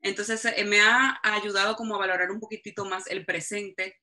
Entonces, 0.00 0.44
eh, 0.44 0.64
me 0.64 0.80
ha 0.80 1.20
ayudado 1.22 1.76
como 1.76 1.94
a 1.94 1.98
valorar 1.98 2.30
un 2.30 2.40
poquitito 2.40 2.84
más 2.84 3.06
el 3.06 3.24
presente, 3.24 3.96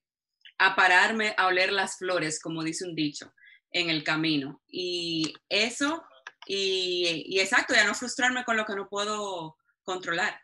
a 0.57 0.75
pararme 0.75 1.33
a 1.37 1.47
oler 1.47 1.71
las 1.71 1.97
flores, 1.97 2.39
como 2.39 2.63
dice 2.63 2.85
un 2.85 2.95
dicho, 2.95 3.33
en 3.71 3.89
el 3.89 4.03
camino. 4.03 4.61
Y 4.67 5.33
eso, 5.49 6.03
y, 6.45 7.39
exacto, 7.39 7.73
ya 7.73 7.85
no 7.85 7.95
frustrarme 7.95 8.43
con 8.43 8.57
lo 8.57 8.65
que 8.65 8.75
no 8.75 8.87
puedo 8.87 9.57
controlar. 9.83 10.39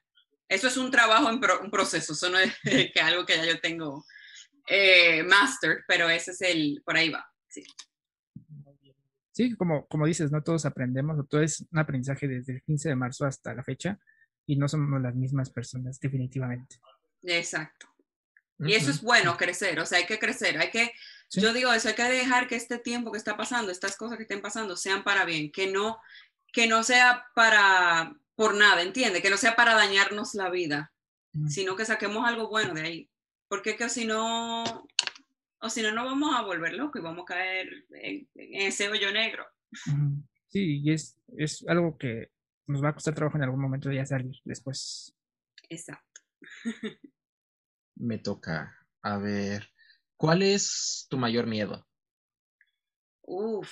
Eso 0.48 0.68
es 0.68 0.78
un 0.78 0.92
trabajo 0.92 1.30
en 1.30 1.40
un 1.64 1.72
proceso, 1.72 2.14
eso 2.14 2.30
no 2.30 2.40
es 2.40 2.54
que 2.94 3.02
algo 3.02 3.26
que 3.26 3.38
ya 3.38 3.46
yo 3.46 3.60
tengo 3.60 4.06
eh, 4.70 5.24
master, 5.24 5.84
pero 5.88 6.10
ese 6.10 6.32
es 6.32 6.42
el, 6.42 6.82
por 6.86 6.96
ahí 6.96 7.10
va. 7.10 7.26
Sí. 7.48 7.64
Sí, 9.32 9.56
como, 9.56 9.88
como 9.88 10.06
dices, 10.06 10.32
no 10.32 10.44
todos 10.44 10.66
aprendemos, 10.66 11.28
todo 11.30 11.42
es 11.42 11.66
un 11.72 11.80
aprendizaje 11.80 12.28
desde 12.28 12.54
el 12.54 12.62
15 12.62 12.90
de 12.90 12.96
marzo 12.96 13.26
hasta 13.26 13.54
la 13.54 13.64
fecha 13.64 13.98
y 14.46 14.58
no 14.58 14.68
somos 14.68 15.02
las 15.02 15.16
mismas 15.16 15.50
personas, 15.50 16.00
definitivamente. 16.00 16.78
Exacto. 17.24 17.88
Y 18.60 18.74
eso 18.74 18.92
es 18.92 19.02
bueno, 19.02 19.38
crecer, 19.38 19.80
o 19.80 19.86
sea, 19.86 20.00
hay 20.00 20.06
que 20.06 20.20
crecer, 20.20 20.58
hay 20.58 20.70
que, 20.70 20.92
yo 21.30 21.54
digo 21.54 21.72
eso, 21.72 21.88
hay 21.88 21.96
que 21.96 22.04
dejar 22.04 22.48
que 22.48 22.58
este 22.58 22.78
tiempo 22.78 23.12
que 23.12 23.18
está 23.18 23.38
pasando, 23.38 23.72
estas 23.72 23.96
cosas 23.96 24.18
que 24.18 24.24
estén 24.24 24.42
pasando, 24.42 24.76
sean 24.76 25.06
para 25.06 25.24
bien, 25.24 25.50
que 25.50 25.72
no, 25.72 25.98
que 26.52 26.68
no 26.68 26.84
sea 26.84 27.26
para, 27.36 28.14
por 28.36 28.56
nada, 28.56 28.82
¿entiende? 28.82 29.22
Que 29.22 29.30
no 29.30 29.38
sea 29.38 29.56
para 29.56 29.76
dañarnos 29.76 30.34
la 30.34 30.50
vida, 30.50 30.92
sino 31.48 31.78
que 31.78 31.86
saquemos 31.86 32.28
algo 32.28 32.50
bueno 32.50 32.74
de 32.74 32.82
ahí. 32.82 33.10
Porque 33.50 33.76
que 33.76 33.90
si 33.90 34.06
no, 34.06 34.64
o 35.62 35.70
si 35.70 35.82
no, 35.82 35.92
no 35.92 36.06
vamos 36.06 36.36
a 36.36 36.44
volver 36.44 36.74
locos 36.74 37.02
y 37.02 37.04
vamos 37.04 37.24
a 37.24 37.34
caer 37.34 37.68
en, 37.92 38.28
ese 38.36 38.88
hoyo 38.88 39.12
negro. 39.12 39.46
Sí, 40.48 40.82
y 40.82 40.94
es, 40.94 41.20
es 41.38 41.66
algo 41.68 41.98
que 41.98 42.32
nos 42.68 42.84
va 42.84 42.90
a 42.90 42.94
costar 42.94 43.16
trabajo 43.16 43.38
en 43.38 43.44
algún 43.44 43.62
momento 43.62 43.92
ya 43.92 44.06
salir 44.06 44.40
después. 44.46 45.14
Exacto. 45.68 46.22
me 47.96 48.20
toca. 48.20 48.76
A 49.02 49.18
ver, 49.18 49.70
¿cuál 50.16 50.44
es 50.44 51.08
tu 51.10 51.18
mayor 51.18 51.48
miedo? 51.48 51.88
Uf, 53.22 53.72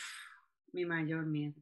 mi 0.72 0.86
mayor 0.86 1.26
miedo. 1.26 1.62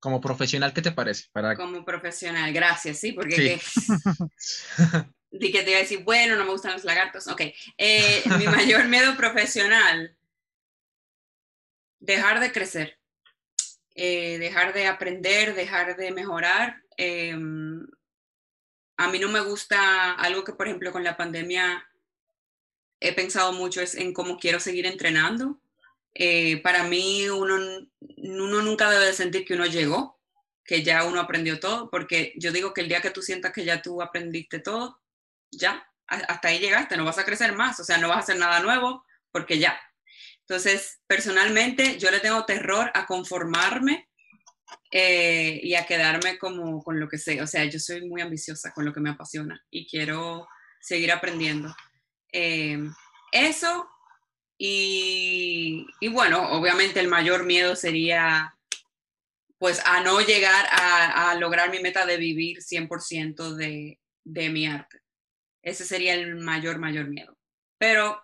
Como 0.00 0.20
profesional, 0.20 0.72
¿qué 0.72 0.82
te 0.82 0.92
parece? 0.92 1.26
Para... 1.32 1.56
Como 1.56 1.84
profesional, 1.84 2.52
gracias, 2.52 2.98
sí, 2.98 3.12
porque 3.12 3.36
sí. 3.36 3.42
que, 3.42 3.58
que 5.30 5.62
te 5.62 5.70
iba 5.70 5.78
a 5.78 5.82
decir, 5.82 6.04
bueno, 6.04 6.36
no 6.36 6.44
me 6.44 6.50
gustan 6.52 6.72
los 6.72 6.84
lagartos. 6.84 7.28
Ok, 7.28 7.42
eh, 7.78 8.22
mi 8.38 8.46
mayor 8.46 8.86
miedo 8.86 9.16
profesional, 9.16 10.16
dejar 12.00 12.40
de 12.40 12.52
crecer. 12.52 12.98
eh, 13.94 14.38
dejar 14.38 14.72
de 14.74 14.86
aprender, 14.86 15.54
dejar 15.54 15.96
de 15.96 16.12
mejorar. 16.12 16.82
Em, 16.96 17.86
a 18.96 19.08
mí 19.08 19.18
no 19.18 19.28
me 19.28 19.40
gusta 19.40 20.12
algo 20.12 20.44
que, 20.44 20.52
por 20.52 20.66
ejemplo, 20.68 20.92
con 20.92 21.04
la 21.04 21.16
pandemia 21.16 21.84
he 23.00 23.12
pensado 23.14 23.52
mucho 23.52 23.80
es 23.80 23.94
en 23.94 24.12
cómo 24.12 24.38
quiero 24.38 24.60
seguir 24.60 24.86
entrenando. 24.86 25.60
Eh, 26.14 26.60
para 26.62 26.84
mí, 26.84 27.28
uno, 27.28 27.56
uno 28.18 28.62
nunca 28.62 28.90
debe 28.90 29.12
sentir 29.12 29.44
que 29.44 29.54
uno 29.54 29.66
llegó, 29.66 30.20
que 30.64 30.82
ya 30.82 31.04
uno 31.04 31.20
aprendió 31.20 31.60
todo, 31.60 31.90
porque 31.90 32.34
yo 32.36 32.52
digo 32.52 32.74
que 32.74 32.82
el 32.82 32.88
día 32.88 33.00
que 33.00 33.10
tú 33.10 33.22
sientas 33.22 33.52
que 33.52 33.64
ya 33.64 33.82
tú 33.82 34.02
aprendiste 34.02 34.58
todo, 34.60 35.00
ya, 35.50 35.86
hasta 36.06 36.48
ahí 36.48 36.58
llegaste, 36.58 36.96
no 36.96 37.04
vas 37.04 37.18
a 37.18 37.24
crecer 37.24 37.54
más, 37.54 37.78
o 37.80 37.84
sea, 37.84 37.98
no 37.98 38.08
vas 38.08 38.18
a 38.18 38.20
hacer 38.20 38.38
nada 38.38 38.60
nuevo, 38.60 39.04
porque 39.30 39.58
ya. 39.58 39.78
Entonces, 40.40 41.00
personalmente, 41.06 41.98
yo 41.98 42.10
le 42.10 42.20
tengo 42.20 42.44
terror 42.46 42.90
a 42.94 43.06
conformarme 43.06 44.08
eh, 44.90 45.60
y 45.62 45.74
a 45.74 45.86
quedarme 45.86 46.38
como 46.38 46.82
con 46.82 46.98
lo 46.98 47.08
que 47.08 47.18
sé. 47.18 47.42
O 47.42 47.46
sea, 47.46 47.64
yo 47.66 47.78
soy 47.78 48.08
muy 48.08 48.22
ambiciosa 48.22 48.72
con 48.72 48.86
lo 48.86 48.92
que 48.94 49.00
me 49.00 49.10
apasiona 49.10 49.62
y 49.70 49.86
quiero 49.86 50.48
seguir 50.80 51.12
aprendiendo. 51.12 51.74
Eh, 52.32 52.78
eso 53.32 53.90
y, 54.58 55.86
bueno, 56.10 56.50
obviamente 56.50 56.98
el 56.98 57.08
mayor 57.08 57.44
miedo 57.44 57.76
sería 57.76 58.54
pues 59.58 59.80
a 59.84 60.00
no 60.02 60.20
llegar 60.20 60.66
a, 60.70 61.34
lograr 61.34 61.70
mi 61.70 61.80
meta 61.80 62.06
de 62.06 62.16
vivir 62.16 62.58
100% 62.58 63.54
de, 63.54 63.98
de 64.24 64.50
mi 64.50 64.66
arte. 64.66 65.00
Ese 65.62 65.84
sería 65.84 66.14
el 66.14 66.36
mayor, 66.36 66.78
mayor 66.78 67.08
miedo. 67.08 67.36
Pero 67.78 68.20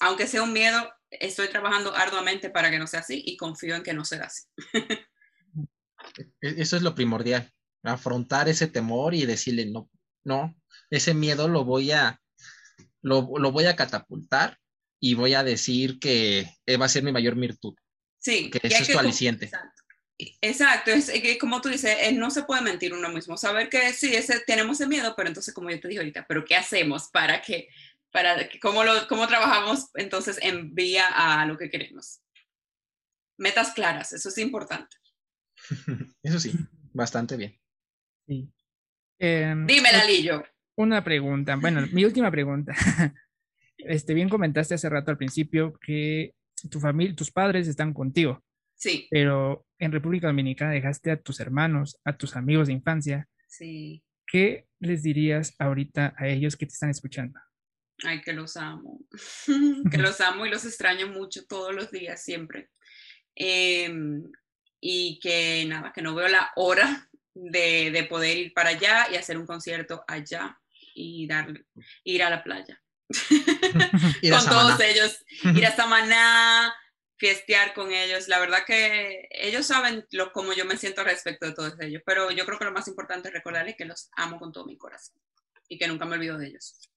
aunque 0.00 0.26
sea 0.26 0.42
un 0.42 0.52
miedo, 0.52 0.92
estoy 1.10 1.48
trabajando 1.48 1.94
arduamente 1.94 2.50
para 2.50 2.70
que 2.70 2.78
no 2.78 2.86
sea 2.86 3.00
así 3.00 3.22
y 3.24 3.36
confío 3.36 3.76
en 3.76 3.82
que 3.82 3.92
no 3.92 4.04
será 4.04 4.26
así. 4.26 4.44
E-, 6.40 6.62
eso 6.62 6.76
es 6.76 6.82
lo 6.82 6.94
primordial, 6.94 7.52
afrontar 7.82 8.48
ese 8.48 8.66
temor 8.66 9.14
y 9.14 9.26
decirle, 9.26 9.66
no, 9.66 9.90
no, 10.24 10.56
ese 10.88 11.14
miedo 11.14 11.48
lo 11.48 11.64
voy 11.64 11.92
a, 11.92 12.20
lo, 13.02 13.22
voy 13.22 13.66
a 13.66 13.76
catapultar 13.76 14.58
y 14.98 15.14
voy 15.14 15.34
a 15.34 15.44
decir 15.44 15.98
que 15.98 16.50
va 16.80 16.86
a 16.86 16.88
ser 16.88 17.02
mi 17.02 17.12
mayor 17.12 17.34
virtud. 17.34 17.74
Sí. 18.18 18.50
Que 18.50 18.60
eso 18.62 18.82
es 18.82 18.92
tu 18.92 18.98
aliciente. 18.98 19.46
Exacto. 19.46 19.79
Es 20.40 21.10
que 21.10 21.38
como 21.38 21.60
tú 21.60 21.68
dices, 21.68 21.96
eh, 22.00 22.12
no 22.12 22.30
se 22.30 22.42
puede 22.42 22.62
mentir 22.62 22.92
uno 22.92 23.08
mismo, 23.08 23.36
saber 23.36 23.68
que 23.68 23.92
sí, 23.92 24.14
ese, 24.14 24.40
tenemos 24.40 24.80
ese 24.80 24.88
miedo, 24.88 25.14
pero 25.16 25.28
entonces, 25.28 25.54
como 25.54 25.70
yo 25.70 25.80
te 25.80 25.88
dije 25.88 26.00
ahorita, 26.00 26.26
pero 26.28 26.44
¿qué 26.44 26.56
hacemos 26.56 27.08
para 27.08 27.42
que, 27.42 27.68
para 28.12 28.48
que, 28.48 28.58
cómo, 28.58 28.84
lo, 28.84 29.06
cómo 29.08 29.26
trabajamos 29.26 29.90
entonces 29.94 30.38
en 30.42 30.74
vía 30.74 31.06
a 31.08 31.46
lo 31.46 31.56
que 31.56 31.70
queremos? 31.70 32.20
Metas 33.38 33.72
claras, 33.72 34.12
eso 34.12 34.28
es 34.28 34.38
importante. 34.38 34.96
Eso 36.22 36.40
sí, 36.40 36.52
bastante 36.92 37.36
bien. 37.36 37.58
Sí. 38.26 38.50
Dime, 39.18 39.92
Lalillo. 39.92 40.42
Una 40.76 41.04
pregunta, 41.04 41.56
bueno, 41.56 41.86
mi 41.92 42.04
última 42.04 42.30
pregunta. 42.30 42.74
Este, 43.82 44.12
bien 44.12 44.28
comentaste 44.28 44.74
hace 44.74 44.90
rato 44.90 45.10
al 45.10 45.16
principio 45.16 45.72
que 45.80 46.34
tu 46.70 46.80
familia, 46.80 47.16
tus 47.16 47.30
padres 47.30 47.66
están 47.66 47.94
contigo. 47.94 48.44
Sí. 48.74 49.08
Pero 49.10 49.64
en 49.80 49.92
República 49.92 50.28
Dominicana 50.28 50.72
dejaste 50.72 51.10
a 51.10 51.20
tus 51.20 51.40
hermanos, 51.40 51.98
a 52.04 52.16
tus 52.16 52.36
amigos 52.36 52.68
de 52.68 52.74
infancia. 52.74 53.28
Sí. 53.48 54.04
¿Qué 54.26 54.66
les 54.78 55.02
dirías 55.02 55.56
ahorita 55.58 56.14
a 56.16 56.28
ellos 56.28 56.56
que 56.56 56.66
te 56.66 56.74
están 56.74 56.90
escuchando? 56.90 57.40
Ay, 58.04 58.20
que 58.20 58.32
los 58.32 58.56
amo. 58.56 59.00
que 59.90 59.98
los 59.98 60.20
amo 60.20 60.46
y 60.46 60.50
los 60.50 60.64
extraño 60.64 61.08
mucho 61.08 61.44
todos 61.46 61.74
los 61.74 61.90
días, 61.90 62.22
siempre. 62.22 62.70
Eh, 63.34 63.90
y 64.80 65.18
que 65.20 65.64
nada, 65.66 65.92
que 65.92 66.02
no 66.02 66.14
veo 66.14 66.28
la 66.28 66.50
hora 66.56 67.08
de, 67.34 67.90
de, 67.90 68.04
poder 68.04 68.36
ir 68.36 68.52
para 68.52 68.70
allá 68.70 69.06
y 69.10 69.16
hacer 69.16 69.38
un 69.38 69.46
concierto 69.46 70.04
allá 70.06 70.58
y 70.94 71.26
dar, 71.26 71.52
ir 72.04 72.22
a 72.22 72.30
la 72.30 72.42
playa. 72.44 72.80
con 74.30 74.46
todos 74.46 74.80
ellos, 74.80 75.24
ir 75.54 75.66
a 75.66 75.74
Samaná, 75.74 76.72
fiestear 77.20 77.74
con 77.74 77.92
ellos. 77.92 78.28
La 78.28 78.40
verdad 78.40 78.60
que 78.66 79.28
ellos 79.30 79.66
saben 79.66 80.06
lo, 80.10 80.32
cómo 80.32 80.54
yo 80.54 80.64
me 80.64 80.78
siento 80.78 81.04
respecto 81.04 81.44
de 81.44 81.52
todos 81.52 81.78
ellos, 81.80 82.02
pero 82.04 82.30
yo 82.30 82.46
creo 82.46 82.58
que 82.58 82.64
lo 82.64 82.72
más 82.72 82.88
importante 82.88 83.28
es 83.28 83.34
recordarles 83.34 83.76
que 83.76 83.84
los 83.84 84.08
amo 84.16 84.38
con 84.38 84.52
todo 84.52 84.64
mi 84.64 84.78
corazón 84.78 85.18
y 85.68 85.78
que 85.78 85.86
nunca 85.86 86.06
me 86.06 86.16
olvido 86.16 86.38
de 86.38 86.48
ellos. 86.48 86.90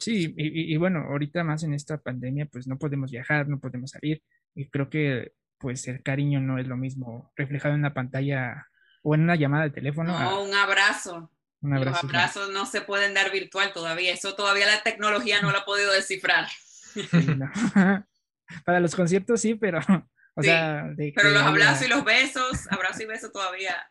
Sí, 0.00 0.34
y, 0.36 0.74
y, 0.74 0.76
bueno, 0.78 1.00
ahorita 1.10 1.44
más 1.44 1.62
en 1.62 1.74
esta 1.74 1.98
pandemia, 1.98 2.46
pues 2.46 2.66
no 2.66 2.78
podemos 2.78 3.10
viajar, 3.10 3.48
no 3.48 3.60
podemos 3.60 3.90
salir, 3.90 4.22
y 4.54 4.68
creo 4.68 4.90
que 4.90 5.32
pues 5.58 5.86
el 5.88 6.02
cariño 6.02 6.40
no 6.40 6.58
es 6.58 6.66
lo 6.66 6.76
mismo 6.76 7.32
reflejado 7.36 7.74
en 7.74 7.80
una 7.80 7.94
pantalla 7.94 8.66
o 9.02 9.14
en 9.14 9.22
una 9.22 9.36
llamada 9.36 9.64
de 9.64 9.70
teléfono. 9.70 10.18
No, 10.18 10.42
un 10.42 10.54
abrazo. 10.54 11.30
Un 11.60 11.74
abrazo. 11.74 12.02
Los 12.02 12.04
abrazos 12.04 12.50
no 12.50 12.66
se 12.66 12.80
pueden 12.80 13.14
dar 13.14 13.30
virtual 13.30 13.72
todavía, 13.72 14.12
eso 14.12 14.34
todavía 14.34 14.66
la 14.66 14.82
tecnología 14.82 15.40
no 15.42 15.50
lo 15.50 15.58
ha 15.58 15.64
podido 15.64 15.92
descifrar. 15.92 16.46
Para 18.64 18.80
los 18.80 18.94
conciertos 18.94 19.40
sí, 19.40 19.54
pero... 19.54 19.80
O 20.38 20.42
sea, 20.42 20.92
pero 21.14 21.30
los 21.30 21.42
abrazos 21.44 21.86
y 21.86 21.88
los 21.88 22.04
besos, 22.04 22.70
abrazo 22.70 23.02
y 23.02 23.06
beso 23.06 23.30
todavía. 23.30 23.88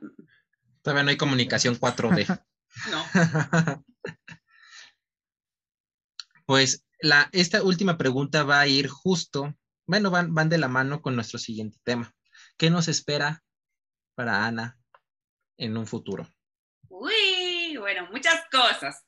Todavía 0.83 1.01
no 1.01 1.09
hay 1.09 1.17
comunicación 1.17 1.75
4D. 1.75 2.39
no. 2.91 3.03
pues 6.45 6.85
la, 6.99 7.29
esta 7.31 7.63
última 7.63 7.97
pregunta 7.97 8.43
va 8.43 8.59
a 8.59 8.67
ir 8.67 8.87
justo 8.87 9.55
bueno, 9.87 10.09
van, 10.09 10.33
van 10.33 10.49
de 10.49 10.57
la 10.57 10.67
mano 10.67 11.01
con 11.01 11.15
nuestro 11.15 11.39
siguiente 11.39 11.77
tema. 11.83 12.11
¿Qué 12.57 12.69
nos 12.69 12.87
espera 12.87 13.43
para 14.15 14.45
Ana 14.45 14.77
en 15.57 15.77
un 15.77 15.85
futuro? 15.85 16.27
Uy, 16.89 17.77
bueno, 17.77 18.07
muchas 18.11 18.43
cosas. 18.51 19.05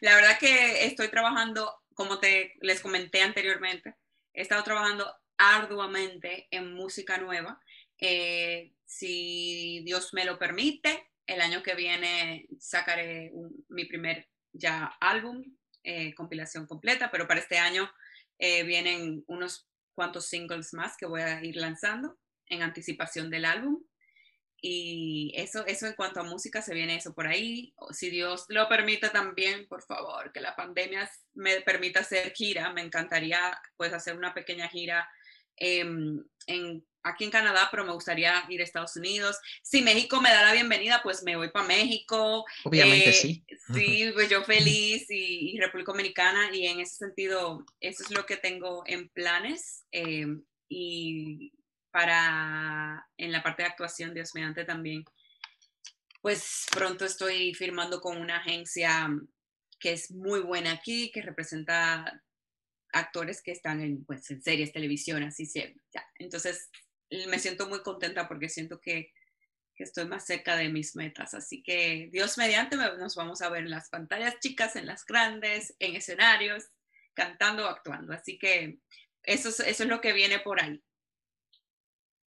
la 0.00 0.14
verdad 0.14 0.38
que 0.38 0.86
estoy 0.86 1.08
trabajando, 1.08 1.82
como 1.94 2.18
te 2.18 2.54
les 2.60 2.80
comenté 2.80 3.22
anteriormente, 3.22 3.94
he 4.36 4.42
estado 4.42 4.62
trabajando 4.62 5.12
arduamente 5.38 6.46
en 6.50 6.74
música 6.74 7.18
nueva. 7.18 7.60
Eh, 7.98 8.74
si 8.84 9.82
Dios 9.84 10.14
me 10.14 10.24
lo 10.24 10.38
permite, 10.38 11.10
el 11.26 11.40
año 11.40 11.62
que 11.62 11.74
viene 11.74 12.46
sacaré 12.60 13.32
mi 13.68 13.86
primer 13.86 14.28
ya 14.52 14.96
álbum, 15.00 15.42
eh, 15.82 16.14
compilación 16.14 16.66
completa, 16.66 17.10
pero 17.10 17.26
para 17.26 17.40
este 17.40 17.58
año 17.58 17.90
eh, 18.38 18.62
vienen 18.62 19.24
unos 19.26 19.66
cuantos 19.94 20.26
singles 20.26 20.74
más 20.74 20.96
que 20.96 21.06
voy 21.06 21.22
a 21.22 21.42
ir 21.42 21.56
lanzando 21.56 22.18
en 22.46 22.62
anticipación 22.62 23.30
del 23.30 23.46
álbum. 23.46 23.82
Y 24.60 25.32
eso, 25.34 25.66
eso 25.66 25.86
en 25.86 25.92
cuanto 25.92 26.20
a 26.20 26.24
música 26.24 26.62
se 26.62 26.74
viene 26.74 26.96
eso 26.96 27.14
por 27.14 27.26
ahí. 27.26 27.74
Si 27.90 28.10
Dios 28.10 28.46
lo 28.48 28.68
permite 28.68 29.10
también, 29.10 29.68
por 29.68 29.82
favor, 29.82 30.32
que 30.32 30.40
la 30.40 30.56
pandemia 30.56 31.10
me 31.34 31.60
permita 31.60 32.00
hacer 32.00 32.32
gira. 32.32 32.72
Me 32.72 32.80
encantaría 32.80 33.58
pues 33.76 33.92
hacer 33.92 34.16
una 34.16 34.34
pequeña 34.34 34.68
gira 34.68 35.08
en 35.56 36.24
aquí 37.06 37.24
en 37.24 37.30
Canadá, 37.30 37.68
pero 37.70 37.84
me 37.84 37.92
gustaría 37.92 38.44
ir 38.48 38.60
a 38.60 38.64
Estados 38.64 38.96
Unidos. 38.96 39.38
Si 39.62 39.80
México 39.80 40.20
me 40.20 40.30
da 40.30 40.42
la 40.42 40.52
bienvenida, 40.52 41.00
pues 41.02 41.22
me 41.22 41.36
voy 41.36 41.50
para 41.50 41.66
México. 41.66 42.44
Obviamente 42.64 43.10
eh, 43.10 43.12
sí. 43.12 43.44
Sí, 43.72 44.10
pues 44.12 44.28
yo 44.28 44.42
feliz 44.44 45.06
y, 45.08 45.56
República 45.58 45.92
Dominicana 45.92 46.54
y 46.54 46.66
en 46.66 46.80
ese 46.80 46.96
sentido, 46.96 47.64
eso 47.80 48.02
es 48.02 48.10
lo 48.10 48.26
que 48.26 48.36
tengo 48.36 48.82
en 48.86 49.08
planes. 49.08 49.84
Eh, 49.92 50.26
y 50.68 51.52
para 51.96 53.08
en 53.16 53.32
la 53.32 53.42
parte 53.42 53.62
de 53.62 53.70
actuación, 53.70 54.12
Dios 54.12 54.34
mediante 54.34 54.66
también, 54.66 55.02
pues 56.20 56.66
pronto 56.70 57.06
estoy 57.06 57.54
firmando 57.54 58.02
con 58.02 58.20
una 58.20 58.36
agencia 58.36 59.08
que 59.80 59.94
es 59.94 60.10
muy 60.10 60.40
buena 60.40 60.72
aquí, 60.72 61.10
que 61.10 61.22
representa 61.22 62.22
actores 62.92 63.40
que 63.40 63.52
están 63.52 63.80
en, 63.80 64.04
pues, 64.04 64.30
en 64.30 64.42
series, 64.42 64.74
televisión, 64.74 65.22
así 65.22 65.46
sea. 65.46 65.72
Entonces, 66.18 66.68
me 67.10 67.38
siento 67.38 67.66
muy 67.66 67.80
contenta 67.82 68.28
porque 68.28 68.50
siento 68.50 68.78
que, 68.78 69.10
estoy 69.78 70.04
más 70.04 70.26
cerca 70.26 70.54
de 70.54 70.68
mis 70.68 70.96
metas. 70.96 71.32
Así 71.32 71.62
que 71.62 72.10
Dios 72.12 72.36
mediante 72.36 72.76
nos 72.76 73.14
vamos 73.14 73.40
a 73.40 73.48
ver 73.48 73.64
en 73.64 73.70
las 73.70 73.88
pantallas 73.88 74.38
chicas, 74.40 74.76
en 74.76 74.84
las 74.84 75.06
grandes, 75.06 75.74
en 75.78 75.96
escenarios, 75.96 76.64
cantando 77.14 77.64
o 77.64 77.68
actuando. 77.68 78.12
Así 78.12 78.38
que 78.38 78.80
eso 79.22 79.48
es, 79.48 79.60
eso 79.60 79.82
es 79.84 79.88
lo 79.88 80.02
que 80.02 80.12
viene 80.12 80.40
por 80.40 80.62
ahí. 80.62 80.82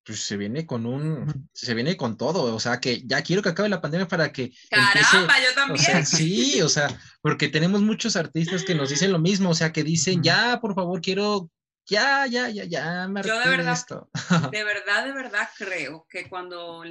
Pues 0.09 0.21
se 0.21 0.37
viene 0.37 0.65
con 0.65 0.87
un, 0.87 1.47
se 1.53 1.75
viene 1.75 1.95
con 1.95 2.17
todo, 2.17 2.55
o 2.55 2.59
sea 2.59 2.79
que 2.79 3.03
ya 3.05 3.21
quiero 3.21 3.43
que 3.43 3.49
acabe 3.49 3.69
la 3.69 3.79
pandemia 3.79 4.07
para 4.07 4.31
que... 4.31 4.51
Caramba, 4.67 5.35
yo 5.39 5.53
también. 5.53 6.03
sí, 6.03 6.63
o 6.63 6.67
sea, 6.67 6.89
porque 7.21 7.47
tenemos 7.47 7.83
muchos 7.83 8.15
artistas 8.15 8.63
que 8.63 8.73
nos 8.73 8.89
dicen 8.89 9.11
lo 9.11 9.19
mismo, 9.19 9.51
o 9.51 9.53
sea, 9.53 9.71
que 9.71 9.83
dicen, 9.83 10.23
ya, 10.23 10.59
por 10.59 10.73
favor, 10.73 10.99
quiero 10.99 11.51
ya, 11.85 12.25
ya, 12.25 12.49
ya, 12.49 12.63
ya, 12.63 13.07
me 13.07 13.21
Yo 13.21 13.39
de 13.39 13.49
verdad, 13.51 13.77
de 14.51 14.63
verdad, 14.63 15.05
de 15.05 15.11
verdad 15.11 15.47
creo 15.55 16.07
que 16.09 16.27
cuando 16.27 16.81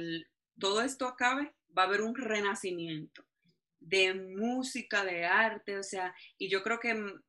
todo 0.57 0.81
esto 0.81 1.05
acabe, 1.05 1.53
va 1.77 1.83
a 1.83 1.85
haber 1.87 1.99
un 1.99 2.15
renacimiento 2.15 3.25
de 3.81 4.13
música, 4.13 5.03
de 5.03 5.25
arte, 5.25 5.77
o 5.77 5.83
sea, 5.83 6.15
y 6.37 6.49
yo 6.49 6.63
creo 6.63 6.79
que, 6.79 6.93
mm, 6.93 7.21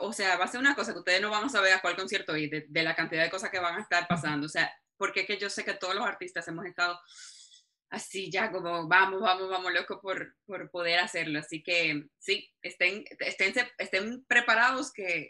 o 0.00 0.12
sea, 0.14 0.38
va 0.38 0.46
a 0.46 0.48
ser 0.48 0.60
una 0.60 0.74
cosa 0.74 0.94
que 0.94 1.00
ustedes 1.00 1.20
no 1.20 1.28
van 1.28 1.44
a 1.44 1.50
saber 1.50 1.74
a 1.74 1.82
cuál 1.82 1.96
concierto 1.96 2.34
ir, 2.34 2.66
de, 2.66 2.82
la 2.82 2.96
cantidad 2.96 3.22
de 3.22 3.30
cosas 3.30 3.50
que 3.50 3.60
van 3.60 3.76
a 3.76 3.82
estar 3.82 4.08
pasando, 4.08 4.46
o 4.46 4.48
sea, 4.48 4.72
porque 4.96 5.20
es 5.20 5.26
que 5.26 5.38
yo 5.38 5.48
sé 5.50 5.64
que 5.64 5.74
todos 5.74 5.94
los 5.94 6.04
artistas 6.06 6.46
hemos 6.48 6.64
estado 6.66 6.98
así 7.90 8.30
ya 8.30 8.50
como 8.50 8.88
vamos, 8.88 9.20
vamos, 9.20 9.48
vamos, 9.48 9.72
loco 9.72 10.00
por, 10.00 10.34
por 10.46 10.70
poder 10.70 10.98
hacerlo. 10.98 11.38
Así 11.38 11.62
que 11.62 12.06
sí, 12.18 12.50
estén, 12.62 13.04
estén, 13.20 13.54
estén 13.78 14.24
preparados 14.26 14.92
que, 14.92 15.28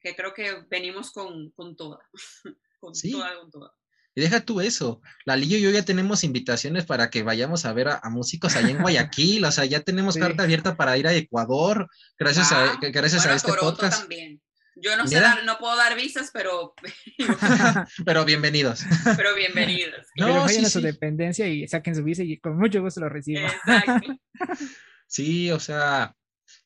que 0.00 0.14
creo 0.14 0.32
que 0.32 0.62
venimos 0.70 1.10
con, 1.12 1.50
con 1.52 1.74
toda. 1.76 1.98
con 2.80 2.94
Sí. 2.94 3.10
toda, 3.12 3.36
con 3.40 3.50
toda. 3.50 3.72
Y 4.16 4.20
deja 4.20 4.44
tú 4.44 4.60
eso, 4.60 5.00
Lalillo 5.24 5.56
y 5.56 5.62
yo 5.62 5.70
ya 5.70 5.84
tenemos 5.84 6.22
invitaciones 6.22 6.86
para 6.86 7.10
que 7.10 7.24
vayamos 7.24 7.64
a 7.64 7.72
ver 7.72 7.88
a, 7.88 7.98
a 8.00 8.10
músicos 8.10 8.54
allá 8.54 8.68
en 8.70 8.80
Guayaquil, 8.80 9.44
o 9.44 9.50
sea, 9.50 9.64
ya 9.64 9.80
tenemos 9.80 10.14
Sí. 10.14 10.20
carta 10.20 10.44
abierta 10.44 10.76
para 10.76 10.96
ir 10.96 11.08
a 11.08 11.14
Ecuador, 11.14 11.88
gracias 12.16 12.52
a, 12.52 12.74
Ah, 12.74 12.78
que- 12.80 12.92
gracias 12.92 13.22
Bueno, 13.22 13.32
a 13.32 13.36
este 13.36 13.48
Toronto 13.48 13.72
podcast. 13.72 13.98
también. 14.02 14.40
Yo 14.76 14.96
no 14.96 15.06
sé 15.06 15.20
dar, 15.20 15.44
no 15.44 15.56
puedo 15.58 15.76
dar 15.76 15.94
visas, 15.96 16.30
pero, 16.32 16.74
Pero 18.04 18.24
bienvenidos. 18.24 18.82
pero 19.16 19.34
bienvenidos. 19.34 20.06
No, 20.16 20.26
Pero 20.26 20.40
vayan 20.40 20.60
sí, 20.60 20.66
a 20.66 20.70
su 20.70 20.80
sí. 20.80 20.86
dependencia 20.86 21.46
y 21.46 21.66
saquen 21.68 21.94
su 21.94 22.02
visa 22.02 22.22
y 22.22 22.38
con 22.38 22.56
mucho 22.58 22.80
gusto 22.82 23.00
lo 23.00 23.08
recibo. 23.08 23.40
Exacto. 23.46 24.14
Sí, 25.06 25.52
o 25.52 25.60
sea, 25.60 26.14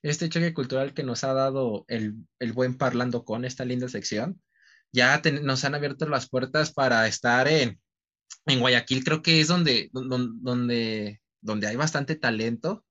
este 0.00 0.28
choque 0.30 0.54
cultural 0.54 0.94
que 0.94 1.02
nos 1.02 1.22
ha 1.24 1.34
dado 1.34 1.84
el, 1.88 2.14
el 2.38 2.52
buen 2.54 2.78
Parlando 2.78 3.24
con 3.24 3.44
esta 3.44 3.64
linda 3.66 3.88
sección, 3.88 4.40
ya 4.90 5.20
ten- 5.20 5.44
nos 5.44 5.64
han 5.64 5.74
abierto 5.74 6.08
las 6.08 6.30
puertas 6.30 6.72
para 6.72 7.06
estar 7.08 7.46
en, 7.48 7.78
en 8.46 8.60
Guayaquil, 8.60 9.04
creo 9.04 9.20
que 9.22 9.40
es 9.40 9.48
donde, 9.48 9.90
don- 9.92 10.42
donde, 10.42 11.20
donde 11.42 11.66
hay 11.66 11.76
bastante 11.76 12.16
talento. 12.16 12.86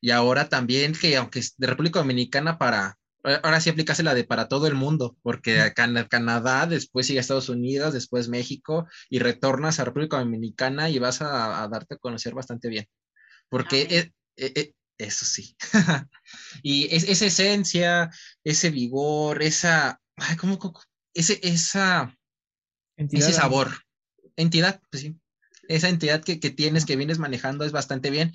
Y 0.00 0.12
ahora 0.12 0.48
también 0.48 0.94
que, 0.94 1.16
aunque 1.16 1.40
es 1.40 1.56
de 1.58 1.66
República 1.66 1.98
Dominicana, 1.98 2.56
para, 2.56 2.96
ahora 3.22 3.60
sí 3.60 3.70
aplicase 3.70 4.02
la 4.02 4.14
de 4.14 4.24
para 4.24 4.48
todo 4.48 4.66
el 4.66 4.74
mundo, 4.74 5.16
porque 5.22 5.72
en 5.76 6.04
Canadá, 6.08 6.66
después 6.66 7.06
sigue 7.06 7.20
Estados 7.20 7.48
Unidos, 7.48 7.94
después 7.94 8.28
México, 8.28 8.86
y 9.08 9.18
retornas 9.18 9.78
a 9.78 9.84
República 9.84 10.18
Dominicana 10.18 10.90
y 10.90 10.98
vas 10.98 11.22
a, 11.22 11.62
a 11.62 11.68
darte 11.68 11.94
a 11.94 11.98
conocer 11.98 12.34
bastante 12.34 12.68
bien. 12.68 12.86
Porque 13.48 13.82
Amén. 13.82 14.14
e- 14.36 14.44
e- 14.46 14.60
e- 14.60 14.74
eso 14.98 15.24
sí. 15.24 15.56
y 16.62 16.94
es, 16.94 17.04
esa 17.04 17.26
esencia, 17.26 18.10
ese 18.44 18.70
vigor, 18.70 19.42
esa, 19.42 20.00
ay, 20.16 20.36
¿cómo, 20.36 20.58
cómo? 20.58 20.80
ese, 21.14 21.40
esa, 21.42 22.16
Entidad, 22.96 23.28
ese 23.28 23.38
sabor, 23.38 23.70
entidad, 24.36 24.80
pues 24.90 25.02
sí, 25.02 25.16
esa 25.68 25.88
entidad 25.88 26.22
que, 26.22 26.40
que 26.40 26.50
tienes, 26.50 26.84
que 26.84 26.96
vienes 26.96 27.18
manejando 27.18 27.64
es 27.64 27.72
bastante 27.72 28.10
bien, 28.10 28.32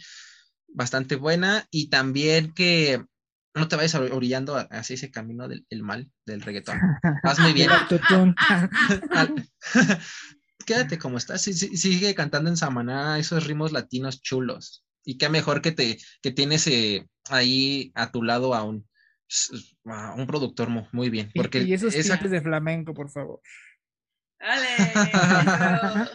bastante 0.68 1.16
buena 1.16 1.68
y 1.72 1.90
también 1.90 2.54
que 2.54 3.06
no 3.58 3.68
te 3.68 3.76
vayas 3.76 3.96
or- 3.96 4.12
orillando 4.14 4.56
hacia 4.72 4.94
ese 4.94 5.12
camino 5.12 5.48
del 5.48 5.66
el 5.70 5.84
mal 5.84 6.10
del 6.26 6.42
reggaetón. 6.42 6.80
Vas 7.24 7.40
muy 7.40 7.54
bien. 7.54 7.70
Quédate 10.66 10.98
como 10.98 11.18
estás, 11.18 11.42
sí- 11.42 11.54
sí- 11.54 11.78
sigue 11.78 12.14
cantando 12.16 12.50
en 12.50 12.58
Samaná 12.58 13.20
esos 13.20 13.46
ritmos 13.46 13.72
latinos 13.72 14.22
chulos. 14.22 14.84
Y 15.06 15.18
qué 15.18 15.30
mejor 15.30 15.62
que 15.62 15.72
te 15.72 15.98
que 16.22 16.32
tienes 16.32 16.68
eh, 16.68 17.08
ahí 17.30 17.92
a 17.96 18.12
tu 18.12 18.24
lado 18.24 18.54
a 18.54 18.64
un, 18.64 18.86
a 19.86 20.14
un 20.16 20.28
productor 20.28 20.70
mu- 20.70 20.88
muy 20.92 21.10
bien. 21.10 21.30
Y- 21.34 21.40
Porque 21.40 21.62
y 21.62 21.74
esos 21.74 21.94
esa- 21.96 22.18
de 22.18 22.42
flamenco, 22.42 22.94
por 22.94 23.10
favor. 23.10 23.40
Dale. 24.40 24.68
eso. 24.76 26.12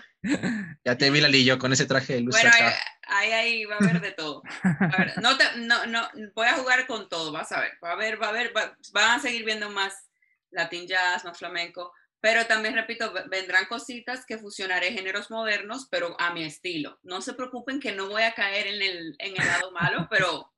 ya 0.85 0.97
te 0.99 1.11
vi 1.11 1.21
Lalillo 1.21 1.59
con 1.59 1.73
ese 1.73 1.87
traje 1.87 2.15
de 2.15 2.21
luz 2.21 2.35
Bueno, 2.37 2.51
acá. 2.51 2.75
Ahí, 3.19 3.31
ahí 3.33 3.65
va 3.65 3.77
a 3.77 3.79
haber 3.79 4.01
de 4.01 4.13
todo. 4.13 4.43
A 4.63 4.97
ver, 4.99 5.13
no, 5.23 5.37
te- 5.37 5.57
no, 5.59 5.87
no, 5.87 6.09
voy 6.35 6.47
a 6.47 6.55
jugar 6.55 6.87
con 6.87 7.09
todo, 7.09 7.33
vas 7.33 7.53
a 7.53 7.61
ver. 7.61 7.73
Va 7.83 7.93
a 7.93 7.97
ver, 7.97 8.21
va 8.21 8.29
a 8.29 8.33
ver, 8.33 8.53
va- 8.57 8.77
van 8.93 9.19
a 9.19 9.23
seguir 9.23 9.45
viendo 9.45 9.71
más 9.71 10.11
latin 10.51 10.87
jazz, 10.87 11.25
más 11.25 11.39
flamenco. 11.39 11.93
Pero 12.21 12.47
también, 12.47 12.75
repito, 12.75 13.13
vendrán 13.29 13.65
cositas 13.67 14.25
que 14.25 14.39
fusionaré 14.39 14.93
géneros 14.93 15.29
modernos, 15.31 15.89
pero 15.91 16.15
a 16.21 16.33
mi 16.33 16.45
estilo. 16.45 17.01
No 17.03 17.21
se 17.21 17.35
preocupen 17.35 17.81
que 17.81 17.93
no 17.93 18.09
voy 18.09 18.23
a 18.23 18.33
caer 18.35 18.69
en 18.69 18.81
el, 18.83 19.17
en 19.19 19.41
el 19.41 19.47
lado 19.47 19.73
malo, 19.73 20.07
pero, 20.11 20.53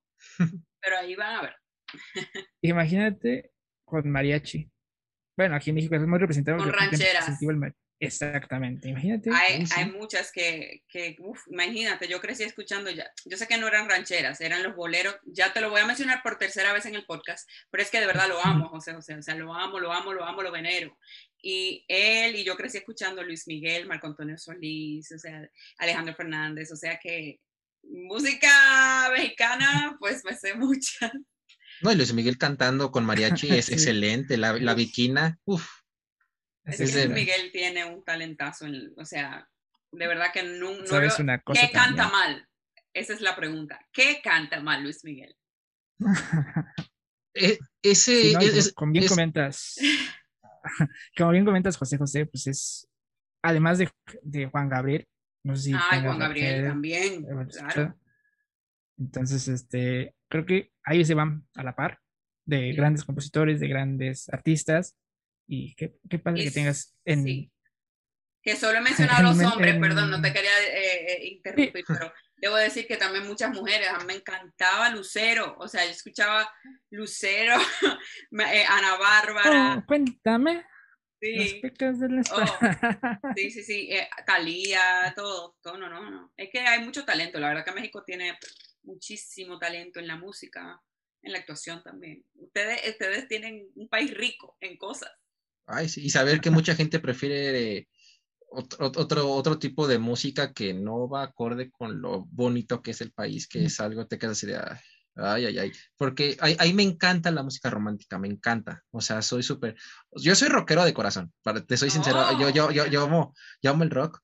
pero 0.81 0.99
ahí 0.99 1.15
van 1.15 1.37
a 1.37 1.43
ver. 1.43 1.57
Imagínate 2.61 3.53
con 3.85 4.11
mariachi. 4.11 4.71
Bueno, 5.37 5.57
aquí 5.57 5.71
en 5.71 5.77
México 5.77 5.95
es 5.95 6.03
muy 6.03 6.19
representado. 6.19 6.59
Con 6.59 6.73
rancheras. 6.73 7.29
el 7.29 7.57
Exactamente, 8.07 8.89
imagínate. 8.89 9.31
Hay, 9.33 9.67
sí. 9.67 9.73
hay 9.77 9.91
muchas 9.91 10.31
que, 10.33 10.83
que 10.89 11.17
uf, 11.19 11.41
imagínate, 11.49 12.09
yo 12.09 12.21
crecí 12.21 12.43
escuchando 12.43 12.91
ya, 12.91 13.11
yo 13.25 13.37
sé 13.37 13.47
que 13.47 13.57
no 13.59 13.69
eran 13.69 13.89
rancheras, 13.89 14.41
eran 14.41 14.63
los 14.63 14.75
boleros, 14.77 15.17
ya 15.25 15.53
te 15.53 15.61
lo 15.61 15.71
voy 15.71 15.81
a 15.81 15.87
mencionar 15.87 16.23
por 16.23 16.39
tercera 16.39 16.73
vez 16.73 16.87
en 16.87 16.95
el 16.95 17.05
podcast, 17.05 17.49
pero 17.71 17.83
es 17.83 17.91
que 17.91 18.01
de 18.01 18.07
verdad 18.07 18.29
lo 18.29 18.45
amo, 18.45 18.69
José 18.69 18.95
José, 18.95 19.15
o 19.15 19.23
sea, 19.23 19.35
lo 19.35 19.55
amo, 19.55 19.79
lo 19.79 19.93
amo, 19.93 20.13
lo 20.13 20.25
amo, 20.25 20.43
lo 20.43 20.53
venero. 20.53 20.99
Y 21.43 21.85
él 21.89 22.37
y 22.37 22.45
yo 22.45 22.57
crecí 22.57 22.79
escuchando 22.79 23.23
Luis 23.23 23.47
Miguel, 23.47 23.87
Marco 23.87 24.07
Antonio 24.07 24.39
Solís, 24.39 25.13
o 25.13 25.19
sea, 25.19 25.47
Alejandro 25.79 26.15
Fernández, 26.15 26.73
o 26.73 26.77
sea 26.77 26.99
que 27.03 27.39
música 27.83 29.11
mexicana, 29.13 29.97
pues 29.99 30.25
me 30.25 30.35
sé 30.37 30.55
mucha. 30.55 31.13
No, 31.83 31.93
y 31.93 31.97
Luis 31.97 32.13
Miguel 32.15 32.39
cantando 32.39 32.91
con 32.91 33.05
mariachi 33.05 33.49
es 33.55 33.67
Sí. 33.67 33.75
excelente. 33.75 34.37
La, 34.37 34.55
la 34.55 34.75
viquina, 34.75 35.39
uff, 35.45 35.69
Es 36.65 36.77
que 36.79 36.85
es 36.85 37.09
Miguel 37.11 37.51
tiene 37.53 37.85
un 37.85 38.03
talentazo, 38.05 38.67
en- 38.67 38.93
o 38.97 39.05
sea, 39.05 39.49
de 39.93 40.07
verdad 40.07 40.27
que 40.33 40.43
no, 40.43 40.79
no 40.79 40.87
¿Sabes 40.87 41.19
lo- 41.19 41.25
una 41.25 41.41
cosa? 41.41 41.61
¿Qué 41.61 41.73
canta 41.73 42.09
también? 42.11 42.13
mal? 42.37 42.49
Esa 42.95 43.13
es 43.13 43.21
la 43.21 43.37
pregunta. 43.37 43.87
¿Qué 43.93 44.21
canta 44.23 44.61
mal 44.61 44.83
Luis 44.83 45.05
Miguel? 45.05 45.37
e- 47.35 47.59
ese 47.83 48.23
Sí, 48.23 48.33
no, 48.35 48.41
es- 48.41 48.47
como, 48.49 48.59
es- 48.59 48.73
como 48.75 48.93
bien 48.93 49.05
es- 49.05 49.11
comentas, 49.11 49.77
como 51.17 51.31
bien 51.33 51.45
comentas, 51.45 51.77
José 51.77 51.99
José, 51.99 52.27
pues 52.27 52.47
es, 52.47 52.89
además 53.43 53.79
de, 53.79 53.91
de 54.23 54.47
Juan 54.47 54.69
Gabriel, 54.69 55.07
no 55.45 55.57
sé 55.57 55.63
si 55.63 55.73
Ay, 55.75 56.01
Juan 56.03 56.19
Gabriel 56.19 56.63
que- 56.63 56.69
también, 56.69 57.25
claro. 57.25 57.99
Entonces, 58.97 59.49
este, 59.49 60.15
creo 60.31 60.47
que 60.47 60.71
ahí 60.85 61.05
se 61.05 61.15
van 61.15 61.47
a 61.55 61.63
la 61.65 61.75
par 61.75 61.99
de 62.47 62.71
Sí. 62.71 62.77
grandes 62.77 63.05
compositores, 63.05 63.59
de 63.61 63.69
grandes 63.69 64.29
artistas, 64.29 64.97
y 65.47 65.75
qué, 65.75 65.99
qué 66.09 66.19
padre 66.19 66.45
que 66.45 66.51
tengas 66.51 66.97
en... 67.05 67.25
sí. 67.25 67.51
Que 68.43 68.57
solo 68.57 68.79
he 68.79 68.81
mencionado 68.83 69.21
a 69.29 69.31
los 69.31 69.41
En- 69.41 69.47
hombres, 69.47 69.75
en- 69.75 69.81
perdón, 69.81 70.11
no 70.11 70.21
te 70.21 70.33
quería 70.33 70.51
eh, 70.69 71.13
eh, 71.13 71.27
interrumpir, 71.29 71.85
pero 71.87 72.13
debo 72.37 72.57
decir 72.57 72.87
que 72.87 72.97
también 72.99 73.27
muchas 73.27 73.53
mujeres, 73.53 73.89
a 73.89 73.99
mí 73.99 74.05
me 74.07 74.15
encantaba 74.15 74.91
Lucero, 74.91 75.57
o 75.59 75.67
sea, 75.67 75.85
yo 75.85 75.91
escuchaba 75.93 76.51
Lucero, 76.91 77.57
eh, 78.53 78.65
Ana 78.69 78.97
Bárbara, 78.97 79.77
Oh, 79.79 79.87
cuéntame 79.87 80.65
sí, 81.21 81.61
de 81.63 82.23
Oh. 82.33 82.45
sí, 83.37 83.51
sí, 83.51 83.63
sí, 83.63 83.89
eh, 83.91 84.09
Thalía, 84.27 85.13
todo, 85.17 85.57
todo, 85.63 85.79
no, 85.79 85.89
no, 85.89 86.11
no, 86.11 86.33
es 86.37 86.51
que 86.51 86.61
hay 86.61 86.85
mucho 86.85 87.05
talento, 87.07 87.41
la 87.41 87.49
verdad 87.49 87.65
que 87.65 87.73
México 87.73 88.05
tiene 88.05 88.39
muchísimo 88.83 89.59
talento 89.59 90.01
en 90.01 90.07
la 90.07 90.17
música, 90.17 90.79
en 91.23 91.33
la 91.33 91.39
actuación 91.39 91.83
también. 91.83 92.23
Ustedes, 92.35 92.87
ustedes 92.91 93.27
tienen 93.27 93.67
un 93.77 93.89
país 93.89 94.13
rico 94.13 94.59
en 94.61 94.77
cosas. 94.77 95.11
Ay, 95.67 95.89
sí, 95.89 96.03
y 96.05 96.11
saber 96.11 96.41
que 96.41 96.51
mucha 96.51 96.75
gente 96.75 97.01
prefiere 97.01 97.89
otro, 98.51 98.87
otro, 98.97 99.31
otro 99.33 99.59
tipo 99.59 99.87
de 99.89 99.99
música 99.99 100.53
que 100.53 100.75
no 100.75 101.09
va 101.09 101.23
acorde 101.25 101.71
con 101.71 102.01
lo 102.03 102.27
bonito 102.27 102.83
que 102.83 102.93
es 102.93 103.01
el 103.01 103.13
país, 103.13 103.49
que 103.49 103.65
es 103.65 103.81
algo, 103.81 104.07
te 104.07 104.19
quedas 104.19 104.37
así 104.39 104.47
de, 104.47 104.57
ay, 105.17 105.47
ay, 105.47 105.59
ay, 105.59 105.73
porque 105.97 106.37
ahí, 106.41 106.73
me 106.75 106.83
encanta 106.83 107.31
la 107.31 107.43
música 107.43 107.71
romántica, 107.71 108.19
me 108.19 108.29
encanta, 108.29 108.83
o 108.91 109.01
sea, 109.01 109.23
soy 109.23 109.43
súper, 109.43 109.75
yo 110.13 110.35
soy 110.35 110.49
rockero 110.49 110.85
de 110.85 110.95
corazón, 110.95 111.33
para, 111.43 111.65
te 111.65 111.77
soy 111.77 111.91
sincero, 111.91 112.31
yo, 112.33 112.51
yo, 112.51 112.71
yo, 112.71 112.87
yo, 112.87 113.03
amo, 113.05 113.35
yo 113.63 113.71
amo 113.71 113.85
el 113.85 113.91
rock, 113.91 114.21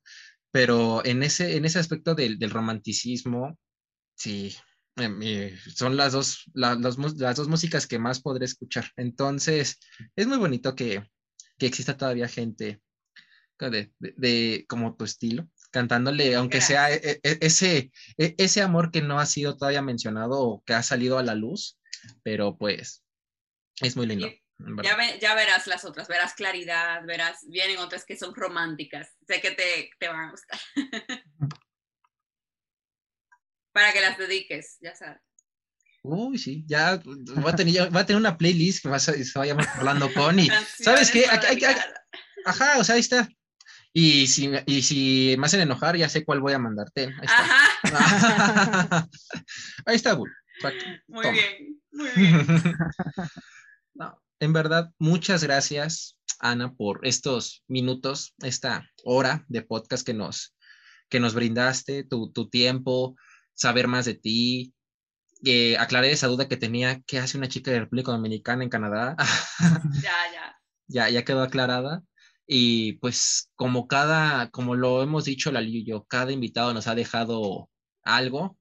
pero 0.53 1.05
en 1.05 1.23
ese, 1.23 1.57
en 1.57 1.65
ese 1.65 1.79
aspecto 1.79 2.15
del, 2.15 2.39
del 2.39 2.51
romanticismo, 2.51 3.59
sí, 4.15 4.55
eh, 4.97 5.57
son 5.75 5.97
las 5.97 6.13
dos, 6.13 6.45
la- 6.55 6.75
las 6.75 6.99
mus- 6.99 7.17
las 7.19 7.37
dos 7.37 7.49
músicas 7.49 7.87
que 7.87 7.99
más 7.99 8.21
podré 8.21 8.45
escuchar, 8.45 8.91
entonces 8.97 9.79
es 10.15 10.27
muy 10.27 10.39
bonito 10.39 10.75
que 10.75 11.03
que 11.61 11.67
exista 11.67 11.97
todavía 11.97 12.27
gente 12.27 12.81
de, 13.61 13.93
de- 13.99 14.15
de 14.17 14.65
como 14.69 14.97
tu 14.97 15.05
estilo, 15.05 15.47
cantándole, 15.71 16.35
aunque 16.35 16.61
sea 16.63 16.91
e- 16.91 17.21
e- 17.23 17.39
ese, 17.43 17.93
e- 18.17 18.35
ese 18.39 18.63
amor 18.63 18.91
que 18.91 19.03
no 19.03 19.21
ha 19.21 19.27
sido 19.27 19.57
todavía 19.59 19.83
mencionado 19.83 20.41
o 20.41 20.65
que 20.65 20.73
ha 20.73 20.83
salido 20.83 21.19
a 21.19 21.23
la 21.23 21.35
luz, 21.35 21.79
pero 22.23 22.57
pues 22.57 23.05
es 23.83 23.97
muy 23.97 24.07
lindo. 24.07 24.27
Ya, 24.83 24.97
ve- 24.97 25.19
ya 25.21 25.35
verás 25.35 25.67
las 25.67 25.85
otras, 25.85 26.09
verás 26.09 26.33
claridad, 26.33 27.03
verás, 27.07 27.47
vienen 27.49 27.79
otras 27.79 28.07
que 28.07 28.17
son 28.17 28.35
románticas. 28.35 29.15
Sé 29.29 29.43
que 29.43 29.51
te, 29.51 29.91
te 29.99 30.09
van 30.09 30.21
a 30.29 30.31
gustar. 30.31 30.59
Para 33.73 33.93
que 33.93 34.01
las 34.01 34.19
dediques, 34.19 34.79
ya 34.81 34.95
sabes. 34.97 35.21
Uy, 36.03 36.39
sí, 36.39 36.65
ya 36.67 37.01
va 37.45 37.51
a 37.51 37.57
tener, 37.57 37.75
ya 37.75 37.91
va 37.91 38.01
a 38.01 38.07
tener 38.07 38.21
una 38.21 38.39
playlist 38.39 38.83
que 38.83 38.89
vas 38.89 39.09
a, 39.09 39.13
se 39.13 39.39
hablando 39.75 40.13
con 40.15 40.39
y, 40.39 40.49
¿sabes 40.79 41.11
qué? 41.11 41.27
Dedicar. 41.43 41.77
ajá, 42.47 42.79
o 42.79 42.85
sea, 42.85 42.95
ahí 42.95 43.01
está. 43.01 43.29
Y 43.93 44.27
si, 44.29 44.51
y 44.67 44.83
si 44.83 45.35
me 45.39 45.47
hacen 45.47 45.61
enojar, 45.61 45.97
ya 45.97 46.09
sé 46.09 46.25
cuál 46.25 46.41
voy 46.41 46.53
a 46.53 46.59
mandarte. 46.59 47.07
Ahí 47.07 47.27
está. 47.27 47.99
Ajá, 47.99 49.09
Ahí 49.87 49.97
está, 49.97 50.15
Bull. 50.15 50.33
Muy 51.09 51.23
Toma. 51.23 51.33
bien, 51.33 51.83
muy 51.93 52.09
bien. 52.17 52.47
No, 53.93 54.23
en 54.39 54.53
verdad, 54.53 54.91
muchas 54.99 55.43
gracias. 55.43 56.17
Ana, 56.39 56.73
por 56.73 57.07
estos 57.07 57.65
minutos, 57.67 58.35
esta 58.39 58.89
hora 59.05 59.45
de 59.49 59.61
podcast 59.61 60.07
que 60.07 60.15
nos, 60.15 60.57
que 61.11 61.21
nos 61.21 61.35
brindaste, 61.35 62.05
tu, 62.05 62.33
tu 62.33 62.49
tiempo, 62.49 63.17
saber 63.53 63.89
más 63.89 64.07
de 64.07 64.15
ti. 64.15 64.73
Eh, 65.45 65.77
aclaré 65.79 66.13
esa 66.13 66.27
duda 66.27 66.49
que 66.49 66.57
tenía, 66.57 67.01
¿qué 67.07 67.19
hace 67.19 67.39
una 67.39 67.49
chica 67.49 67.71
de 67.71 67.81
República 67.81 68.13
Dominicana 68.13 68.63
en 68.63 68.71
Canadá? 68.71 69.17
ya, 70.03 70.13
ya. 70.33 70.57
Ya, 70.93 71.09
ya 71.09 71.25
quedó 71.25 71.43
aclarada. 71.45 72.03
Y 72.49 72.95
pues 72.95 73.53
como 73.55 73.87
cada, 73.87 74.51
como 74.51 74.75
lo 74.75 75.05
hemos 75.05 75.25
dicho 75.25 75.53
la 75.53 75.63
y 75.63 75.85
yo, 75.85 76.03
cada 76.07 76.33
invitado 76.33 76.75
nos 76.75 76.89
ha 76.89 76.97
dejado 76.97 77.71
algo. 78.03 78.59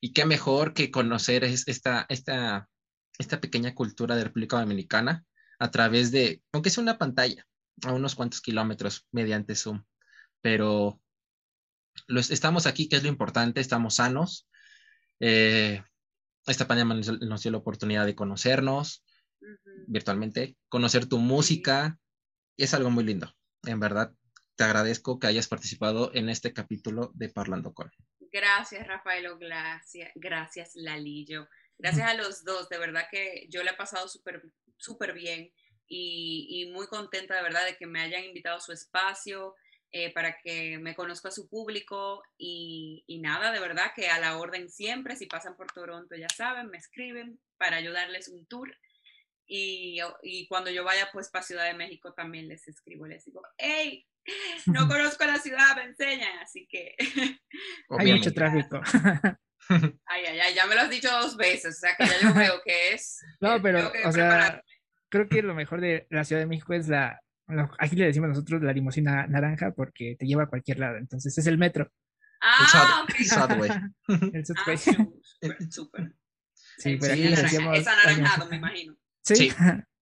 Y 0.00 0.12
qué 0.12 0.24
mejor 0.24 0.74
que 0.74 0.90
conocer 0.90 1.44
esta, 1.44 2.04
esta, 2.08 2.68
esta 3.16 3.40
pequeña 3.40 3.76
cultura 3.76 4.16
de 4.16 4.24
República 4.24 4.58
Dominicana 4.58 5.24
a 5.60 5.70
través 5.70 6.10
de, 6.10 6.42
aunque 6.50 6.70
sea 6.70 6.82
una 6.82 6.98
pantalla, 6.98 7.46
a 7.84 7.92
unos 7.92 8.16
cuantos 8.16 8.40
kilómetros 8.40 9.06
mediante 9.12 9.54
Zoom. 9.54 9.84
Pero 10.40 11.00
estamos 12.08 12.66
aquí, 12.66 12.88
que 12.88 12.96
es 12.96 13.04
lo 13.04 13.08
importante, 13.08 13.60
estamos 13.60 13.94
sanos. 13.94 14.48
Eh, 15.20 15.80
esta 16.46 16.66
pandemia 16.66 16.94
nos, 17.20 17.42
dio 17.42 17.52
la 17.52 17.58
oportunidad 17.58 18.06
de 18.06 18.14
conocernos 18.14 19.04
virtualmente, 19.86 20.56
conocer 20.68 21.06
tu 21.06 21.18
música, 21.18 21.98
es 22.56 22.74
algo 22.74 22.90
muy 22.90 23.04
lindo. 23.04 23.34
En 23.64 23.80
verdad, 23.80 24.12
te 24.56 24.64
agradezco 24.64 25.18
que 25.18 25.26
hayas 25.26 25.48
participado 25.48 26.12
en 26.14 26.28
este 26.28 26.52
capítulo 26.52 27.10
de 27.14 27.28
Parlando 27.28 27.72
con. 27.72 27.90
Gracias, 28.32 28.86
Rafaelo. 28.86 29.38
Gracias, 29.38 30.10
gracias, 30.14 30.72
Lalillo. 30.74 31.48
Gracias 31.78 32.08
a 32.08 32.14
los 32.14 32.44
dos. 32.44 32.68
De 32.68 32.78
verdad 32.78 33.06
que 33.10 33.46
yo 33.50 33.62
le 33.62 33.70
he 33.70 33.74
pasado 33.74 34.08
súper, 34.08 34.42
súper 34.76 35.12
bien 35.12 35.52
y, 35.88 36.70
muy 36.72 36.86
contenta 36.86 37.34
de 37.34 37.42
verdad 37.42 37.66
de 37.66 37.76
que 37.76 37.86
me 37.86 38.00
hayan 38.00 38.24
invitado 38.24 38.56
a 38.56 38.60
su 38.60 38.72
espacio. 38.72 39.54
Eh, 39.94 40.10
para 40.14 40.38
que 40.42 40.78
me 40.78 40.94
conozca 40.94 41.30
su 41.30 41.50
público 41.50 42.22
y, 42.38 43.04
y, 43.06 43.18
nada, 43.18 43.52
de 43.52 43.60
verdad 43.60 43.92
que 43.94 44.08
a 44.08 44.18
la 44.18 44.38
orden 44.38 44.70
siempre, 44.70 45.16
si 45.16 45.26
pasan 45.26 45.54
por 45.54 45.70
Toronto 45.70 46.16
ya 46.16 46.30
saben, 46.30 46.68
me 46.68 46.78
escriben 46.78 47.38
para 47.58 47.76
ayudarles 47.76 48.28
un 48.28 48.46
tour 48.46 48.74
y, 49.46 49.98
y, 50.22 50.46
cuando 50.48 50.70
yo 50.70 50.82
vaya 50.82 51.10
pues 51.12 51.28
para 51.28 51.44
Ciudad 51.44 51.66
de 51.66 51.74
México 51.74 52.14
también 52.14 52.48
les 52.48 52.66
escribo, 52.68 53.06
les 53.06 53.22
digo, 53.26 53.42
hey, 53.58 54.06
no 54.64 54.88
conozco 54.88 55.26
la 55.26 55.38
ciudad, 55.38 55.76
me 55.76 55.84
enseñan, 55.84 56.38
así 56.38 56.66
que... 56.70 56.96
Hay 57.98 58.12
mucho 58.12 58.32
tráfico. 58.32 58.80
Ay, 60.06 60.24
ay, 60.26 60.40
ay, 60.40 60.54
ya 60.54 60.64
me 60.64 60.74
lo 60.74 60.80
has 60.80 60.90
dicho 60.90 61.10
dos 61.10 61.36
veces, 61.36 61.76
o 61.76 61.80
sea 61.80 61.96
que 61.96 62.06
ya 62.06 62.20
yo 62.22 62.34
veo 62.34 62.62
que 62.64 62.94
es... 62.94 63.20
No, 63.40 63.60
pero, 63.60 63.92
o 64.06 64.12
sea, 64.12 64.64
creo 65.10 65.28
que 65.28 65.42
lo 65.42 65.54
mejor 65.54 65.82
de 65.82 66.06
la 66.08 66.24
Ciudad 66.24 66.40
de 66.40 66.46
México 66.46 66.72
es 66.72 66.88
la, 66.88 67.20
aquí 67.78 67.96
le 67.96 68.06
decimos 68.06 68.28
nosotros 68.28 68.62
la 68.62 68.72
limusina 68.72 69.26
naranja 69.26 69.72
porque 69.72 70.16
te 70.18 70.26
lleva 70.26 70.44
a 70.44 70.48
cualquier 70.48 70.78
lado, 70.78 70.96
entonces 70.96 71.36
es 71.36 71.46
el 71.46 71.58
metro. 71.58 71.90
Ah, 72.40 73.06
el, 73.16 73.24
subway. 73.24 73.70
el 74.32 74.46
subway. 74.46 74.76
Ah, 75.44 75.66
súper, 75.70 76.14
Sí, 76.78 76.96
pero 77.00 77.12
aquí 77.12 77.26
es 77.26 77.86
anaranjado, 77.86 78.48
me 78.48 78.56
imagino. 78.56 78.96
Sí. 79.22 79.50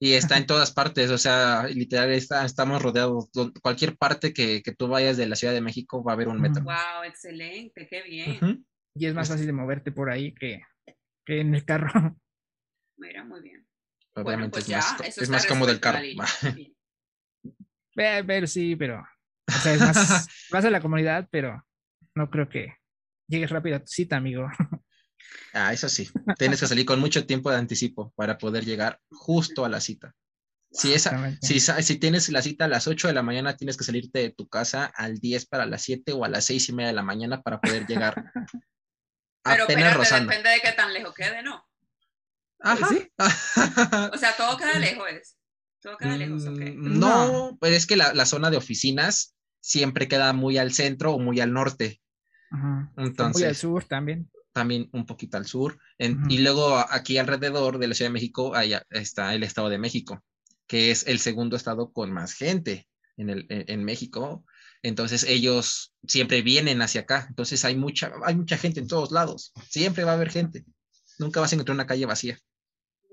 Y 0.00 0.12
está 0.12 0.36
en 0.36 0.46
todas 0.46 0.70
partes, 0.70 1.10
o 1.10 1.18
sea, 1.18 1.64
literal 1.66 2.12
está, 2.12 2.44
estamos 2.44 2.80
rodeados. 2.80 3.30
Cualquier 3.60 3.96
parte 3.96 4.32
que, 4.32 4.62
que, 4.62 4.72
tú 4.72 4.86
vayas 4.86 5.16
de 5.16 5.26
la 5.26 5.34
Ciudad 5.34 5.52
de 5.52 5.60
México 5.60 6.04
va 6.04 6.12
a 6.12 6.14
haber 6.14 6.28
un 6.28 6.40
metro. 6.40 6.62
Wow, 6.62 7.02
excelente, 7.04 7.88
qué 7.88 8.02
bien. 8.02 8.64
Y 8.94 9.06
es 9.06 9.14
más 9.14 9.28
fácil 9.28 9.46
de 9.46 9.52
moverte 9.52 9.90
por 9.90 10.08
ahí 10.08 10.32
que, 10.34 10.62
que 11.26 11.40
en 11.40 11.52
el 11.52 11.64
carro. 11.64 12.16
Mira, 12.96 13.24
muy 13.24 13.42
bien. 13.42 13.57
Obviamente 14.22 14.60
pues 14.60 14.68
es, 14.68 14.76
más, 14.76 15.18
es 15.18 15.28
más 15.28 15.46
cómodo 15.46 15.70
el 15.70 15.80
carro. 15.80 16.00
pero 17.94 18.46
sí, 18.46 18.76
pero. 18.76 19.06
O 19.48 19.60
sea, 19.60 19.74
es 19.74 19.80
más, 19.80 20.28
vas 20.50 20.64
a 20.64 20.70
la 20.70 20.80
comunidad, 20.80 21.28
pero 21.30 21.64
no 22.14 22.30
creo 22.30 22.48
que 22.48 22.74
llegues 23.28 23.50
rápido 23.50 23.76
a 23.76 23.80
tu 23.80 23.86
cita, 23.86 24.16
amigo. 24.16 24.48
Ah, 25.52 25.72
eso 25.72 25.88
sí. 25.88 26.08
Tienes 26.38 26.60
que 26.60 26.66
salir 26.66 26.84
con 26.84 27.00
mucho 27.00 27.26
tiempo 27.26 27.50
de 27.50 27.56
anticipo 27.56 28.12
para 28.16 28.38
poder 28.38 28.64
llegar 28.64 29.00
justo 29.10 29.64
a 29.64 29.68
la 29.68 29.80
cita. 29.80 30.14
Si, 30.70 30.92
esa, 30.92 31.34
si, 31.40 31.60
si 31.60 31.96
tienes 31.96 32.28
la 32.28 32.42
cita 32.42 32.66
a 32.66 32.68
las 32.68 32.86
8 32.86 33.08
de 33.08 33.14
la 33.14 33.22
mañana, 33.22 33.56
tienes 33.56 33.78
que 33.78 33.84
salirte 33.84 34.18
de 34.18 34.30
tu 34.30 34.48
casa 34.48 34.84
al 34.94 35.18
10 35.18 35.46
para 35.46 35.64
las 35.64 35.80
7 35.82 36.12
o 36.12 36.26
a 36.26 36.28
las 36.28 36.44
6 36.44 36.68
y 36.68 36.72
media 36.74 36.88
de 36.88 36.94
la 36.94 37.02
mañana 37.02 37.40
para 37.40 37.58
poder 37.58 37.86
llegar. 37.86 38.22
Pero 39.42 39.64
apenas 39.64 39.94
rozando. 39.94 40.30
depende 40.30 40.50
de 40.50 40.60
qué 40.60 40.72
tan 40.72 40.92
lejos 40.92 41.14
quede, 41.14 41.42
¿no? 41.42 41.67
Ajá. 42.60 42.88
¿Sí? 42.88 43.10
o 44.12 44.18
sea, 44.18 44.36
todo 44.36 44.56
queda 44.56 44.78
lejos. 44.78 45.36
Todo 45.80 45.96
queda 45.96 46.16
lejos, 46.16 46.44
mm, 46.44 46.98
No, 46.98 47.56
pues 47.60 47.72
es 47.72 47.86
que 47.86 47.96
la, 47.96 48.12
la, 48.14 48.26
zona 48.26 48.50
de 48.50 48.56
oficinas 48.56 49.36
siempre 49.60 50.08
queda 50.08 50.32
muy 50.32 50.58
al 50.58 50.72
centro 50.72 51.12
o 51.12 51.18
muy 51.18 51.40
al 51.40 51.52
norte. 51.52 52.00
Ajá. 52.50 52.92
Entonces, 52.96 53.40
muy 53.40 53.48
al 53.48 53.56
sur 53.56 53.84
también 53.84 54.30
también 54.58 54.88
un 54.92 55.06
poquito 55.06 55.36
al 55.36 55.46
sur. 55.46 55.78
Y 55.98 56.38
luego 56.38 56.76
aquí 56.78 57.16
alrededor 57.16 57.78
de 57.78 57.86
la 57.86 57.94
Ciudad 57.94 58.10
de 58.10 58.14
México 58.14 58.54
está 58.90 59.34
el 59.34 59.44
Estado 59.44 59.68
de 59.68 59.78
México, 59.78 60.24
que 60.66 60.90
es 60.90 61.06
el 61.06 61.20
segundo 61.20 61.56
estado 61.56 61.92
con 61.92 62.12
más 62.12 62.34
gente 62.34 62.88
en, 63.16 63.30
el, 63.30 63.46
en, 63.48 63.84
México. 63.84 64.44
Entonces 64.82 65.22
ellos 65.22 65.94
siempre 66.06 66.42
vienen 66.42 66.82
hacia 66.82 67.02
acá. 67.02 67.26
Entonces 67.28 67.64
hay 67.64 67.76
mucha, 67.76 68.10
hay 68.24 68.34
mucha 68.34 68.58
gente 68.58 68.80
en 68.80 68.88
todos 68.88 69.12
lados. 69.12 69.52
Siempre 69.68 70.02
va 70.02 70.12
a 70.12 70.14
haber 70.14 70.30
gente. 70.30 70.64
Nunca 71.20 71.40
vas 71.40 71.52
a 71.52 71.54
encontrar 71.54 71.76
una 71.76 71.86
calle 71.86 72.06
vacía. 72.06 72.36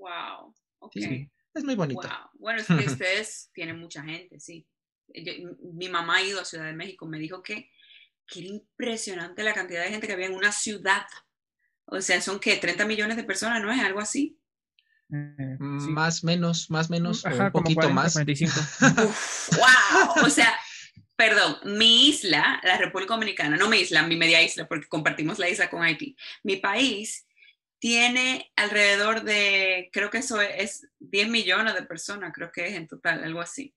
Wow. 0.06 0.54
Sí, 0.92 1.30
es 1.54 1.64
muy 1.64 1.74
bonito. 1.74 2.08
Bueno, 2.34 2.60
es 2.60 2.66
que 2.66 2.86
ustedes 2.86 3.50
tienen 3.52 3.78
mucha 3.78 4.02
gente, 4.02 4.40
sí. 4.40 4.66
mi 5.74 5.88
mamá 5.88 6.16
ha 6.16 6.22
ido 6.22 6.40
a 6.40 6.44
Ciudad 6.44 6.66
de 6.66 6.72
México, 6.72 7.06
me 7.06 7.18
dijo 7.18 7.42
que, 7.42 7.70
que 8.26 8.40
era 8.40 8.48
impresionante 8.48 9.42
la 9.42 9.54
cantidad 9.54 9.82
de 9.82 9.90
gente 9.90 10.06
que 10.06 10.12
había 10.12 10.26
en 10.26 10.34
una 10.34 10.52
ciudad 10.52 11.06
o 11.86 12.00
sea, 12.00 12.20
son 12.20 12.40
que 12.40 12.56
30 12.56 12.84
millones 12.84 13.16
de 13.16 13.24
personas, 13.24 13.62
¿no 13.62 13.72
es 13.72 13.80
algo 13.80 14.00
así? 14.00 14.38
Eh, 15.12 15.56
más 15.58 16.24
menos, 16.24 16.68
más 16.68 16.90
menos, 16.90 17.24
un 17.24 17.52
poquito 17.52 17.88
más. 17.90 18.12
45. 18.14 18.52
wow, 19.52 20.26
o 20.26 20.30
sea, 20.30 20.52
perdón, 21.14 21.56
mi 21.64 22.08
isla, 22.08 22.60
la 22.64 22.76
República 22.76 23.14
Dominicana, 23.14 23.56
no 23.56 23.68
mi 23.68 23.78
isla, 23.78 24.02
mi 24.02 24.16
media 24.16 24.42
isla, 24.42 24.66
porque 24.66 24.88
compartimos 24.88 25.38
la 25.38 25.48
isla 25.48 25.70
con 25.70 25.82
Haití. 25.82 26.16
Mi 26.42 26.56
país 26.56 27.25
tiene 27.78 28.52
alrededor 28.56 29.22
de, 29.22 29.90
creo 29.92 30.10
que 30.10 30.18
eso 30.18 30.40
es 30.40 30.88
10 30.98 31.28
millones 31.28 31.74
de 31.74 31.82
personas, 31.82 32.32
creo 32.34 32.50
que 32.50 32.66
es 32.66 32.74
en 32.74 32.86
total, 32.86 33.22
algo 33.22 33.40
así. 33.40 33.74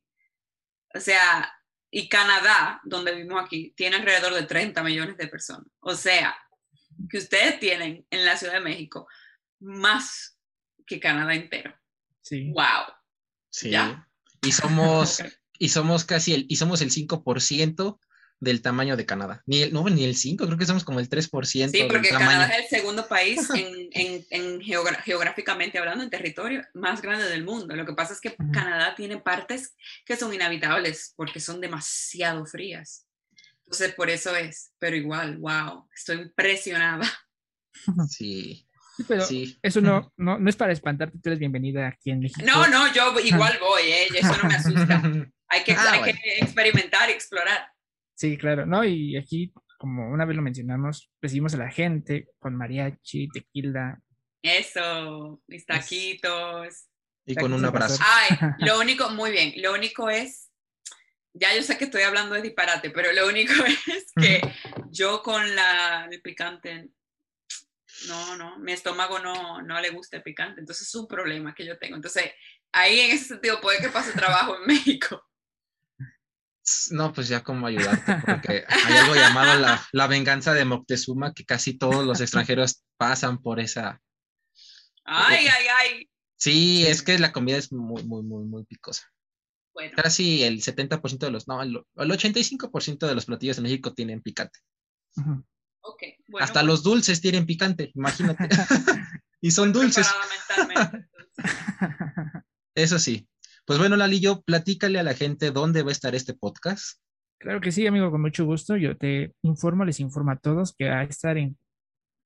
O 0.93 1.00
sea, 1.00 1.54
y 1.91 2.08
Canadá, 2.08 2.82
donde 2.84 3.14
vivimos 3.14 3.43
aquí, 3.43 3.74
tiene 3.76 3.97
alrededor 3.97 4.34
de 4.34 4.43
30 4.43 4.82
millones 4.84 5.18
de 5.18 5.28
personas. 5.28 5.68
O 5.80 5.95
sea, 5.95 6.36
que 7.10 7.18
ustedes 7.18 7.60
tienen 7.60 8.06
en 8.10 8.26
la 8.26 8.38
Ciudad 8.38 8.54
de 8.54 8.60
México 8.62 9.08
más 9.60 10.38
que 10.86 11.00
Canadá 11.00 11.34
entero. 11.34 11.76
Sí. 12.22 12.52
Wow. 12.52 12.93
Sí. 13.50 13.74
Y 14.41 14.52
somos, 14.52 15.22
y 15.60 15.70
somos 15.70 16.06
casi 16.06 16.34
el, 16.34 16.45
y 16.50 16.56
somos 16.56 16.82
el 16.82 16.91
5% 16.91 18.00
del 18.39 18.61
tamaño 18.61 18.95
de 18.95 19.05
Canadá. 19.05 19.43
Ni 19.45 19.63
el, 19.63 19.73
no, 19.73 19.83
ni 19.89 20.05
el 20.05 20.15
5, 20.15 20.45
creo 20.45 20.57
que 20.57 20.65
somos 20.65 20.83
como 20.83 20.99
el 20.99 21.09
3%. 21.09 21.69
Sí, 21.69 21.83
porque 21.89 22.09
Canadá 22.09 22.47
es 22.47 22.63
el 22.63 22.79
segundo 22.79 23.07
país 23.07 23.47
en, 23.55 24.25
en, 24.29 24.61
geográficamente 24.61 25.77
hablando, 25.77 26.03
en 26.03 26.09
territorio 26.09 26.65
más 26.73 27.01
grande 27.01 27.29
del 27.29 27.43
mundo. 27.43 27.75
Lo 27.75 27.85
que 27.85 27.93
pasa 27.93 28.13
es 28.13 28.21
que 28.21 28.35
Canadá 28.53 28.95
tiene 28.95 29.17
partes 29.17 29.75
que 30.05 30.15
son 30.15 30.33
inhabitables 30.33 31.13
porque 31.15 31.39
son 31.39 31.59
demasiado 31.59 32.45
frías. 32.45 33.05
Entonces, 33.65 33.93
por 33.93 34.09
eso 34.09 34.35
es, 34.35 34.71
pero 34.79 34.95
igual, 34.95 35.37
wow, 35.37 35.87
estoy 35.95 36.21
impresionada. 36.21 37.07
Sí. 38.09 38.65
pero 39.07 39.25
eso 39.61 39.79
no, 39.79 40.11
no, 40.17 40.39
no, 40.39 40.49
es 40.49 40.55
para 40.55 40.73
espantarte, 40.73 41.17
tú 41.21 41.29
eres 41.29 41.39
bienvenida 41.39 41.87
aquí 41.87 42.11
en 42.11 42.19
México. 42.19 42.41
No, 42.45 42.67
no, 42.67 42.91
yo 42.91 43.17
igual 43.19 43.57
voy, 43.61 43.83
¿eh? 43.83 44.07
eso 44.15 44.35
no 44.37 44.49
me 44.49 44.55
asusta. 44.55 45.01
Hay 45.51 45.63
que, 45.63 45.71
ah, 45.71 45.93
hay 45.93 46.13
que 46.13 46.37
experimentar 46.41 47.09
y 47.09 47.13
explorar. 47.13 47.71
Sí, 48.20 48.38
claro, 48.38 48.65
¿no? 48.65 48.84
Y 48.84 49.15
aquí, 49.15 49.53
como 49.78 50.11
una 50.11 50.26
vez 50.26 50.36
lo 50.36 50.41
mencionamos, 50.41 51.09
recibimos 51.22 51.53
a 51.53 51.57
la 51.57 51.72
gente 51.72 52.28
con 52.38 52.53
mariachi, 52.53 53.30
tequila. 53.30 53.97
Eso, 54.41 55.41
mis 55.47 55.65
taquitos. 55.65 56.89
Y 57.26 57.36
con 57.36 57.53
un 57.53 57.63
abrazo. 57.63 58.03
Ay, 58.05 58.38
lo 58.59 58.78
único, 58.78 59.09
muy 59.11 59.32
bien, 59.32 59.53
lo 59.61 59.74
único 59.74 60.09
es 60.09 60.49
ya 61.34 61.55
yo 61.55 61.63
sé 61.63 61.78
que 61.78 61.86
estoy 61.86 62.01
hablando 62.01 62.36
de 62.36 62.41
disparate, 62.41 62.89
pero 62.89 63.13
lo 63.13 63.26
único 63.26 63.53
es 63.88 64.11
que 64.20 64.41
yo 64.89 65.22
con 65.22 65.55
la, 65.55 66.09
el 66.11 66.22
picante, 66.22 66.89
no, 68.09 68.36
no, 68.36 68.59
mi 68.59 68.74
estómago 68.74 69.20
no, 69.20 69.61
no 69.61 69.80
le 69.80 69.91
gusta 69.91 70.17
el 70.17 70.24
picante, 70.24 70.59
entonces 70.59 70.89
es 70.89 70.95
un 70.95 71.07
problema 71.07 71.55
que 71.55 71.65
yo 71.65 71.78
tengo. 71.78 71.95
Entonces, 71.95 72.34
ahí 72.74 72.99
en 72.99 73.11
ese 73.11 73.26
sentido 73.30 73.61
puede 73.61 73.80
que 73.80 73.88
pase 73.88 74.11
trabajo 74.11 74.57
en 74.57 74.65
México. 74.67 75.24
No, 76.91 77.13
pues 77.13 77.28
ya 77.28 77.43
como 77.43 77.67
ayudarte, 77.67 78.15
porque 78.26 78.63
hay 78.67 78.97
algo 78.97 79.15
llamado 79.15 79.59
la, 79.59 79.86
la 79.91 80.07
venganza 80.07 80.53
de 80.53 80.65
Moctezuma, 80.65 81.34
que 81.34 81.45
casi 81.45 81.78
todos 81.78 82.05
los 82.05 82.22
extranjeros 82.22 82.84
pasan 82.97 83.41
por 83.41 83.59
esa. 83.59 84.01
Ay, 85.05 85.47
ay, 85.47 85.65
ay. 85.78 86.09
Sí, 86.39 86.86
es 86.88 87.01
que 87.01 87.20
la 87.20 87.32
comida 87.32 87.57
es 87.57 87.72
muy, 87.72 88.03
muy, 88.03 88.24
muy, 88.24 88.45
muy 88.45 88.63
picosa. 88.65 89.11
casi 89.95 90.43
el 90.43 90.61
70% 90.61 91.17
de 91.17 91.32
los, 91.32 91.47
no, 91.47 91.61
el, 91.61 91.84
85% 91.95 93.07
de 93.07 93.15
los 93.15 93.26
platillos 93.26 93.57
en 93.57 93.63
México 93.63 93.93
tienen 93.93 94.22
picante. 94.22 94.59
Hasta 96.39 96.63
los 96.63 96.84
dulces 96.84 97.20
tienen 97.20 97.45
picante, 97.45 97.91
imagínate. 97.93 98.47
y 99.41 99.51
son 99.51 99.74
dulces. 99.74 100.07
Eso 102.76 102.99
sí. 102.99 103.28
Pues 103.70 103.78
bueno, 103.78 103.97
Lalillo, 103.97 104.41
platícale 104.41 104.97
a 104.97 105.03
la 105.03 105.13
gente 105.13 105.51
dónde 105.51 105.84
va 105.84 105.89
a 105.89 105.91
estar 105.91 106.15
este 106.15 106.34
podcast. 106.34 106.99
Claro 107.39 107.61
que 107.61 107.72
sí, 107.72 107.86
amigo, 107.86 108.09
con 108.09 108.20
mucho 108.20 108.43
gusto. 108.43 108.76
Yo 108.76 108.97
te 108.97 109.36
informo, 109.43 109.86
les 109.86 109.99
informo 109.99 110.32
a 110.32 110.39
todos 110.39 110.74
que 110.76 110.89
va 110.89 111.01
a 111.01 111.03
estar 111.03 111.38
en 111.38 111.55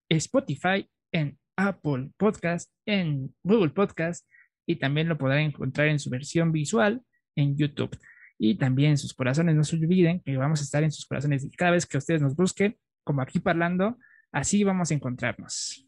Spotify, 0.08 0.89
en 1.12 1.38
Apple 1.58 2.12
Podcast, 2.16 2.72
en 2.86 3.36
Google 3.44 3.72
Podcast 3.72 4.26
y 4.66 4.78
también 4.78 5.10
lo 5.10 5.18
podrán 5.18 5.39
encontrar 5.39 5.89
en 5.89 6.00
su 6.00 6.10
versión 6.10 6.54
visual 6.54 7.02
en 7.36 7.58
YouTube. 7.58 8.00
Y 8.39 8.56
también 8.56 8.98
sus 8.98 9.14
corazones, 9.14 9.54
no 9.54 9.66
se 9.66 9.76
olviden 9.76 10.22
que 10.22 10.38
vamos 10.38 10.62
a 10.62 10.64
estar 10.64 10.82
en 10.82 10.94
sus 10.94 11.06
corazones 11.06 11.44
y 11.44 11.52
cada 11.52 11.72
vez 11.72 11.86
que 11.86 11.98
ustedes 11.98 12.22
nos 12.22 12.38
busquen, 12.38 12.78
como 13.04 13.22
aquí 13.22 13.39
parlando, 13.39 13.98
así 14.32 14.64
vamos 14.64 14.91
a 14.91 14.94
encontrarnos. 14.94 15.86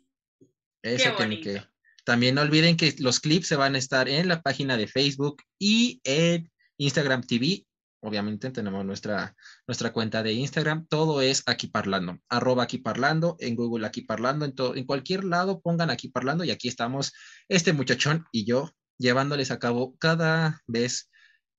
Eso 0.84 1.16
tiene 1.16 1.40
que. 1.40 1.62
También 2.06 2.36
no 2.36 2.42
olviden 2.42 2.78
que 2.78 2.96
los 3.00 3.20
clips 3.20 3.48
se 3.48 3.56
van 3.56 3.76
a 3.76 3.80
estar 3.80 4.08
en 4.08 4.28
la 4.28 4.42
página 4.42 4.78
de 4.78 4.88
Facebook 4.88 5.42
y 5.60 6.00
en 6.04 6.50
Instagram 6.78 7.24
TV 7.24 7.66
obviamente 8.06 8.52
tenemos 8.52 8.86
nuestra, 8.86 9.36
nuestra 9.68 9.92
cuenta 9.92 10.22
de 10.24 10.34
Instagram, 10.34 10.86
todo 10.88 11.22
es 11.22 11.44
aquí 11.48 11.68
parlando, 11.68 12.20
arroba 12.30 12.64
aquí 12.64 12.78
parlando, 12.78 13.36
en 13.40 13.56
Google 13.56 13.86
aquí 13.86 14.02
parlando, 14.02 14.46
en, 14.46 14.54
en 14.76 14.86
cualquier 14.86 15.24
lado 15.24 15.60
pongan 15.60 15.90
aquí 15.90 16.10
parlando 16.10 16.44
y 16.44 16.52
aquí 16.52 16.68
estamos 16.68 17.14
este 17.50 17.74
muchachón 17.74 18.26
y 18.32 18.46
yo 18.46 18.70
llevándoles 18.98 19.52
a 19.52 19.60
cabo 19.60 19.96
cada 19.98 20.62
vez 20.68 21.10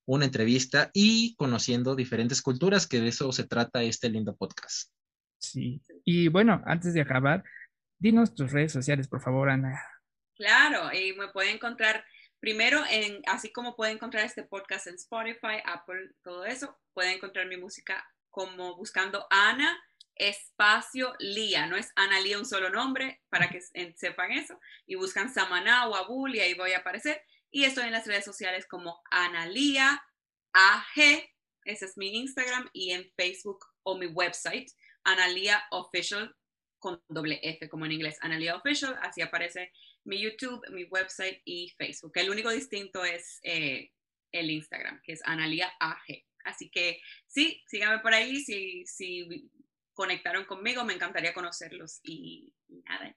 una 0.05 0.25
entrevista 0.25 0.89
y 0.93 1.35
conociendo 1.35 1.95
diferentes 1.95 2.41
culturas, 2.41 2.87
que 2.87 3.01
de 3.01 3.09
eso 3.09 3.31
se 3.33 3.43
trata 3.43 3.83
este 3.83 4.09
lindo 4.09 4.35
podcast. 4.35 4.89
Sí, 5.39 5.81
y 6.05 6.29
bueno, 6.29 6.63
antes 6.65 6.93
de 6.93 7.01
acabar, 7.01 7.43
dinos 7.99 8.33
tus 8.33 8.51
redes 8.51 8.71
sociales, 8.71 9.07
por 9.09 9.21
favor, 9.21 9.49
Ana. 9.49 9.79
Claro, 10.37 10.93
y 10.93 11.13
me 11.13 11.29
pueden 11.29 11.55
encontrar 11.55 12.05
Primero, 12.39 12.83
en, 12.89 13.23
así 13.25 13.51
como 13.51 13.75
pueden 13.75 13.95
encontrar 13.95 14.23
este 14.23 14.43
podcast 14.43 14.87
en 14.87 14.95
Spotify, 14.95 15.59
Apple, 15.65 16.11
todo 16.23 16.45
eso, 16.45 16.77
pueden 16.93 17.13
encontrar 17.13 17.47
mi 17.47 17.57
música 17.57 18.07
como 18.29 18.75
buscando 18.75 19.25
Ana 19.31 19.83
espacio 20.13 21.15
Lía, 21.19 21.67
no 21.67 21.77
es 21.77 21.91
Ana 21.95 22.19
Lía 22.19 22.37
un 22.37 22.45
solo 22.45 22.69
nombre, 22.69 23.21
para 23.29 23.49
que 23.49 23.61
sepan 23.95 24.31
eso, 24.31 24.59
y 24.85 24.95
buscan 24.95 25.33
Samaná 25.33 25.87
o 25.87 25.95
Abul 25.95 26.35
y 26.35 26.39
ahí 26.39 26.53
voy 26.53 26.73
a 26.73 26.79
aparecer. 26.79 27.23
Y 27.49 27.63
estoy 27.63 27.85
en 27.85 27.91
las 27.91 28.05
redes 28.05 28.25
sociales 28.25 28.67
como 28.67 29.01
Analía 29.09 30.03
AG, 30.53 31.29
ese 31.65 31.85
es 31.85 31.97
mi 31.97 32.15
Instagram, 32.17 32.69
y 32.73 32.91
en 32.91 33.11
Facebook 33.15 33.65
o 33.83 33.97
mi 33.97 34.05
website, 34.07 34.69
Analía 35.03 35.63
Official, 35.71 36.35
con 36.79 37.01
doble 37.07 37.39
F 37.41 37.67
como 37.69 37.85
en 37.85 37.93
inglés, 37.93 38.17
Analía 38.21 38.55
Official, 38.55 38.97
así 39.01 39.21
aparece 39.21 39.71
mi 40.07 40.21
YouTube, 40.21 40.63
mi 40.71 40.85
website 40.85 41.41
y 41.43 41.69
Facebook. 41.77 42.13
El 42.15 42.29
único 42.29 42.49
distinto 42.49 43.03
es 43.03 43.39
eh, 43.43 43.91
el 44.31 44.49
Instagram, 44.49 45.01
que 45.03 45.13
es 45.13 45.21
Analia 45.25 45.69
AG. 45.79 46.23
Así 46.45 46.69
que 46.69 47.01
sí, 47.27 47.61
síganme 47.67 47.99
por 47.99 48.13
ahí. 48.13 48.39
Si, 48.41 48.85
si 48.85 49.51
conectaron 49.93 50.45
conmigo, 50.45 50.85
me 50.85 50.93
encantaría 50.93 51.33
conocerlos. 51.33 51.99
Y, 52.03 52.53
nada, 52.85 53.15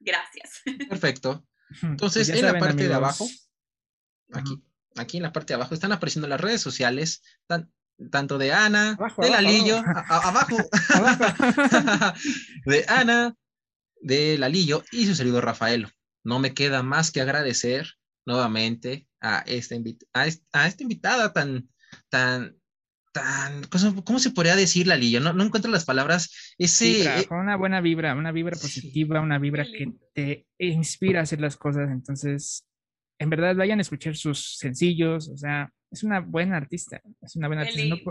gracias. 0.00 0.62
Perfecto. 0.88 1.46
Entonces, 1.82 2.28
pues 2.28 2.40
en 2.40 2.46
la 2.52 2.58
parte 2.58 2.88
de 2.88 2.94
abajo, 2.94 3.26
aquí, 4.32 4.62
aquí 4.96 5.16
en 5.18 5.22
la 5.22 5.32
parte 5.32 5.52
de 5.52 5.54
abajo, 5.54 5.74
están 5.74 5.92
apareciendo 5.92 6.26
las 6.26 6.40
redes 6.40 6.60
sociales, 6.60 7.22
tanto 8.10 8.38
de 8.38 8.52
Ana, 8.52 8.98
de 9.18 9.30
Lalillo, 9.30 9.78
abajo, 10.08 10.56
de 12.66 12.84
Ana, 12.88 13.36
de 14.00 14.38
Lalillo 14.38 14.84
y 14.90 15.06
su 15.06 15.14
servidor 15.14 15.44
Rafaelo 15.44 15.88
no 16.26 16.40
me 16.40 16.54
queda 16.54 16.82
más 16.82 17.12
que 17.12 17.20
agradecer 17.20 17.86
nuevamente 18.26 19.06
a 19.20 19.44
esta, 19.46 19.76
a 20.12 20.26
esta, 20.66 20.82
invitada 20.82 21.32
tan, 21.32 21.68
tan, 22.08 22.56
tan, 23.12 23.62
¿cómo, 24.04 24.18
se 24.18 24.32
podría 24.32 24.56
decir, 24.56 24.88
Lalillo? 24.88 25.20
No, 25.20 25.32
no 25.32 25.44
encuentro 25.44 25.70
las 25.70 25.84
palabras. 25.84 26.54
Ese, 26.58 27.04
eh, 27.04 27.26
una 27.30 27.56
buena 27.56 27.80
vibra, 27.80 28.14
una 28.14 28.32
vibra 28.32 28.56
positiva, 28.56 29.20
una 29.20 29.38
vibra 29.38 29.64
que 29.64 29.92
te 30.12 30.46
inspira 30.58 31.20
a 31.20 31.22
hacer 31.22 31.40
las 31.40 31.56
cosas. 31.56 31.88
Entonces, 31.90 32.66
en 33.20 33.30
verdad, 33.30 33.54
vayan 33.54 33.78
a 33.78 33.82
escuchar 33.82 34.16
sus 34.16 34.58
sencillos, 34.58 35.28
o 35.28 35.36
sea, 35.36 35.70
es 35.92 36.02
una 36.02 36.18
buena 36.18 36.56
artista, 36.56 37.00
es 37.22 37.36
una 37.36 37.46
buena 37.46 37.62
artista 37.62 37.84
no 37.84 38.02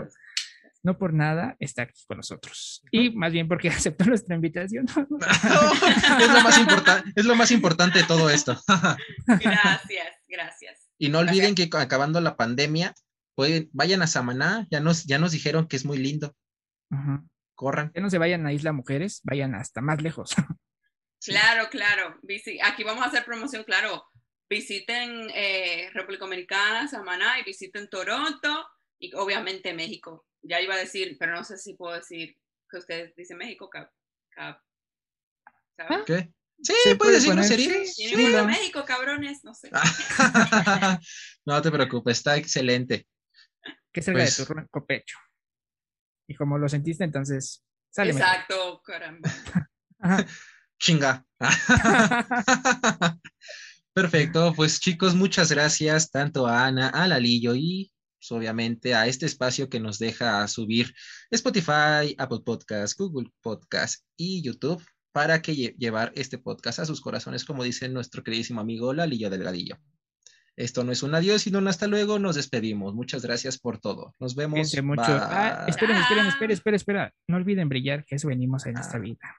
por 0.94 1.12
nada 1.12 1.56
está 1.58 1.82
aquí 1.82 2.00
con 2.06 2.18
nosotros. 2.18 2.82
Y 2.90 3.10
más 3.10 3.32
bien 3.32 3.48
porque 3.48 3.68
aceptó 3.70 4.04
nuestra 4.04 4.34
invitación. 4.34 4.86
es, 6.20 6.32
lo 6.32 6.40
más 6.42 6.58
importante, 6.58 7.12
es 7.16 7.24
lo 7.24 7.34
más 7.34 7.50
importante 7.50 7.98
de 7.98 8.04
todo 8.04 8.30
esto. 8.30 8.60
gracias, 9.26 10.08
gracias. 10.28 10.88
Y 10.98 11.08
no 11.08 11.18
olviden 11.18 11.54
que 11.54 11.68
acabando 11.72 12.20
la 12.20 12.36
pandemia, 12.36 12.94
vayan 13.72 14.02
a 14.02 14.06
Samaná, 14.06 14.66
ya 14.70 14.80
nos, 14.80 15.04
ya 15.04 15.18
nos 15.18 15.32
dijeron 15.32 15.66
que 15.66 15.76
es 15.76 15.84
muy 15.84 15.98
lindo. 15.98 16.34
Corran. 17.54 17.90
Que 17.92 18.00
no 18.00 18.10
se 18.10 18.18
vayan 18.18 18.46
a 18.46 18.52
Isla 18.52 18.72
Mujeres, 18.72 19.20
vayan 19.24 19.54
hasta 19.54 19.80
más 19.80 20.00
lejos. 20.00 20.34
Claro, 21.24 21.68
claro. 21.70 22.20
Aquí 22.64 22.84
vamos 22.84 23.04
a 23.04 23.08
hacer 23.08 23.24
promoción, 23.24 23.64
claro. 23.64 24.04
Visiten 24.48 25.28
eh, 25.34 25.90
República 25.92 26.24
Dominicana, 26.24 26.86
Samaná 26.86 27.40
y 27.40 27.44
visiten 27.44 27.88
Toronto 27.88 28.68
y 28.98 29.12
obviamente 29.14 29.74
México 29.74 30.24
ya 30.48 30.60
iba 30.60 30.74
a 30.74 30.78
decir, 30.78 31.16
pero 31.18 31.34
no 31.34 31.44
sé 31.44 31.56
si 31.56 31.74
puedo 31.74 31.94
decir 31.94 32.36
que 32.70 32.78
ustedes 32.78 33.14
dicen 33.14 33.38
México, 33.38 33.68
cap, 33.70 33.90
¿Ah? 35.78 36.02
¿Qué? 36.06 36.32
Sí, 36.62 36.94
puedes 36.96 37.16
decir 37.16 37.34
groserías. 37.34 37.94
Sí, 37.94 38.08
sí, 38.08 38.16
México, 38.16 38.84
cabrones, 38.86 39.44
no 39.44 39.54
sé. 39.54 39.70
no 41.44 41.60
te 41.60 41.70
preocupes, 41.70 42.18
está 42.18 42.36
excelente. 42.36 43.06
Que 43.92 44.00
salga 44.00 44.20
de 44.20 44.26
pues 44.26 44.36
tu 44.36 44.54
ronco 44.54 44.86
pecho. 44.86 45.18
Y 46.28 46.34
como 46.34 46.58
lo 46.58 46.68
sentiste, 46.68 47.04
entonces 47.04 47.62
sale. 47.90 48.12
Exacto, 48.12 48.80
caramba. 48.82 49.30
Chinga. 50.78 51.26
Perfecto, 53.92 54.52
pues 54.54 54.80
chicos, 54.80 55.14
muchas 55.14 55.50
gracias 55.50 56.10
tanto 56.10 56.46
a 56.46 56.66
Ana, 56.66 56.88
a 56.88 57.06
Lalillo 57.08 57.54
y 57.54 57.92
obviamente 58.32 58.94
a 58.94 59.06
este 59.06 59.26
espacio 59.26 59.68
que 59.68 59.80
nos 59.80 59.98
deja 59.98 60.46
subir 60.48 60.94
Spotify, 61.30 62.14
Apple 62.18 62.40
Podcast, 62.44 62.98
Google 62.98 63.30
Podcast 63.40 64.04
y 64.16 64.42
YouTube 64.42 64.82
para 65.12 65.40
que 65.40 65.54
llevar 65.54 66.12
este 66.14 66.36
podcast 66.36 66.78
a 66.80 66.84
sus 66.84 67.00
corazones, 67.00 67.44
como 67.44 67.64
dice 67.64 67.88
nuestro 67.88 68.22
queridísimo 68.22 68.60
amigo 68.60 68.92
Lalillo 68.92 69.30
Delgadillo. 69.30 69.78
Esto 70.56 70.84
no 70.84 70.92
es 70.92 71.02
un 71.02 71.14
adiós, 71.14 71.42
sino 71.42 71.58
un 71.58 71.68
hasta 71.68 71.86
luego. 71.86 72.18
Nos 72.18 72.36
despedimos. 72.36 72.94
Muchas 72.94 73.22
gracias 73.22 73.58
por 73.58 73.78
todo. 73.78 74.14
Nos 74.18 74.34
vemos. 74.34 74.74
Mucho. 74.82 75.02
Ah, 75.06 75.66
esperen, 75.68 75.96
esperen, 75.96 76.26
esperen, 76.26 76.50
esperen, 76.50 76.74
espera. 76.76 77.14
No 77.28 77.36
olviden 77.36 77.68
brillar, 77.68 78.04
que 78.06 78.16
eso 78.16 78.28
venimos 78.28 78.64
en 78.64 78.78
esta 78.78 78.96
ah. 78.96 79.00
vida. 79.00 79.36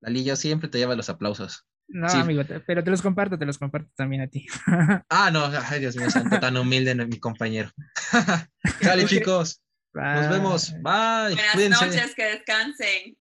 Lalillo 0.00 0.36
siempre 0.36 0.68
te 0.68 0.78
lleva 0.78 0.94
los 0.94 1.08
aplausos. 1.08 1.66
No, 1.92 2.08
amigo, 2.08 2.42
pero 2.66 2.84
te 2.84 2.90
los 2.90 3.02
comparto, 3.02 3.36
te 3.36 3.44
los 3.44 3.58
comparto 3.58 3.90
también 3.96 4.22
a 4.22 4.28
ti. 4.28 4.46
ah, 5.08 5.30
no, 5.32 5.50
ay, 5.68 5.80
Dios 5.80 5.96
mío, 5.96 6.10
santo, 6.10 6.38
tan 6.38 6.56
humilde 6.56 6.94
mi 6.94 7.18
compañero. 7.18 7.70
Dale, 8.80 9.06
chicos. 9.06 9.60
Nos 9.92 10.30
vemos. 10.30 10.72
Bye. 10.82 11.36
Buenas 11.54 11.82
noches, 11.82 12.14
que 12.14 12.24
descansen. 12.24 13.16